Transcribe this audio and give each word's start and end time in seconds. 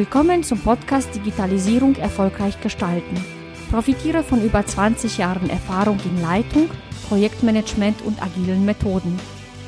Willkommen 0.00 0.42
zum 0.42 0.58
Podcast 0.58 1.14
Digitalisierung 1.14 1.94
erfolgreich 1.96 2.58
gestalten. 2.62 3.22
Profitiere 3.70 4.22
von 4.22 4.42
über 4.42 4.64
20 4.64 5.18
Jahren 5.18 5.50
Erfahrung 5.50 5.98
in 6.06 6.22
Leitung, 6.22 6.70
Projektmanagement 7.10 8.00
und 8.00 8.22
agilen 8.22 8.64
Methoden. 8.64 9.20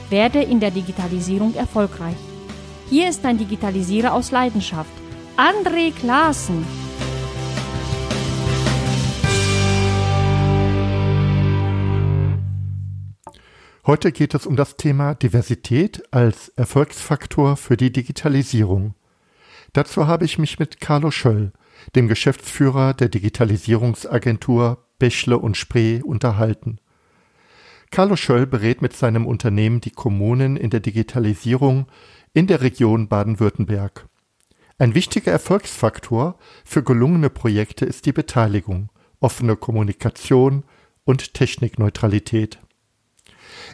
Werde 0.08 0.40
in 0.40 0.58
der 0.58 0.70
Digitalisierung 0.70 1.54
erfolgreich. 1.54 2.16
Hier 2.88 3.10
ist 3.10 3.26
ein 3.26 3.36
Digitalisierer 3.36 4.14
aus 4.14 4.30
Leidenschaft, 4.30 4.90
André 5.36 5.92
Klaassen. 5.92 6.64
Heute 13.86 14.12
geht 14.12 14.32
es 14.32 14.46
um 14.46 14.56
das 14.56 14.78
Thema 14.78 15.14
Diversität 15.14 16.02
als 16.10 16.48
Erfolgsfaktor 16.56 17.58
für 17.58 17.76
die 17.76 17.92
Digitalisierung. 17.92 18.94
Dazu 19.72 20.06
habe 20.06 20.26
ich 20.26 20.38
mich 20.38 20.58
mit 20.58 20.80
Carlo 20.80 21.10
Schöll, 21.10 21.52
dem 21.96 22.06
Geschäftsführer 22.06 22.92
der 22.92 23.08
Digitalisierungsagentur 23.08 24.84
Bächle 24.98 25.38
und 25.38 25.56
Spree, 25.56 26.02
unterhalten. 26.02 26.78
Carlo 27.90 28.16
Schöll 28.16 28.46
berät 28.46 28.82
mit 28.82 28.94
seinem 28.94 29.26
Unternehmen 29.26 29.80
die 29.80 29.90
Kommunen 29.90 30.56
in 30.56 30.70
der 30.70 30.80
Digitalisierung 30.80 31.86
in 32.34 32.46
der 32.46 32.60
Region 32.60 33.08
Baden-Württemberg. 33.08 34.06
Ein 34.78 34.94
wichtiger 34.94 35.32
Erfolgsfaktor 35.32 36.38
für 36.64 36.82
gelungene 36.82 37.30
Projekte 37.30 37.84
ist 37.84 38.06
die 38.06 38.12
Beteiligung, 38.12 38.90
offene 39.20 39.56
Kommunikation 39.56 40.64
und 41.04 41.34
Technikneutralität. 41.34 42.58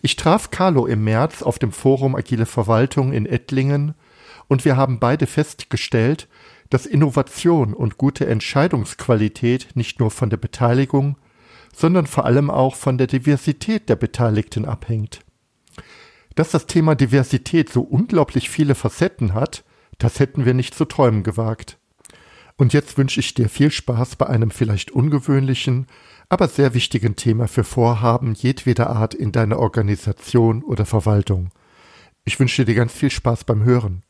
Ich 0.03 0.17
traf 0.17 0.51
Carlo 0.51 0.87
im 0.87 1.05
März 1.05 1.43
auf 1.43 1.59
dem 1.59 1.73
Forum 1.73 2.15
Agile 2.15 2.47
Verwaltung 2.47 3.13
in 3.13 3.27
Ettlingen 3.27 3.95
und 4.49 4.65
wir 4.65 4.77
haben 4.77 4.99
beide 4.99 5.27
festgestellt, 5.27 6.29
dass 6.71 6.87
Innovation 6.87 7.75
und 7.75 7.99
gute 7.99 8.27
Entscheidungsqualität 8.27 9.69
nicht 9.75 10.01
nur 10.01 10.11
von 10.11 10.31
der 10.31 10.37
Beteiligung, 10.37 11.17
sondern 11.75 12.07
vor 12.07 12.25
allem 12.25 12.51
auch 12.51 12.75
von 12.75 12.99
der 12.99 13.07
Diversität 13.07 13.89
der 13.89 13.97
Beteiligten 13.97 14.65
abhängt. 14.65 15.21
Dass 16.35 16.51
das 16.51 16.67
Thema 16.67 16.95
Diversität 16.95 17.71
so 17.71 17.83
unglaublich 17.83 18.51
viele 18.51 18.75
Facetten 18.75 19.35
hat, 19.35 19.65
das 19.99 20.21
hätten 20.21 20.45
wir 20.45 20.55
nicht 20.55 20.75
zu 20.75 20.85
träumen 20.85 21.23
gewagt. 21.23 21.79
Und 22.57 22.73
jetzt 22.73 22.99
wünsche 22.99 23.21
ich 23.21 23.35
dir 23.35 23.49
viel 23.49 23.71
Spaß 23.71 24.17
bei 24.17 24.27
einem 24.27 24.51
vielleicht 24.51 24.91
ungewöhnlichen, 24.91 25.87
aber 26.29 26.49
sehr 26.49 26.75
wichtigen 26.75 27.17
Thema 27.17 27.49
für 27.49 27.65
Vorhaben 27.65 28.35
jedweder 28.35 28.91
Art 28.91 29.15
in 29.15 29.33
deiner 29.33 29.59
Organisation 29.59 30.63
oder 30.63 30.85
Verwaltung. 30.85 31.51
Ich 32.25 32.39
wünsche 32.39 32.65
dir 32.65 32.75
ganz 32.75 32.93
viel 32.93 33.11
Spaß 33.11 33.45
beim 33.45 33.65
Hören. 33.65 34.03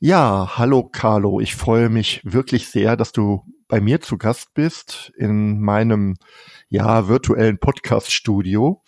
Ja, 0.00 0.58
hallo 0.58 0.84
Carlo, 0.84 1.40
ich 1.40 1.56
freue 1.56 1.88
mich 1.88 2.20
wirklich 2.24 2.68
sehr, 2.68 2.96
dass 2.96 3.12
du 3.12 3.42
bei 3.68 3.80
mir 3.80 4.00
zu 4.00 4.18
Gast 4.18 4.54
bist 4.54 5.12
in 5.16 5.60
meinem 5.60 6.16
ja 6.68 7.08
virtuellen 7.08 7.58
Podcast 7.58 8.12
Studio. 8.12 8.82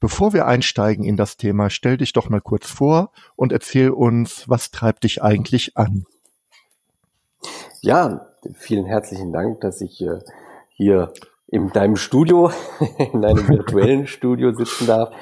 Bevor 0.00 0.32
wir 0.32 0.46
einsteigen 0.46 1.04
in 1.04 1.16
das 1.16 1.36
Thema, 1.36 1.70
stell 1.70 1.96
dich 1.96 2.12
doch 2.12 2.28
mal 2.28 2.40
kurz 2.40 2.68
vor 2.68 3.12
und 3.36 3.52
erzähl 3.52 3.90
uns, 3.90 4.48
was 4.48 4.70
treibt 4.70 5.04
dich 5.04 5.22
eigentlich 5.22 5.76
an? 5.76 6.04
Ja, 7.80 8.26
vielen 8.54 8.86
herzlichen 8.86 9.32
Dank, 9.32 9.60
dass 9.60 9.80
ich 9.80 10.00
äh, 10.02 10.18
hier 10.70 11.12
in 11.46 11.70
deinem 11.70 11.96
Studio, 11.96 12.50
in 13.12 13.22
deinem 13.22 13.46
virtuellen 13.48 14.06
Studio 14.08 14.52
sitzen 14.52 14.86
darf. 14.86 15.14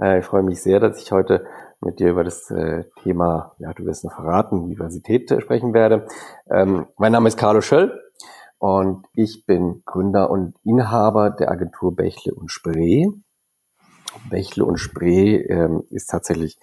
Äh, 0.00 0.18
ich 0.18 0.24
freue 0.24 0.42
mich 0.42 0.60
sehr, 0.60 0.80
dass 0.80 1.00
ich 1.00 1.12
heute 1.12 1.46
mit 1.80 2.00
dir 2.00 2.10
über 2.10 2.24
das 2.24 2.50
äh, 2.50 2.84
Thema, 3.02 3.52
ja, 3.58 3.72
du 3.72 3.84
wirst 3.84 4.04
noch 4.04 4.14
verraten, 4.14 4.68
Diversität 4.68 5.30
äh, 5.30 5.40
sprechen 5.40 5.74
werde. 5.74 6.06
Ähm, 6.50 6.86
mein 6.96 7.12
Name 7.12 7.28
ist 7.28 7.38
Carlo 7.38 7.60
Schöll 7.60 8.00
und 8.58 9.06
ich 9.14 9.44
bin 9.46 9.82
Gründer 9.84 10.30
und 10.30 10.54
Inhaber 10.64 11.30
der 11.30 11.50
Agentur 11.50 11.94
Bächle 11.94 12.34
und 12.34 12.50
Spree. 12.50 13.06
Bächle 14.30 14.64
und 14.64 14.78
Spree 14.78 15.36
ähm, 15.36 15.84
ist 15.90 16.08
tatsächlich 16.08 16.58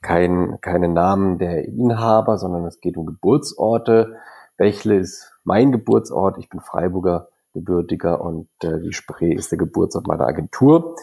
kein, 0.00 0.58
keine 0.60 0.88
Namen 0.88 1.38
der 1.38 1.64
Inhaber, 1.64 2.38
sondern 2.38 2.64
es 2.64 2.80
geht 2.80 2.96
um 2.96 3.06
Geburtsorte. 3.06 4.16
Bächle 4.56 4.96
ist 4.98 5.32
mein 5.44 5.72
Geburtsort. 5.72 6.38
Ich 6.38 6.48
bin 6.48 6.60
Freiburger 6.60 7.28
gebürtiger 7.52 8.20
und 8.20 8.48
äh, 8.62 8.80
die 8.80 8.92
Spree 8.92 9.32
ist 9.32 9.50
der 9.50 9.58
Geburtsort 9.58 10.06
meiner 10.06 10.26
Agentur. 10.26 10.96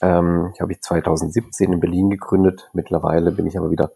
Ähm, 0.00 0.50
ich 0.54 0.60
habe 0.60 0.72
ich 0.72 0.80
2017 0.80 1.72
in 1.72 1.80
Berlin 1.80 2.10
gegründet. 2.10 2.68
Mittlerweile 2.72 3.32
bin 3.32 3.46
ich 3.46 3.58
aber 3.58 3.70
wieder 3.70 3.90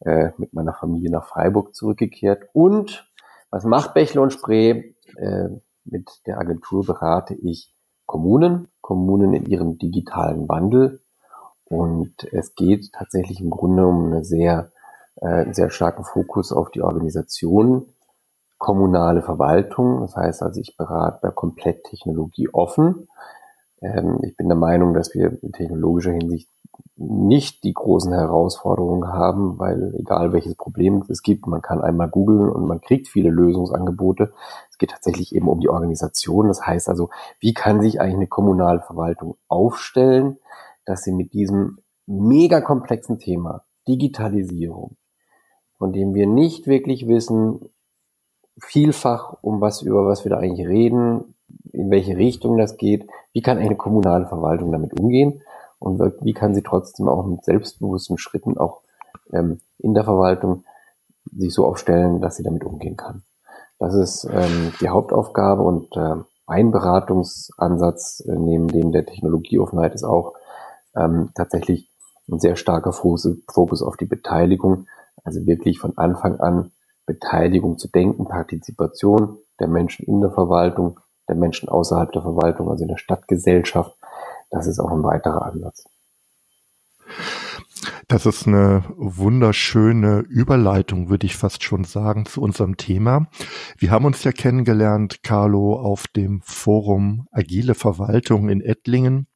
äh, 0.00 0.30
mit 0.38 0.52
meiner 0.52 0.74
Familie 0.74 1.10
nach 1.10 1.26
Freiburg 1.26 1.74
zurückgekehrt. 1.74 2.48
Und 2.52 3.08
was 3.50 3.64
macht 3.64 3.94
Bächle 3.94 4.20
und 4.20 4.32
Spree? 4.32 4.94
Äh, 5.16 5.48
mit 5.84 6.08
der 6.26 6.38
Agentur 6.38 6.84
berate 6.84 7.34
ich 7.34 7.72
Kommunen, 8.06 8.68
Kommunen 8.80 9.34
in 9.34 9.46
ihrem 9.46 9.78
digitalen 9.78 10.48
Wandel. 10.48 11.00
Und 11.64 12.24
es 12.32 12.54
geht 12.54 12.92
tatsächlich 12.92 13.40
im 13.40 13.50
Grunde 13.50 13.86
um 13.86 14.06
eine 14.06 14.24
sehr, 14.24 14.70
äh, 15.16 15.52
sehr 15.52 15.70
starken 15.70 16.04
Fokus 16.04 16.52
auf 16.52 16.70
die 16.70 16.82
Organisation, 16.82 17.86
kommunale 18.56 19.22
Verwaltung. 19.22 20.00
Das 20.00 20.16
heißt 20.16 20.42
also, 20.42 20.60
ich 20.60 20.76
berate 20.76 21.30
komplett 21.32 21.84
technologieoffen. 21.84 23.08
Ähm, 23.80 24.18
ich 24.22 24.36
bin 24.36 24.48
der 24.48 24.56
Meinung, 24.56 24.94
dass 24.94 25.14
wir 25.14 25.42
in 25.42 25.52
technologischer 25.52 26.12
Hinsicht 26.12 26.48
nicht 26.96 27.62
die 27.62 27.72
großen 27.72 28.12
Herausforderungen 28.12 29.08
haben, 29.08 29.58
weil 29.58 29.94
egal 29.96 30.32
welches 30.32 30.56
Problem 30.56 31.04
es 31.08 31.22
gibt, 31.22 31.46
man 31.46 31.62
kann 31.62 31.80
einmal 31.80 32.08
googeln 32.08 32.48
und 32.48 32.66
man 32.66 32.80
kriegt 32.80 33.08
viele 33.08 33.30
Lösungsangebote. 33.30 34.32
Es 34.70 34.78
geht 34.78 34.90
tatsächlich 34.90 35.34
eben 35.34 35.48
um 35.48 35.60
die 35.60 35.68
Organisation. 35.68 36.48
Das 36.48 36.66
heißt 36.66 36.88
also, 36.88 37.10
wie 37.40 37.54
kann 37.54 37.80
sich 37.80 38.00
eigentlich 38.00 38.16
eine 38.16 38.26
kommunale 38.26 38.80
Verwaltung 38.80 39.36
aufstellen, 39.48 40.38
dass 40.84 41.02
sie 41.02 41.12
mit 41.12 41.32
diesem 41.32 41.78
mega 42.06 42.60
komplexen 42.60 43.18
Thema 43.18 43.62
Digitalisierung, 43.86 44.96
von 45.76 45.92
dem 45.92 46.14
wir 46.14 46.26
nicht 46.26 46.66
wirklich 46.66 47.06
wissen, 47.06 47.70
vielfach 48.60 49.36
um 49.42 49.60
was, 49.60 49.82
über 49.82 50.06
was 50.06 50.24
wir 50.24 50.30
da 50.30 50.38
eigentlich 50.38 50.66
reden, 50.66 51.34
in 51.72 51.90
welche 51.90 52.16
Richtung 52.16 52.58
das 52.58 52.76
geht, 52.76 53.08
wie 53.32 53.42
kann 53.42 53.58
eine 53.58 53.76
kommunale 53.76 54.26
Verwaltung 54.26 54.72
damit 54.72 54.98
umgehen? 54.98 55.42
Und 55.78 56.00
wie 56.22 56.34
kann 56.34 56.54
sie 56.54 56.62
trotzdem 56.62 57.08
auch 57.08 57.24
mit 57.24 57.44
selbstbewussten 57.44 58.18
Schritten 58.18 58.58
auch 58.58 58.82
ähm, 59.32 59.60
in 59.78 59.94
der 59.94 60.04
Verwaltung 60.04 60.64
sich 61.36 61.52
so 61.54 61.66
aufstellen, 61.66 62.20
dass 62.20 62.36
sie 62.36 62.42
damit 62.42 62.64
umgehen 62.64 62.96
kann. 62.96 63.22
Das 63.78 63.94
ist 63.94 64.24
ähm, 64.30 64.72
die 64.80 64.88
Hauptaufgabe 64.88 65.62
und 65.62 65.96
äh, 65.96 66.16
ein 66.46 66.72
Beratungsansatz 66.72 68.24
äh, 68.26 68.34
neben 68.36 68.68
dem 68.68 68.92
der 68.92 69.06
Technologieoffenheit 69.06 69.94
ist 69.94 70.04
auch 70.04 70.34
ähm, 70.96 71.30
tatsächlich 71.34 71.90
ein 72.30 72.40
sehr 72.40 72.56
starker 72.56 72.92
Fokus 72.92 73.82
auf 73.82 73.96
die 73.96 74.06
Beteiligung, 74.06 74.86
also 75.24 75.46
wirklich 75.46 75.78
von 75.78 75.96
Anfang 75.96 76.40
an 76.40 76.72
Beteiligung 77.06 77.78
zu 77.78 77.88
denken, 77.88 78.26
Partizipation 78.26 79.38
der 79.60 79.68
Menschen 79.68 80.06
in 80.06 80.20
der 80.20 80.30
Verwaltung, 80.30 81.00
der 81.28 81.36
Menschen 81.36 81.68
außerhalb 81.68 82.10
der 82.12 82.22
Verwaltung, 82.22 82.70
also 82.70 82.82
in 82.82 82.88
der 82.88 82.96
Stadtgesellschaft. 82.96 83.94
Das 84.50 84.66
ist 84.66 84.80
auch 84.80 84.90
ein 84.90 85.02
weiterer 85.02 85.42
Ansatz. 85.42 85.84
Das 88.08 88.24
ist 88.24 88.46
eine 88.46 88.84
wunderschöne 88.96 90.20
Überleitung, 90.20 91.10
würde 91.10 91.26
ich 91.26 91.36
fast 91.36 91.62
schon 91.62 91.84
sagen, 91.84 92.24
zu 92.24 92.40
unserem 92.40 92.78
Thema. 92.78 93.28
Wir 93.76 93.90
haben 93.90 94.06
uns 94.06 94.24
ja 94.24 94.32
kennengelernt, 94.32 95.22
Carlo, 95.22 95.78
auf 95.78 96.06
dem 96.08 96.40
Forum 96.42 97.28
Agile 97.30 97.74
Verwaltung 97.74 98.48
in 98.48 98.62
Ettlingen 98.62 99.26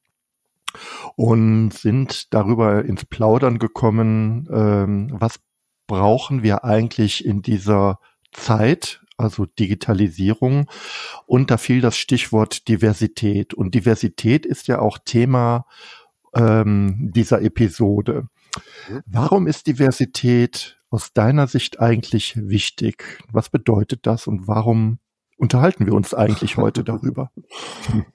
und 1.17 1.73
sind 1.73 2.33
darüber 2.33 2.83
ins 2.85 3.05
Plaudern 3.05 3.59
gekommen, 3.59 4.49
ähm, 4.51 5.11
was 5.13 5.39
brauchen 5.87 6.43
wir 6.43 6.65
eigentlich 6.65 7.27
in 7.27 7.43
dieser 7.43 7.99
Zeit, 8.33 9.02
also 9.23 9.47
Digitalisierung. 9.47 10.69
Und 11.27 11.51
da 11.51 11.57
fiel 11.57 11.81
das 11.81 11.97
Stichwort 11.97 12.69
Diversität. 12.69 13.55
Und 13.55 13.75
Diversität 13.75 14.47
ist 14.47 14.69
ja 14.69 14.81
auch 14.81 14.99
Thema 14.99 15.67
ähm, 16.35 17.11
dieser 17.15 17.43
Episode. 17.43 18.29
Mhm. 18.89 19.03
Warum 19.07 19.47
ist 19.47 19.67
Diversität 19.67 20.79
aus 20.91 21.13
deiner 21.13 21.47
Sicht 21.47 21.81
eigentlich 21.81 22.37
wichtig? 22.37 23.23
Was 23.31 23.49
bedeutet 23.49 24.07
das 24.07 24.27
und 24.27 24.47
warum 24.47 24.99
unterhalten 25.39 25.87
wir 25.87 25.95
uns 25.95 26.15
eigentlich 26.15 26.57
heute 26.57 26.85
darüber? 26.85 27.31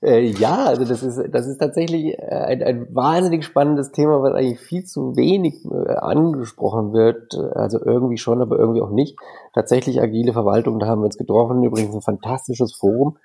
Äh, 0.02 0.26
ja, 0.26 0.66
also 0.66 0.86
das 0.86 1.04
ist, 1.04 1.22
das 1.32 1.48
ist 1.48 1.58
tatsächlich 1.58 2.18
äh, 2.18 2.22
ein, 2.22 2.64
ein 2.64 2.96
wahnsinnig 2.96 3.44
spannendes 3.46 3.92
Thema, 3.92 4.22
was 4.22 4.34
eigentlich 4.34 4.60
viel 4.60 4.84
zu 4.86 5.16
wenig 5.16 5.66
äh, 5.66 5.94
angesprochen 5.96 6.94
wird. 6.94 7.36
Also 7.56 7.80
irgendwie 7.84 8.18
schon, 8.18 8.42
aber 8.42 8.58
irgendwie 8.58 8.82
auch 8.82 8.92
nicht. 8.92 9.18
Tatsächlich 9.54 10.02
agile 10.02 10.34
Verwaltung, 10.34 10.80
da 10.80 10.88
haben 10.88 11.02
wir 11.02 11.06
uns 11.06 11.18
getroffen. 11.18 11.64
Übrigens 11.64 11.96
ein 11.96 12.02
fantastisches 12.02 12.76
Forum. 12.76 13.18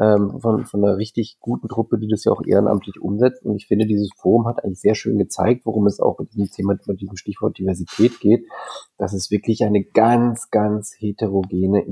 ähm, 0.00 0.40
von, 0.40 0.64
von 0.64 0.84
einer 0.84 0.96
richtig 0.96 1.38
guten 1.40 1.68
Truppe, 1.68 1.98
die 1.98 2.08
das 2.08 2.24
ja 2.24 2.32
auch 2.32 2.42
ehrenamtlich 2.44 3.00
umsetzt. 3.00 3.44
Und 3.44 3.56
ich 3.56 3.66
finde, 3.66 3.86
dieses 3.86 4.10
Forum 4.16 4.46
hat 4.46 4.64
eigentlich 4.64 4.80
sehr 4.80 4.94
schön 4.94 5.18
gezeigt, 5.18 5.66
worum 5.66 5.86
es 5.86 6.00
auch 6.00 6.18
mit 6.18 6.32
diesem 6.32 6.50
Thema, 6.50 6.76
mit 6.86 7.00
diesem 7.00 7.16
Stichwort 7.16 7.58
Diversität 7.58 8.20
geht, 8.20 8.46
dass 8.98 9.12
es 9.12 9.30
wirklich 9.30 9.64
eine 9.64 9.84
ganz, 9.84 10.50
ganz 10.50 10.94
heterogene 10.98 11.86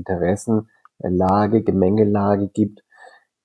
Interessenlage, 1.03 1.63
Gemengelage 1.63 2.47
gibt, 2.47 2.83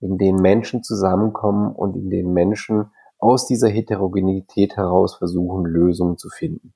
in 0.00 0.18
denen 0.18 0.40
Menschen 0.40 0.82
zusammenkommen 0.82 1.74
und 1.74 1.96
in 1.96 2.10
denen 2.10 2.32
Menschen 2.32 2.90
aus 3.18 3.46
dieser 3.46 3.68
Heterogenität 3.68 4.76
heraus 4.76 5.16
versuchen, 5.16 5.64
Lösungen 5.64 6.18
zu 6.18 6.28
finden. 6.28 6.72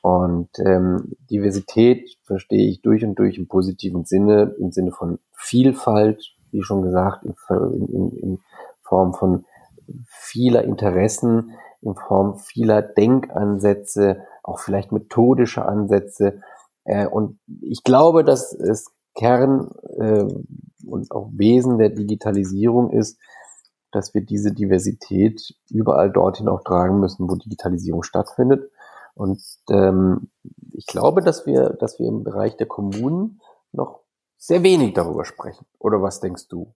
Und 0.00 0.48
ähm, 0.58 1.12
Diversität 1.30 2.18
verstehe 2.24 2.68
ich 2.68 2.82
durch 2.82 3.04
und 3.04 3.18
durch 3.18 3.38
im 3.38 3.48
positiven 3.48 4.04
Sinne, 4.04 4.54
im 4.58 4.70
Sinne 4.70 4.92
von 4.92 5.18
Vielfalt, 5.32 6.34
wie 6.50 6.62
schon 6.62 6.82
gesagt, 6.82 7.24
in, 7.24 7.34
in, 7.88 8.16
in 8.18 8.38
Form 8.82 9.14
von 9.14 9.44
vieler 10.06 10.64
Interessen, 10.64 11.52
in 11.82 11.94
Form 11.94 12.38
vieler 12.38 12.80
Denkansätze, 12.80 14.22
auch 14.42 14.58
vielleicht 14.58 14.92
methodische 14.92 15.64
Ansätze. 15.66 16.40
Äh, 16.84 17.06
und 17.06 17.38
ich 17.60 17.82
glaube, 17.82 18.24
dass 18.24 18.52
es 18.54 18.94
Kern 19.14 19.70
äh, 19.98 20.26
und 20.86 21.10
auch 21.10 21.30
Wesen 21.32 21.78
der 21.78 21.90
Digitalisierung 21.90 22.90
ist, 22.90 23.18
dass 23.90 24.12
wir 24.12 24.22
diese 24.22 24.52
Diversität 24.52 25.54
überall 25.70 26.10
dorthin 26.10 26.48
auch 26.48 26.62
tragen 26.62 26.98
müssen, 26.98 27.28
wo 27.28 27.36
Digitalisierung 27.36 28.02
stattfindet. 28.02 28.70
Und 29.14 29.40
ähm, 29.70 30.30
ich 30.72 30.86
glaube, 30.86 31.22
dass 31.22 31.46
wir, 31.46 31.70
dass 31.70 32.00
wir 32.00 32.08
im 32.08 32.24
Bereich 32.24 32.56
der 32.56 32.66
Kommunen 32.66 33.40
noch 33.72 34.00
sehr 34.36 34.62
wenig 34.62 34.94
darüber 34.94 35.24
sprechen. 35.24 35.64
Oder 35.78 36.02
was 36.02 36.20
denkst 36.20 36.48
du? 36.48 36.74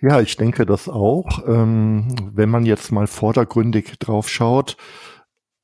Ja, 0.00 0.20
ich 0.20 0.36
denke 0.36 0.64
das 0.64 0.88
auch. 0.88 1.46
Ähm, 1.46 2.14
wenn 2.32 2.48
man 2.48 2.64
jetzt 2.64 2.92
mal 2.92 3.06
vordergründig 3.06 3.98
drauf 3.98 4.28
schaut, 4.28 4.76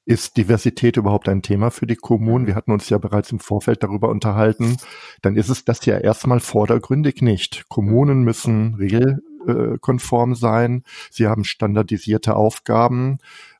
ist 0.08 0.38
Diversität 0.38 0.96
überhaupt 0.96 1.28
ein 1.28 1.42
Thema 1.42 1.70
für 1.70 1.86
die 1.86 1.94
Kommunen? 1.94 2.46
Wir 2.46 2.54
hatten 2.54 2.72
uns 2.72 2.88
ja 2.88 2.96
bereits 2.96 3.30
im 3.30 3.40
Vorfeld 3.40 3.82
darüber 3.82 4.08
unterhalten. 4.08 4.78
Dann 5.20 5.36
ist 5.36 5.50
es 5.50 5.66
das 5.66 5.84
ja 5.84 5.98
erstmal 5.98 6.40
vordergründig 6.40 7.20
nicht. 7.20 7.68
Kommunen 7.68 8.22
müssen 8.22 8.76
regelkonform 8.76 10.34
sein. 10.34 10.82
Sie 11.10 11.26
haben 11.26 11.44
standardisierte 11.44 12.36
Aufgaben. 12.36 13.18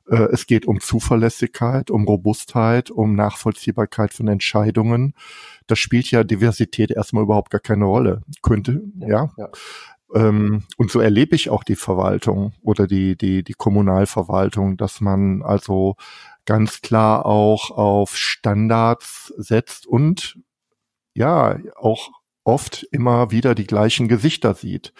Äh, 0.09 0.29
es 0.31 0.47
geht 0.47 0.65
um 0.65 0.79
Zuverlässigkeit, 0.81 1.91
um 1.91 2.05
Robustheit, 2.05 2.89
um 2.89 3.13
Nachvollziehbarkeit 3.13 4.11
von 4.11 4.27
Entscheidungen. 4.27 5.13
Das 5.67 5.77
spielt 5.77 6.09
ja 6.09 6.23
Diversität 6.23 6.89
erstmal 6.89 7.25
überhaupt 7.25 7.51
gar 7.51 7.61
keine 7.61 7.85
Rolle. 7.85 8.23
Könnte, 8.41 8.81
ja. 9.01 9.29
ja. 9.37 9.49
Ähm, 10.15 10.63
und 10.77 10.89
so 10.89 10.99
erlebe 10.99 11.35
ich 11.35 11.51
auch 11.51 11.63
die 11.63 11.75
Verwaltung 11.75 12.53
oder 12.63 12.87
die, 12.87 13.15
die, 13.15 13.43
die 13.43 13.53
Kommunalverwaltung, 13.53 14.77
dass 14.77 14.99
man 14.99 15.43
also 15.43 15.95
ganz 16.49 16.81
klar 16.81 17.27
auch 17.27 17.69
auf 17.69 18.17
Standards 18.17 19.31
setzt 19.37 19.85
und 19.85 20.39
ja, 21.13 21.59
auch 21.75 22.09
oft 22.43 22.87
immer 22.91 23.29
wieder 23.29 23.53
die 23.53 23.67
gleichen 23.67 24.07
Gesichter 24.07 24.55
sieht. 24.55 24.91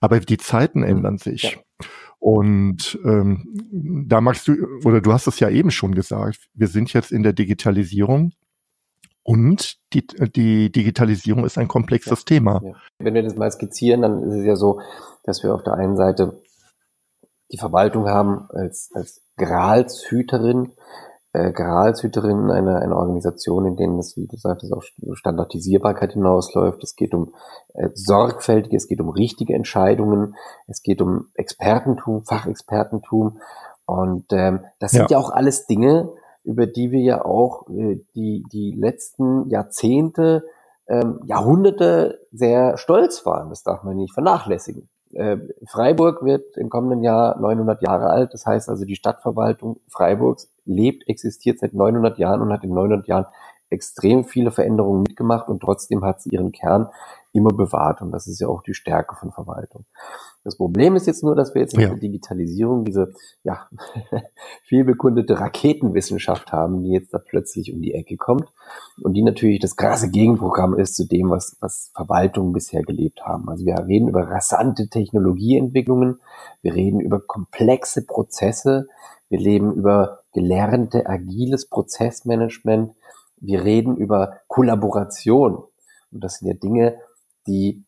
Aber 0.00 0.18
die 0.18 0.38
Zeiten 0.38 0.82
ändern 0.82 1.18
sich. 1.18 1.42
Ja. 1.42 1.86
Und 2.18 2.98
ähm, 3.04 4.04
da 4.08 4.20
magst 4.20 4.48
du, 4.48 4.56
oder 4.84 5.00
du 5.00 5.12
hast 5.12 5.28
es 5.28 5.38
ja 5.38 5.48
eben 5.48 5.70
schon 5.70 5.94
gesagt, 5.94 6.48
wir 6.52 6.66
sind 6.66 6.92
jetzt 6.92 7.12
in 7.12 7.22
der 7.22 7.32
Digitalisierung 7.32 8.32
und 9.22 9.76
die, 9.92 10.04
die 10.04 10.72
Digitalisierung 10.72 11.44
ist 11.44 11.58
ein 11.58 11.68
komplexes 11.68 12.20
ja, 12.20 12.24
Thema. 12.24 12.60
Ja. 12.64 12.72
Wenn 12.98 13.14
wir 13.14 13.22
das 13.22 13.36
mal 13.36 13.52
skizzieren, 13.52 14.02
dann 14.02 14.24
ist 14.24 14.34
es 14.40 14.44
ja 14.44 14.56
so, 14.56 14.80
dass 15.22 15.44
wir 15.44 15.54
auf 15.54 15.62
der 15.62 15.74
einen 15.74 15.96
Seite 15.96 16.42
die 17.50 17.58
Verwaltung 17.58 18.08
haben 18.08 18.48
als, 18.50 18.90
als 18.94 19.22
Gralshüterin 19.36 20.72
äh, 21.32 21.52
Gralshüterin 21.52 22.50
einer, 22.50 22.80
einer 22.80 22.96
Organisation, 22.96 23.66
in 23.66 23.76
denen 23.76 23.98
es, 23.98 24.16
wie 24.16 24.26
du 24.26 24.36
sagtest, 24.36 24.72
auch 24.72 24.82
Standardisierbarkeit 25.12 26.14
hinausläuft. 26.14 26.82
Es 26.82 26.96
geht 26.96 27.14
um 27.14 27.34
äh, 27.74 27.90
sorgfältige, 27.94 28.76
es 28.76 28.88
geht 28.88 29.00
um 29.00 29.10
richtige 29.10 29.54
Entscheidungen, 29.54 30.34
es 30.66 30.82
geht 30.82 31.02
um 31.02 31.26
Expertentum, 31.34 32.24
Fachexpertentum. 32.24 33.40
Und 33.84 34.26
ähm, 34.32 34.64
das 34.78 34.92
sind 34.92 35.10
ja. 35.10 35.18
ja 35.18 35.24
auch 35.24 35.30
alles 35.30 35.66
Dinge, 35.66 36.10
über 36.44 36.66
die 36.66 36.90
wir 36.92 37.00
ja 37.00 37.24
auch 37.24 37.68
äh, 37.68 38.00
die, 38.14 38.44
die 38.50 38.74
letzten 38.78 39.48
Jahrzehnte, 39.50 40.44
ähm, 40.88 41.20
Jahrhunderte 41.26 42.20
sehr 42.32 42.78
stolz 42.78 43.26
waren. 43.26 43.50
Das 43.50 43.62
darf 43.62 43.82
man 43.82 43.96
nicht 43.96 44.14
vernachlässigen. 44.14 44.88
Äh, 45.12 45.38
Freiburg 45.66 46.22
wird 46.24 46.56
im 46.56 46.68
kommenden 46.68 47.02
Jahr 47.02 47.38
900 47.40 47.82
Jahre 47.82 48.10
alt. 48.10 48.34
Das 48.34 48.46
heißt 48.46 48.68
also, 48.68 48.84
die 48.84 48.96
Stadtverwaltung 48.96 49.80
Freiburgs 49.88 50.50
lebt, 50.64 51.08
existiert 51.08 51.58
seit 51.58 51.74
900 51.74 52.18
Jahren 52.18 52.42
und 52.42 52.52
hat 52.52 52.64
in 52.64 52.74
900 52.74 53.06
Jahren 53.06 53.26
extrem 53.70 54.24
viele 54.24 54.50
Veränderungen 54.50 55.02
mitgemacht 55.02 55.48
und 55.48 55.60
trotzdem 55.60 56.04
hat 56.04 56.22
sie 56.22 56.30
ihren 56.30 56.52
Kern 56.52 56.88
immer 57.32 57.50
bewahrt. 57.50 58.00
Und 58.00 58.12
das 58.12 58.26
ist 58.26 58.40
ja 58.40 58.48
auch 58.48 58.62
die 58.62 58.74
Stärke 58.74 59.14
von 59.16 59.32
Verwaltung. 59.32 59.84
Das 60.48 60.56
Problem 60.56 60.96
ist 60.96 61.06
jetzt 61.06 61.22
nur, 61.22 61.36
dass 61.36 61.54
wir 61.54 61.60
jetzt 61.60 61.74
in 61.74 61.80
ja. 61.80 61.88
der 61.88 61.98
Digitalisierung 61.98 62.86
diese 62.86 63.12
ja, 63.44 63.68
vielbekundete 64.62 65.38
Raketenwissenschaft 65.38 66.52
haben, 66.52 66.82
die 66.82 66.88
jetzt 66.88 67.12
da 67.12 67.18
plötzlich 67.18 67.70
um 67.74 67.82
die 67.82 67.92
Ecke 67.92 68.16
kommt 68.16 68.50
und 69.02 69.12
die 69.12 69.22
natürlich 69.22 69.60
das 69.60 69.76
krasse 69.76 70.10
Gegenprogramm 70.10 70.74
ist 70.78 70.96
zu 70.96 71.06
dem, 71.06 71.28
was, 71.28 71.58
was 71.60 71.90
Verwaltungen 71.94 72.54
bisher 72.54 72.82
gelebt 72.82 73.20
haben. 73.26 73.50
Also 73.50 73.66
wir 73.66 73.74
reden 73.86 74.08
über 74.08 74.22
rasante 74.22 74.88
Technologieentwicklungen, 74.88 76.18
wir 76.62 76.74
reden 76.74 77.00
über 77.00 77.20
komplexe 77.20 78.06
Prozesse, 78.06 78.88
wir 79.28 79.40
leben 79.40 79.74
über 79.74 80.20
gelernte 80.32 81.04
agiles 81.04 81.68
Prozessmanagement, 81.68 82.94
wir 83.36 83.64
reden 83.64 83.98
über 83.98 84.38
Kollaboration. 84.46 85.64
Und 86.10 86.24
das 86.24 86.38
sind 86.38 86.48
ja 86.48 86.54
Dinge, 86.54 86.96
die 87.46 87.84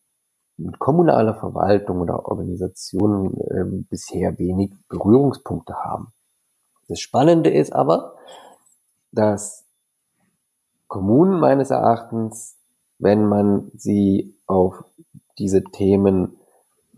mit 0.61 0.79
kommunaler 0.79 1.35
Verwaltung 1.35 2.01
oder 2.01 2.25
Organisationen 2.25 3.37
äh, 3.37 3.83
bisher 3.89 4.37
wenig 4.37 4.71
Berührungspunkte 4.89 5.75
haben. 5.75 6.13
Das 6.87 6.99
Spannende 6.99 7.49
ist 7.49 7.73
aber, 7.73 8.15
dass 9.11 9.65
Kommunen 10.87 11.39
meines 11.39 11.71
Erachtens, 11.71 12.57
wenn 12.99 13.25
man 13.25 13.71
sie 13.75 14.35
auf 14.45 14.83
diese 15.37 15.63
Themen 15.63 16.37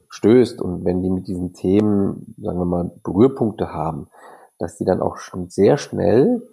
stößt 0.09 0.61
und 0.61 0.85
wenn 0.85 1.01
die 1.01 1.09
mit 1.09 1.27
diesen 1.27 1.53
Themen, 1.53 2.35
sagen 2.39 2.59
wir 2.59 2.65
mal, 2.65 2.91
Berührpunkte 3.03 3.73
haben, 3.73 4.07
dass 4.59 4.77
die 4.77 4.85
dann 4.85 5.01
auch 5.01 5.17
schon 5.17 5.49
sehr 5.49 5.77
schnell 5.77 6.47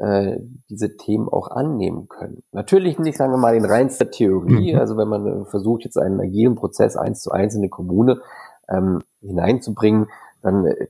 äh, 0.00 0.38
diese 0.70 0.96
Themen 0.96 1.28
auch 1.28 1.50
annehmen 1.50 2.08
können. 2.08 2.42
Natürlich 2.52 2.98
nicht, 2.98 3.18
sagen 3.18 3.32
wir 3.32 3.38
mal, 3.38 3.54
in 3.54 3.66
reinster 3.66 4.10
Theorie. 4.10 4.72
Mhm. 4.72 4.80
Also 4.80 4.96
wenn 4.96 5.08
man 5.08 5.26
äh, 5.26 5.44
versucht, 5.44 5.84
jetzt 5.84 5.98
einen 5.98 6.20
agilen 6.20 6.54
Prozess 6.54 6.96
eins 6.96 7.20
zu 7.20 7.30
eins 7.30 7.54
in 7.54 7.60
eine 7.60 7.68
Kommune 7.68 8.20
ähm, 8.68 9.02
hineinzubringen, 9.20 10.08
dann 10.42 10.66
äh, 10.66 10.88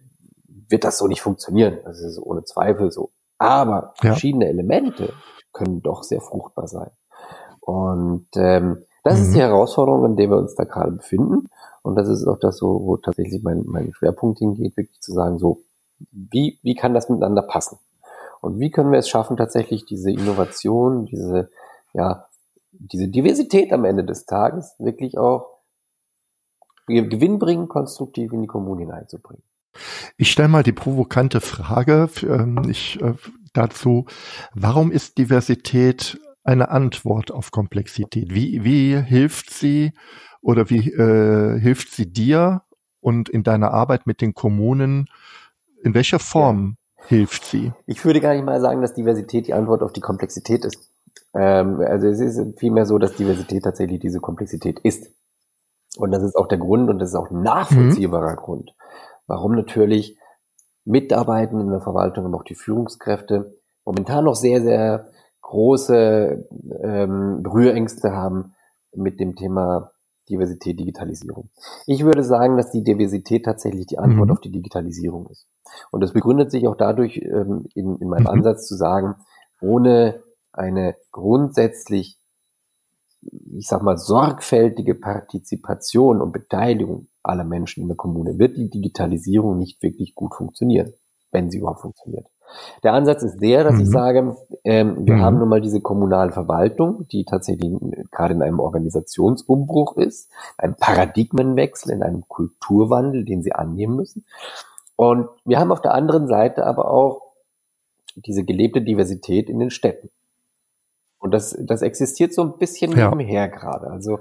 wird 0.68 0.84
das 0.84 0.98
so 0.98 1.08
nicht 1.08 1.22
funktionieren. 1.22 1.78
Das 1.84 2.00
ist 2.00 2.20
ohne 2.20 2.44
Zweifel 2.44 2.92
so. 2.92 3.10
Aber 3.36 3.94
ja. 4.02 4.10
verschiedene 4.12 4.48
Elemente 4.48 5.12
können 5.52 5.82
doch 5.82 6.04
sehr 6.04 6.20
fruchtbar 6.20 6.68
sein. 6.68 6.90
Und 7.60 8.28
ähm, 8.36 8.84
das 9.02 9.18
mhm. 9.18 9.22
ist 9.22 9.34
die 9.34 9.40
Herausforderung, 9.40 10.04
in 10.04 10.16
der 10.16 10.30
wir 10.30 10.38
uns 10.38 10.54
da 10.54 10.62
gerade 10.62 10.92
befinden. 10.92 11.48
Und 11.82 11.96
das 11.96 12.08
ist 12.08 12.26
auch 12.28 12.38
das, 12.38 12.58
so, 12.58 12.80
wo 12.84 12.96
tatsächlich 12.96 13.42
mein, 13.42 13.64
mein 13.66 13.92
Schwerpunkt 13.92 14.38
hingeht, 14.38 14.76
wirklich 14.76 15.00
zu 15.00 15.12
sagen, 15.12 15.38
so, 15.38 15.62
wie, 16.12 16.60
wie 16.62 16.76
kann 16.76 16.94
das 16.94 17.08
miteinander 17.08 17.42
passen? 17.42 17.78
Und 18.40 18.58
wie 18.58 18.70
können 18.70 18.90
wir 18.90 18.98
es 18.98 19.08
schaffen, 19.08 19.36
tatsächlich 19.36 19.84
diese 19.84 20.10
Innovation, 20.10 21.04
diese, 21.04 21.50
ja, 21.92 22.26
diese 22.72 23.08
Diversität 23.08 23.72
am 23.72 23.84
Ende 23.84 24.04
des 24.04 24.24
Tages 24.26 24.74
wirklich 24.78 25.18
auch 25.18 25.58
gewinnbringend 26.86 27.68
konstruktiv 27.68 28.32
in 28.32 28.42
die 28.42 28.48
Kommune 28.48 28.82
hineinzubringen? 28.82 29.44
Ich 30.16 30.32
stelle 30.32 30.48
mal 30.48 30.62
die 30.62 30.72
provokante 30.72 31.40
Frage 31.40 32.08
ähm, 32.22 32.62
ich, 32.68 33.00
äh, 33.00 33.14
dazu, 33.52 34.06
warum 34.54 34.90
ist 34.90 35.18
Diversität 35.18 36.18
eine 36.42 36.70
Antwort 36.70 37.30
auf 37.30 37.50
Komplexität? 37.50 38.34
Wie, 38.34 38.64
wie 38.64 38.96
hilft 38.96 39.50
sie 39.50 39.92
oder 40.40 40.70
wie 40.70 40.90
äh, 40.90 41.60
hilft 41.60 41.92
sie 41.92 42.10
dir 42.10 42.62
und 43.00 43.28
in 43.28 43.42
deiner 43.42 43.72
Arbeit 43.72 44.06
mit 44.06 44.20
den 44.20 44.34
Kommunen? 44.34 45.08
In 45.82 45.94
welcher 45.94 46.18
Form 46.18 46.76
hilft 47.10 47.44
sie? 47.44 47.72
Ich 47.86 48.04
würde 48.04 48.20
gar 48.20 48.32
nicht 48.34 48.44
mal 48.44 48.60
sagen, 48.60 48.80
dass 48.80 48.94
Diversität 48.94 49.46
die 49.48 49.52
Antwort 49.52 49.82
auf 49.82 49.92
die 49.92 50.00
Komplexität 50.00 50.64
ist. 50.64 50.90
Ähm, 51.34 51.80
also 51.80 52.06
es 52.06 52.20
ist 52.20 52.58
vielmehr 52.58 52.86
so, 52.86 52.98
dass 52.98 53.16
Diversität 53.16 53.64
tatsächlich 53.64 54.00
diese 54.00 54.20
Komplexität 54.20 54.78
ist. 54.78 55.12
Und 55.96 56.12
das 56.12 56.22
ist 56.22 56.36
auch 56.36 56.46
der 56.46 56.58
Grund 56.58 56.88
und 56.88 57.00
das 57.00 57.10
ist 57.10 57.16
auch 57.16 57.30
nachvollziehbarer 57.30 58.32
mhm. 58.32 58.36
Grund, 58.36 58.74
warum 59.26 59.56
natürlich 59.56 60.16
Mitarbeitende 60.84 61.64
in 61.64 61.70
der 61.70 61.80
Verwaltung 61.80 62.26
und 62.26 62.34
auch 62.34 62.44
die 62.44 62.54
Führungskräfte 62.54 63.54
momentan 63.84 64.24
noch 64.24 64.36
sehr, 64.36 64.62
sehr 64.62 65.10
große 65.42 66.48
ähm, 66.82 67.42
Berührängste 67.42 68.12
haben 68.12 68.54
mit 68.94 69.18
dem 69.18 69.34
Thema 69.34 69.90
Diversität, 70.28 70.78
Digitalisierung. 70.78 71.50
Ich 71.86 72.04
würde 72.04 72.22
sagen, 72.22 72.56
dass 72.56 72.70
die 72.70 72.84
Diversität 72.84 73.44
tatsächlich 73.44 73.86
die 73.86 73.98
Antwort 73.98 74.28
mhm. 74.28 74.32
auf 74.32 74.40
die 74.40 74.52
Digitalisierung 74.52 75.26
ist. 75.28 75.49
Und 75.90 76.00
das 76.00 76.12
begründet 76.12 76.50
sich 76.50 76.66
auch 76.66 76.76
dadurch 76.76 77.18
ähm, 77.18 77.66
in, 77.74 77.96
in 77.96 78.08
meinem 78.08 78.22
mhm. 78.22 78.28
Ansatz 78.28 78.66
zu 78.66 78.76
sagen, 78.76 79.16
ohne 79.60 80.22
eine 80.52 80.96
grundsätzlich, 81.12 82.18
ich 83.22 83.66
sag 83.66 83.82
mal, 83.82 83.98
sorgfältige 83.98 84.94
Partizipation 84.94 86.20
und 86.20 86.32
Beteiligung 86.32 87.08
aller 87.22 87.44
Menschen 87.44 87.82
in 87.82 87.88
der 87.88 87.96
Kommune 87.96 88.38
wird 88.38 88.56
die 88.56 88.70
Digitalisierung 88.70 89.58
nicht 89.58 89.82
wirklich 89.82 90.14
gut 90.14 90.34
funktionieren, 90.34 90.94
wenn 91.30 91.50
sie 91.50 91.58
überhaupt 91.58 91.80
funktioniert. 91.80 92.26
Der 92.82 92.94
Ansatz 92.94 93.22
ist 93.22 93.38
der, 93.38 93.64
dass 93.64 93.74
mhm. 93.74 93.80
ich 93.80 93.90
sage, 93.90 94.36
ähm, 94.64 95.06
wir 95.06 95.14
mhm. 95.14 95.20
haben 95.20 95.38
nun 95.38 95.48
mal 95.48 95.60
diese 95.60 95.80
kommunale 95.80 96.32
Verwaltung, 96.32 97.06
die 97.08 97.24
tatsächlich 97.24 97.72
gerade 98.10 98.34
in 98.34 98.42
einem 98.42 98.60
Organisationsumbruch 98.60 99.96
ist, 99.96 100.30
ein 100.58 100.74
Paradigmenwechsel, 100.74 101.92
in 101.92 102.02
einem 102.02 102.28
Kulturwandel, 102.28 103.24
den 103.24 103.42
sie 103.42 103.52
annehmen 103.52 103.96
müssen. 103.96 104.24
Und 105.00 105.30
wir 105.46 105.58
haben 105.58 105.72
auf 105.72 105.80
der 105.80 105.94
anderen 105.94 106.26
Seite 106.26 106.66
aber 106.66 106.90
auch 106.90 107.32
diese 108.16 108.44
gelebte 108.44 108.82
Diversität 108.82 109.48
in 109.48 109.58
den 109.58 109.70
Städten. 109.70 110.10
Und 111.18 111.32
das, 111.32 111.56
das 111.58 111.80
existiert 111.80 112.34
so 112.34 112.42
ein 112.42 112.58
bisschen 112.58 112.94
ja. 112.94 113.08
nebenher 113.08 113.48
gerade. 113.48 113.86
Also 113.86 114.18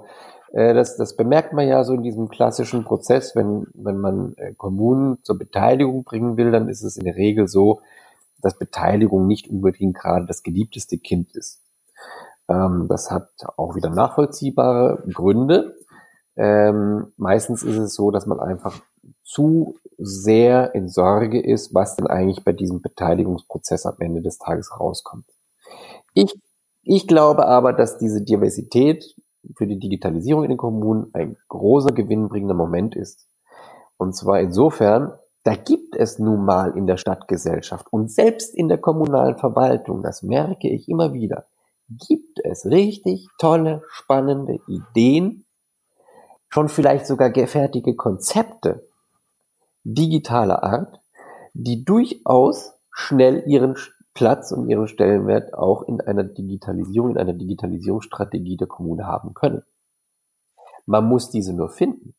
äh, 0.53 0.73
das, 0.73 0.95
das 0.95 1.17
bemerkt 1.17 1.51
man 1.51 1.67
ja 1.67 1.83
so 1.83 1.95
in 1.95 2.01
diesem 2.01 2.29
klassischen 2.29 2.85
Prozess, 2.85 3.35
wenn, 3.35 3.67
wenn 3.73 3.97
man 3.97 4.35
äh, 4.37 4.53
Kommunen 4.53 5.21
zur 5.21 5.37
Beteiligung 5.37 6.05
bringen 6.05 6.37
will, 6.37 6.49
dann 6.49 6.69
ist 6.69 6.83
es 6.83 6.95
in 6.95 7.03
der 7.03 7.17
Regel 7.17 7.49
so, 7.49 7.81
dass 8.41 8.57
Beteiligung 8.57 9.27
nicht 9.27 9.49
unbedingt 9.49 9.97
gerade 9.97 10.27
das 10.27 10.43
geliebteste 10.43 10.97
Kind 10.97 11.35
ist. 11.35 11.61
Ähm, 12.47 12.85
das 12.87 13.11
hat 13.11 13.27
auch 13.57 13.75
wieder 13.75 13.89
nachvollziehbare 13.89 15.03
Gründe. 15.11 15.75
Ähm, 16.37 17.11
meistens 17.17 17.63
ist 17.63 17.75
es 17.75 17.93
so, 17.95 18.11
dass 18.11 18.25
man 18.27 18.39
einfach 18.39 18.81
zu 19.23 19.75
sehr 19.97 20.73
in 20.75 20.87
Sorge 20.87 21.39
ist, 21.39 21.73
was 21.73 21.95
denn 21.95 22.07
eigentlich 22.07 22.43
bei 22.43 22.53
diesem 22.53 22.81
Beteiligungsprozess 22.81 23.85
am 23.85 23.95
Ende 23.99 24.21
des 24.21 24.37
Tages 24.37 24.79
rauskommt. 24.79 25.25
Ich, 26.13 26.33
ich 26.83 27.07
glaube 27.07 27.45
aber, 27.45 27.73
dass 27.73 27.97
diese 27.97 28.23
Diversität 28.23 29.15
für 29.55 29.67
die 29.67 29.79
Digitalisierung 29.79 30.43
in 30.43 30.49
den 30.49 30.57
Kommunen 30.57 31.09
ein 31.13 31.37
großer 31.47 31.93
gewinnbringender 31.93 32.55
Moment 32.55 32.95
ist. 32.95 33.27
Und 33.97 34.15
zwar 34.15 34.39
insofern, 34.39 35.13
da 35.43 35.55
gibt 35.55 35.95
es 35.95 36.19
nun 36.19 36.45
mal 36.45 36.75
in 36.75 36.87
der 36.87 36.97
Stadtgesellschaft 36.97 37.91
und 37.91 38.11
selbst 38.11 38.55
in 38.55 38.67
der 38.67 38.77
kommunalen 38.77 39.37
Verwaltung, 39.37 40.03
das 40.03 40.23
merke 40.23 40.69
ich 40.69 40.89
immer 40.89 41.13
wieder, 41.13 41.45
gibt 42.07 42.39
es 42.43 42.65
richtig 42.65 43.27
tolle, 43.37 43.81
spannende 43.89 44.59
Ideen, 44.67 45.45
schon 46.49 46.69
vielleicht 46.69 47.05
sogar 47.05 47.31
fertige 47.47 47.95
Konzepte 47.95 48.88
digitaler 49.93 50.63
Art, 50.63 50.99
die 51.53 51.83
durchaus 51.83 52.73
schnell 52.91 53.43
ihren 53.47 53.75
Platz 54.13 54.51
und 54.51 54.69
ihren 54.69 54.87
Stellenwert 54.87 55.53
auch 55.53 55.83
in 55.83 56.01
einer 56.01 56.23
Digitalisierung, 56.23 57.11
in 57.11 57.17
einer 57.17 57.33
Digitalisierungsstrategie 57.33 58.57
der 58.57 58.67
Kommune 58.67 59.05
haben 59.05 59.33
können. 59.33 59.63
Man 60.85 61.05
muss 61.05 61.29
diese 61.29 61.53
nur 61.53 61.69
finden. 61.69 62.15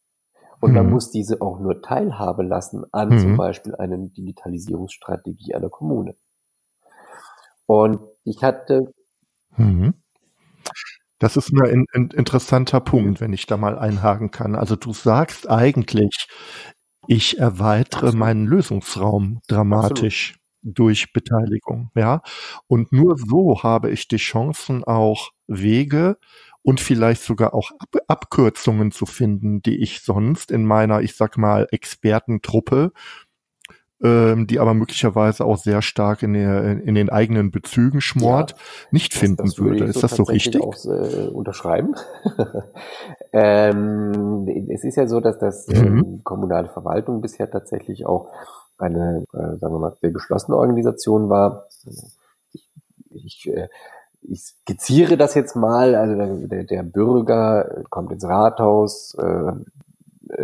Und 0.60 0.70
mhm. 0.70 0.76
man 0.76 0.90
muss 0.90 1.10
diese 1.10 1.40
auch 1.40 1.58
nur 1.58 1.82
teilhabe 1.82 2.42
lassen 2.42 2.84
an 2.92 3.08
mhm. 3.08 3.18
zum 3.18 3.36
Beispiel 3.36 3.74
einer 3.74 3.96
Digitalisierungsstrategie 3.98 5.54
einer 5.54 5.70
Kommune. 5.70 6.14
Und 7.66 8.00
ich 8.24 8.42
hatte. 8.42 8.92
Mhm. 9.56 9.94
Das 11.18 11.36
ist 11.36 11.52
ein, 11.52 11.86
ein, 11.92 12.10
interessanter 12.10 12.80
Punkt, 12.80 13.20
wenn 13.20 13.32
ich 13.32 13.46
da 13.46 13.56
mal 13.56 13.78
einhaken 13.78 14.30
kann. 14.30 14.54
Also 14.54 14.76
du 14.76 14.92
sagst 14.92 15.50
eigentlich, 15.50 16.28
ich 17.06 17.38
erweitere 17.38 18.06
Absolut. 18.06 18.18
meinen 18.18 18.46
Lösungsraum 18.46 19.40
dramatisch 19.48 20.34
Absolut. 20.62 20.78
durch 20.78 21.12
Beteiligung, 21.12 21.90
ja. 21.94 22.22
Und 22.66 22.92
nur 22.92 23.16
so 23.18 23.62
habe 23.62 23.90
ich 23.90 24.08
die 24.08 24.16
Chancen 24.18 24.84
auch 24.84 25.30
Wege, 25.46 26.16
und 26.62 26.80
vielleicht 26.80 27.22
sogar 27.22 27.54
auch 27.54 27.70
Ab 27.78 27.96
Abkürzungen 28.08 28.92
zu 28.92 29.06
finden, 29.06 29.62
die 29.62 29.78
ich 29.82 30.00
sonst 30.02 30.50
in 30.50 30.66
meiner, 30.66 31.00
ich 31.00 31.14
sag 31.16 31.38
mal, 31.38 31.66
Expertentruppe, 31.70 32.92
ähm, 34.02 34.46
die 34.46 34.58
aber 34.58 34.74
möglicherweise 34.74 35.44
auch 35.44 35.58
sehr 35.58 35.82
stark 35.82 36.22
in, 36.22 36.32
der, 36.32 36.82
in 36.82 36.94
den 36.94 37.10
eigenen 37.10 37.50
Bezügen 37.50 38.00
schmort, 38.00 38.52
ja, 38.52 38.56
nicht 38.90 39.14
finden 39.14 39.44
das, 39.44 39.54
das 39.54 39.64
würde. 39.64 39.84
Ist 39.84 39.94
so 39.94 40.00
das 40.00 40.16
so 40.16 40.22
richtig? 40.24 40.62
Auch, 40.62 40.74
äh, 40.84 41.28
unterschreiben. 41.28 41.94
ähm, 43.32 44.48
es 44.70 44.84
ist 44.84 44.96
ja 44.96 45.06
so, 45.06 45.20
dass 45.20 45.38
das 45.38 45.68
mhm. 45.68 45.74
ähm, 45.74 46.20
kommunale 46.24 46.68
Verwaltung 46.68 47.20
bisher 47.20 47.50
tatsächlich 47.50 48.06
auch 48.06 48.30
eine, 48.78 49.24
äh, 49.32 49.56
sagen 49.58 49.74
wir 49.74 49.78
mal, 49.78 49.96
sehr 50.00 50.10
geschlossene 50.10 50.56
Organisation 50.56 51.28
war. 51.28 51.66
Ich, 52.52 52.68
ich 53.12 53.50
äh, 53.52 53.68
ich 54.22 54.42
skizziere 54.42 55.16
das 55.16 55.34
jetzt 55.34 55.56
mal, 55.56 55.94
also 55.94 56.46
der, 56.46 56.64
der 56.64 56.82
Bürger 56.82 57.84
kommt 57.88 58.12
ins 58.12 58.24
Rathaus, 58.24 59.14
äh, 59.14 59.52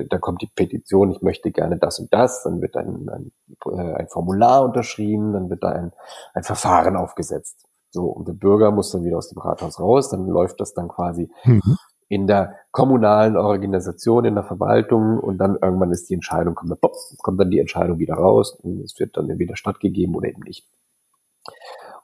da 0.09 0.19
kommt 0.19 0.43
die 0.43 0.51
Petition, 0.55 1.11
ich 1.11 1.23
möchte 1.23 1.51
gerne 1.51 1.79
das 1.79 1.99
und 1.99 2.13
das, 2.13 2.43
dann 2.43 2.61
wird 2.61 2.77
ein, 2.77 3.09
ein, 3.09 3.33
äh, 3.73 3.95
ein 3.95 4.09
Formular 4.09 4.65
unterschrieben, 4.65 5.33
dann 5.33 5.51
wird 5.51 5.63
da 5.63 5.71
ein, 5.71 5.93
ein 6.35 6.43
Verfahren 6.43 6.97
aufgesetzt. 6.97 7.67
So, 7.91 8.05
und 8.05 8.29
der 8.29 8.35
Bürger 8.35 8.71
muss 8.71 8.91
dann 8.91 9.05
wieder 9.05 9.17
aus 9.17 9.29
dem 9.29 9.39
Rathaus 9.39 9.81
raus, 9.81 10.11
dann 10.11 10.27
läuft 10.27 10.61
das 10.61 10.75
dann 10.75 10.89
quasi 10.89 11.31
mhm. 11.45 11.77
in 12.09 12.27
der 12.27 12.57
kommunalen 12.73 13.37
Organisation, 13.37 14.25
in 14.25 14.35
der 14.35 14.45
Verwaltung 14.45 15.19
und 15.19 15.39
dann 15.39 15.57
irgendwann 15.61 15.93
ist 15.93 16.11
die 16.11 16.15
Entscheidung, 16.15 16.55
kommt, 16.55 16.71
dann, 16.71 16.79
kommt 17.23 17.41
dann 17.41 17.51
die 17.51 17.61
Entscheidung 17.61 17.99
wieder 17.99 18.15
raus 18.15 18.59
und 18.63 18.81
es 18.81 18.99
wird 18.99 19.17
dann 19.17 19.31
entweder 19.31 19.57
stattgegeben 19.57 20.15
oder 20.15 20.29
eben 20.29 20.43
nicht. 20.43 20.67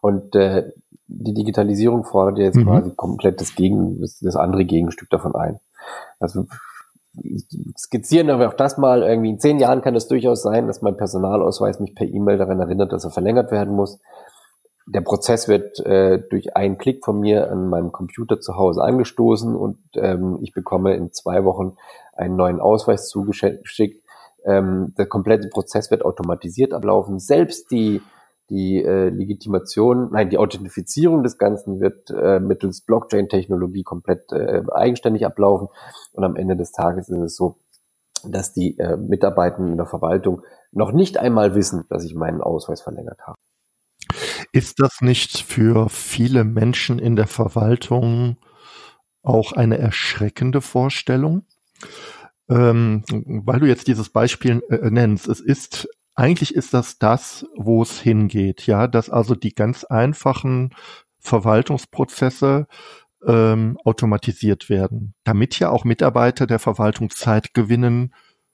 Und 0.01 0.35
äh, 0.35 0.73
die 1.07 1.35
Digitalisierung 1.35 2.05
fordert 2.05 2.39
ja 2.39 2.45
jetzt 2.45 2.57
mhm. 2.57 2.65
quasi 2.65 2.91
komplett 2.95 3.41
das, 3.41 3.55
Gegen, 3.55 4.01
das, 4.01 4.19
das 4.21 4.37
andere 4.37 4.65
Gegenstück 4.65 5.11
davon 5.11 5.35
ein. 5.35 5.61
Also 6.19 6.47
skizzieren 7.77 8.31
aber 8.31 8.49
auch 8.49 8.55
das 8.55 8.79
mal, 8.79 9.03
irgendwie 9.03 9.31
in 9.31 9.39
zehn 9.39 9.59
Jahren 9.59 9.83
kann 9.83 9.95
es 9.95 10.09
durchaus 10.09 10.43
sein, 10.43 10.67
dass 10.67 10.83
mein 10.83 10.97
Personalausweis 10.97 11.79
mich 11.81 11.95
per 11.95 12.07
E-Mail 12.07 12.39
daran 12.39 12.61
erinnert, 12.61 12.93
dass 12.93 13.05
er 13.05 13.11
verlängert 13.11 13.51
werden 13.51 13.75
muss. 13.75 14.01
Der 14.87 15.03
Prozess 15.03 15.47
wird 15.47 15.79
äh, 15.81 16.21
durch 16.31 16.57
einen 16.57 16.79
Klick 16.79 17.05
von 17.05 17.21
mir 17.21 17.51
an 17.51 17.69
meinem 17.69 17.93
Computer 17.93 18.41
zu 18.41 18.57
Hause 18.57 18.83
angestoßen 18.83 19.55
und 19.55 19.79
ähm, 19.95 20.39
ich 20.43 20.53
bekomme 20.53 20.95
in 20.97 21.13
zwei 21.13 21.45
Wochen 21.45 21.77
einen 22.15 22.37
neuen 22.37 22.61
Ausweis 22.61 23.09
zugeschickt. 23.09 24.03
Ähm, 24.45 24.93
der 24.99 25.07
komplette 25.07 25.49
Prozess 25.49 25.91
wird 25.91 26.05
automatisiert 26.05 26.73
ablaufen. 26.73 27.21
Selbst 27.21 27.71
die 27.71 28.03
die 28.53 28.85
äh, 28.85 29.09
Legitimation, 29.09 30.11
nein, 30.13 30.29
die 30.29 30.37
Authentifizierung 30.37 31.23
des 31.23 31.39
Ganzen 31.39 31.81
wird 31.81 32.11
äh, 32.11 32.39
mittels 32.39 32.83
Blockchain-Technologie 32.83 33.83
komplett 33.83 34.31
äh, 34.31 34.63
eigenständig 34.71 35.25
ablaufen. 35.25 35.69
Und 36.13 36.25
am 36.25 36.37
Ende 36.37 36.55
des 36.55 36.71
Tages 36.71 37.09
ist 37.09 37.19
es 37.19 37.35
so, 37.35 37.57
dass 38.29 38.53
die 38.53 38.79
äh, 38.79 38.99
Mitarbeitenden 38.99 39.73
in 39.73 39.79
der 39.79 39.87
Verwaltung 39.87 40.43
noch 40.71 40.93
nicht 40.93 41.17
einmal 41.17 41.55
wissen, 41.55 41.87
dass 41.89 42.05
ich 42.05 42.15
meinen 42.15 42.43
Ausweis 42.43 42.83
verlängert 42.83 43.21
habe. 43.27 43.39
Ist 44.53 44.81
das 44.81 45.01
nicht 45.01 45.39
für 45.39 45.89
viele 45.89 46.45
Menschen 46.45 46.99
in 46.99 47.17
der 47.17 47.29
Verwaltung 47.29 48.37
auch 49.23 49.53
eine 49.53 49.79
erschreckende 49.79 50.61
Vorstellung? 50.61 51.47
Ähm, 52.51 53.03
weil 53.09 53.61
du 53.61 53.67
jetzt 53.67 53.87
dieses 53.87 54.11
Beispiel 54.11 54.63
äh, 54.69 54.91
nennst, 54.91 55.27
es 55.27 55.41
ist 55.41 55.89
eigentlich 56.15 56.55
ist 56.55 56.75
das 56.75 56.99
das, 56.99 57.47
wo 57.57 57.83
es 57.83 58.01
hingeht, 58.01 58.67
ja, 58.67 58.87
dass 58.87 59.11
also 59.11 59.35
die 59.35 59.55
ganz 59.55 59.85
einfachen 59.85 60.75
Verwaltungsprozesse 61.19 62.67
ähm, 63.27 63.79
automatisiert 63.85 64.69
werden, 64.69 65.15
damit 65.25 65.59
ja 65.59 65.71
auch 65.71 65.85
Mitarbeiter 65.85 66.47
der 66.47 66.59
Verwaltung 66.59 67.11
Zeit 67.11 67.55
gewinnen 67.55 68.13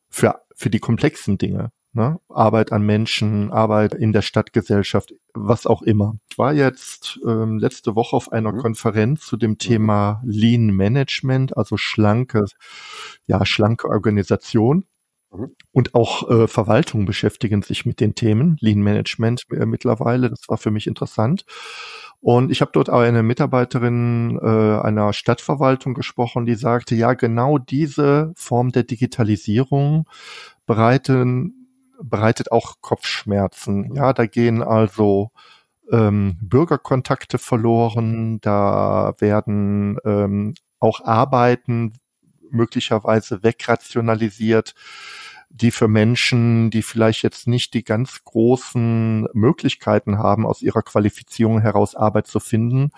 für, 0.08 0.42
für 0.54 0.70
die 0.70 0.78
komplexen 0.78 1.38
Dinge. 1.38 1.72
Ne? 1.92 2.20
Arbeit 2.28 2.70
an 2.70 2.82
Menschen, 2.82 3.50
Arbeit 3.50 3.94
in 3.94 4.12
der 4.12 4.22
Stadtgesellschaft, 4.22 5.14
was 5.32 5.66
auch 5.66 5.82
immer. 5.82 6.16
Ich 6.30 6.38
war 6.38 6.52
jetzt 6.52 7.18
ähm, 7.26 7.58
letzte 7.58 7.96
Woche 7.96 8.14
auf 8.14 8.30
einer 8.30 8.52
mhm. 8.52 8.58
Konferenz 8.58 9.22
zu 9.22 9.36
dem 9.36 9.58
Thema 9.58 10.20
Lean 10.24 10.66
Management, 10.66 11.56
also 11.56 11.76
schlanke, 11.76 12.44
ja, 13.26 13.44
schlanke 13.46 13.88
Organisation. 13.88 14.84
Mhm. 15.30 15.54
Und 15.72 15.94
auch 15.94 16.28
äh, 16.30 16.48
Verwaltungen 16.48 17.06
beschäftigen 17.06 17.62
sich 17.62 17.86
mit 17.86 18.00
den 18.00 18.14
Themen, 18.14 18.56
Lean 18.60 18.80
Management 18.80 19.44
äh, 19.50 19.66
mittlerweile. 19.66 20.30
Das 20.30 20.48
war 20.48 20.58
für 20.58 20.70
mich 20.70 20.86
interessant. 20.86 21.44
Und 22.20 22.50
ich 22.50 22.60
habe 22.60 22.72
dort 22.72 22.90
auch 22.90 23.00
eine 23.00 23.22
Mitarbeiterin 23.22 24.38
äh, 24.42 24.80
einer 24.80 25.12
Stadtverwaltung 25.12 25.94
gesprochen, 25.94 26.46
die 26.46 26.56
sagte, 26.56 26.94
ja, 26.94 27.14
genau 27.14 27.58
diese 27.58 28.32
Form 28.34 28.72
der 28.72 28.82
Digitalisierung 28.82 30.08
bereiten, 30.66 31.68
bereitet 32.02 32.50
auch 32.50 32.76
Kopfschmerzen. 32.80 33.94
Ja, 33.94 34.12
da 34.12 34.26
gehen 34.26 34.62
also 34.62 35.30
ähm, 35.90 36.38
Bürgerkontakte 36.42 37.38
verloren, 37.38 38.40
da 38.40 39.14
werden 39.18 39.98
ähm, 40.04 40.54
auch 40.80 41.00
Arbeiten 41.04 41.92
möglicherweise 42.50 43.42
wegrationalisiert 43.42 44.74
die 45.50 45.70
für 45.70 45.88
Menschen, 45.88 46.70
die 46.70 46.82
vielleicht 46.82 47.22
jetzt 47.22 47.46
nicht 47.46 47.72
die 47.72 47.82
ganz 47.82 48.22
großen 48.24 49.28
Möglichkeiten 49.32 50.18
haben, 50.18 50.46
aus 50.46 50.60
ihrer 50.60 50.82
Qualifizierung 50.82 51.60
heraus 51.60 51.94
Arbeit 51.94 52.26
zu 52.26 52.38
finden, 52.38 52.90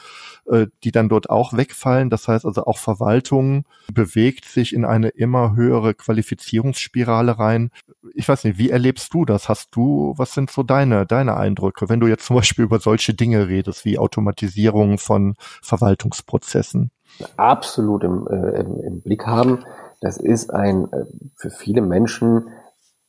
äh, 0.46 0.66
die 0.82 0.90
dann 0.90 1.08
dort 1.08 1.30
auch 1.30 1.52
wegfallen. 1.52 2.10
Das 2.10 2.26
heißt 2.26 2.44
also 2.44 2.64
auch 2.64 2.78
Verwaltung 2.78 3.64
bewegt 3.92 4.44
sich 4.44 4.74
in 4.74 4.84
eine 4.84 5.08
immer 5.08 5.54
höhere 5.54 5.94
Qualifizierungsspirale 5.94 7.38
rein. 7.38 7.70
Ich 8.14 8.28
weiß 8.28 8.44
nicht, 8.44 8.58
wie 8.58 8.70
erlebst 8.70 9.14
du 9.14 9.24
das? 9.24 9.48
Hast 9.48 9.70
du, 9.76 10.14
was 10.16 10.34
sind 10.34 10.50
so 10.50 10.62
deine, 10.62 11.06
deine 11.06 11.36
Eindrücke, 11.36 11.88
wenn 11.88 12.00
du 12.00 12.08
jetzt 12.08 12.26
zum 12.26 12.36
Beispiel 12.36 12.64
über 12.64 12.80
solche 12.80 13.14
Dinge 13.14 13.48
redest, 13.48 13.84
wie 13.84 13.98
Automatisierung 13.98 14.98
von 14.98 15.36
Verwaltungsprozessen? 15.62 16.90
Absolut 17.36 18.04
im, 18.04 18.26
äh, 18.28 18.60
im, 18.60 18.80
im 18.80 19.00
Blick 19.02 19.26
haben. 19.26 19.64
Das 20.00 20.16
ist 20.16 20.52
ein 20.52 20.92
äh, 20.92 21.04
für 21.36 21.50
viele 21.50 21.82
Menschen 21.82 22.48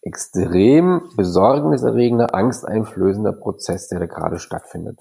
extrem 0.01 1.09
besorgniserregender, 1.15 2.33
angsteinflößender 2.33 3.33
Prozess, 3.33 3.87
der 3.87 3.99
da 3.99 4.05
gerade 4.07 4.39
stattfindet. 4.39 4.99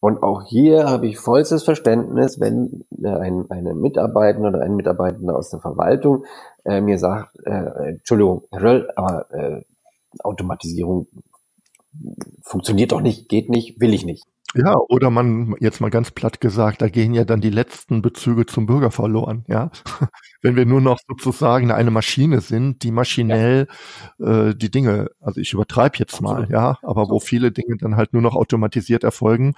Und 0.00 0.22
auch 0.22 0.42
hier 0.42 0.88
habe 0.88 1.06
ich 1.06 1.18
vollstes 1.18 1.62
Verständnis, 1.62 2.40
wenn 2.40 2.84
ein, 3.04 3.50
eine 3.50 3.74
Mitarbeiterin 3.74 4.46
oder 4.46 4.62
ein 4.62 4.74
Mitarbeitender 4.74 5.36
aus 5.36 5.50
der 5.50 5.60
Verwaltung 5.60 6.24
äh, 6.64 6.80
mir 6.80 6.98
sagt, 6.98 7.36
äh, 7.44 7.90
Entschuldigung, 7.90 8.44
Herr 8.50 8.62
Röll, 8.62 8.90
aber 8.96 9.30
äh, 9.30 9.62
Automatisierung 10.20 11.06
funktioniert 12.42 12.92
doch 12.92 13.02
nicht, 13.02 13.28
geht 13.28 13.50
nicht, 13.50 13.80
will 13.80 13.92
ich 13.92 14.06
nicht. 14.06 14.24
Ja, 14.54 14.76
oder 14.88 15.10
man, 15.10 15.54
jetzt 15.60 15.80
mal 15.80 15.90
ganz 15.90 16.10
platt 16.10 16.40
gesagt, 16.40 16.82
da 16.82 16.88
gehen 16.88 17.14
ja 17.14 17.24
dann 17.24 17.40
die 17.40 17.50
letzten 17.50 18.02
Bezüge 18.02 18.46
zum 18.46 18.66
Bürger 18.66 18.90
verloren, 18.90 19.44
ja. 19.46 19.70
Wenn 20.42 20.56
wir 20.56 20.66
nur 20.66 20.80
noch 20.80 20.98
sozusagen 21.06 21.70
eine 21.70 21.90
Maschine 21.90 22.40
sind, 22.40 22.82
die 22.82 22.90
maschinell 22.90 23.68
ja. 24.18 24.48
äh, 24.48 24.54
die 24.54 24.70
Dinge, 24.70 25.10
also 25.20 25.40
ich 25.40 25.52
übertreibe 25.52 25.98
jetzt 25.98 26.14
Absolut. 26.14 26.48
mal, 26.48 26.50
ja, 26.50 26.78
aber 26.82 27.08
wo 27.10 27.20
viele 27.20 27.52
Dinge 27.52 27.76
dann 27.78 27.96
halt 27.96 28.12
nur 28.12 28.22
noch 28.22 28.34
automatisiert 28.34 29.04
erfolgen. 29.04 29.54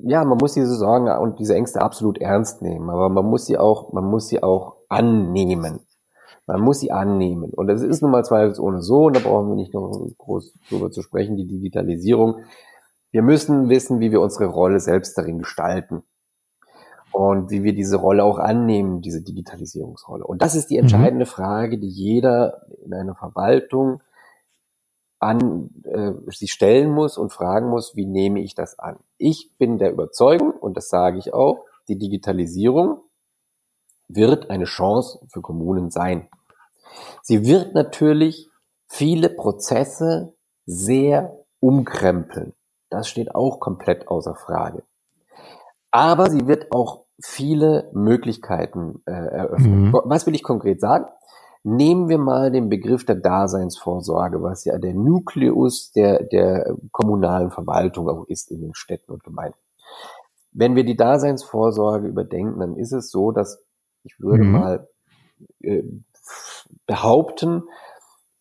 Ja, 0.00 0.24
man 0.24 0.38
muss 0.38 0.54
diese 0.54 0.74
Sorgen 0.74 1.08
und 1.08 1.38
diese 1.38 1.54
Ängste 1.54 1.82
absolut 1.82 2.18
ernst 2.18 2.62
nehmen, 2.62 2.88
aber 2.88 3.10
man 3.10 3.26
muss 3.26 3.44
sie 3.44 3.58
auch, 3.58 3.92
man 3.92 4.04
muss 4.04 4.28
sie 4.28 4.42
auch 4.42 4.76
annehmen. 4.88 5.80
Man 6.46 6.60
muss 6.60 6.78
sie 6.78 6.92
annehmen. 6.92 7.50
Und 7.50 7.68
es 7.68 7.82
ist 7.82 8.02
nun 8.02 8.12
mal 8.12 8.24
zweifelsohne 8.24 8.80
so, 8.80 9.06
und 9.06 9.16
da 9.16 9.20
brauchen 9.20 9.48
wir 9.48 9.56
nicht 9.56 9.74
noch 9.74 10.08
groß 10.16 10.54
drüber 10.70 10.90
zu 10.92 11.02
sprechen, 11.02 11.36
die 11.36 11.46
Digitalisierung 11.46 12.36
wir 13.16 13.22
müssen 13.22 13.70
wissen, 13.70 13.98
wie 13.98 14.10
wir 14.12 14.20
unsere 14.20 14.44
Rolle 14.44 14.78
selbst 14.78 15.16
darin 15.16 15.38
gestalten 15.38 16.02
und 17.12 17.48
wie 17.48 17.62
wir 17.62 17.74
diese 17.74 17.96
Rolle 17.96 18.22
auch 18.22 18.38
annehmen, 18.38 19.00
diese 19.00 19.22
Digitalisierungsrolle. 19.22 20.26
Und 20.26 20.42
das 20.42 20.54
ist 20.54 20.68
die 20.68 20.74
mhm. 20.74 20.82
entscheidende 20.82 21.24
mhm. 21.24 21.30
Frage, 21.30 21.78
die 21.78 21.88
jeder 21.88 22.66
in 22.84 22.92
einer 22.92 23.14
Verwaltung 23.14 24.02
an 25.18 25.70
äh, 25.84 26.12
sich 26.26 26.52
stellen 26.52 26.90
muss 26.90 27.16
und 27.16 27.32
fragen 27.32 27.70
muss, 27.70 27.96
wie 27.96 28.04
nehme 28.04 28.40
ich 28.40 28.54
das 28.54 28.78
an? 28.78 28.98
Ich 29.16 29.56
bin 29.56 29.78
der 29.78 29.92
Überzeugung, 29.92 30.50
und 30.50 30.76
das 30.76 30.90
sage 30.90 31.16
ich 31.16 31.32
auch, 31.32 31.64
die 31.88 31.96
Digitalisierung 31.96 33.00
wird 34.08 34.50
eine 34.50 34.66
Chance 34.66 35.20
für 35.28 35.40
Kommunen 35.40 35.90
sein. 35.90 36.28
Sie 37.22 37.46
wird 37.46 37.72
natürlich 37.72 38.50
viele 38.88 39.30
Prozesse 39.30 40.34
sehr 40.66 41.46
umkrempeln. 41.60 42.52
Das 42.96 43.08
steht 43.08 43.34
auch 43.34 43.60
komplett 43.60 44.08
außer 44.08 44.34
Frage. 44.34 44.82
Aber 45.90 46.30
sie 46.30 46.46
wird 46.46 46.72
auch 46.72 47.04
viele 47.22 47.90
Möglichkeiten 47.92 49.02
äh, 49.04 49.12
eröffnen. 49.12 49.88
Mhm. 49.88 50.00
Was 50.04 50.26
will 50.26 50.34
ich 50.34 50.42
konkret 50.42 50.80
sagen? 50.80 51.06
Nehmen 51.62 52.08
wir 52.08 52.16
mal 52.16 52.50
den 52.50 52.70
Begriff 52.70 53.04
der 53.04 53.16
Daseinsvorsorge, 53.16 54.42
was 54.42 54.64
ja 54.64 54.78
der 54.78 54.94
Nukleus 54.94 55.92
der, 55.92 56.22
der 56.22 56.74
kommunalen 56.90 57.50
Verwaltung 57.50 58.08
auch 58.08 58.24
ist 58.28 58.50
in 58.50 58.62
den 58.62 58.74
Städten 58.74 59.12
und 59.12 59.24
Gemeinden. 59.24 59.58
Wenn 60.52 60.74
wir 60.74 60.84
die 60.84 60.96
Daseinsvorsorge 60.96 62.08
überdenken, 62.08 62.60
dann 62.60 62.76
ist 62.76 62.92
es 62.92 63.10
so, 63.10 63.30
dass 63.30 63.62
ich 64.04 64.18
würde 64.20 64.44
mhm. 64.44 64.52
mal 64.52 64.88
äh, 65.60 65.82
behaupten, 66.86 67.64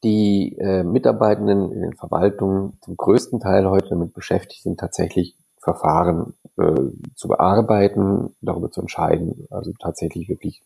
die 0.06 0.56
äh, 0.60 0.84
Mitarbeitenden 0.84 1.72
in 1.72 1.82
den 1.82 1.94
Verwaltungen 1.96 2.78
zum 2.82 2.96
größten 2.96 3.39
Teil 3.39 3.68
heute 3.68 3.89
damit 3.89 4.13
beschäftigt 4.13 4.62
sind, 4.62 4.80
tatsächlich 4.80 5.36
Verfahren 5.60 6.36
äh, 6.58 6.76
zu 7.15 7.28
bearbeiten, 7.28 8.36
darüber 8.39 8.70
zu 8.70 8.82
entscheiden, 8.82 9.48
also 9.50 9.72
tatsächlich 9.82 10.30
wirklich 10.30 10.62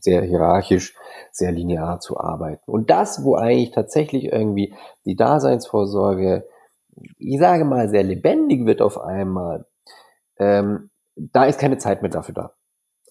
sehr 0.00 0.22
hierarchisch, 0.22 0.96
sehr 1.30 1.52
linear 1.52 2.00
zu 2.00 2.18
arbeiten. 2.18 2.68
Und 2.68 2.90
das, 2.90 3.22
wo 3.22 3.36
eigentlich 3.36 3.70
tatsächlich 3.70 4.24
irgendwie 4.24 4.74
die 5.04 5.14
Daseinsvorsorge, 5.14 6.48
ich 7.18 7.38
sage 7.38 7.64
mal, 7.64 7.88
sehr 7.90 8.02
lebendig 8.02 8.66
wird 8.66 8.82
auf 8.82 9.00
einmal, 9.00 9.66
ähm, 10.36 10.90
da 11.14 11.44
ist 11.44 11.60
keine 11.60 11.78
Zeit 11.78 12.02
mehr 12.02 12.10
dafür 12.10 12.34
da. 12.34 12.52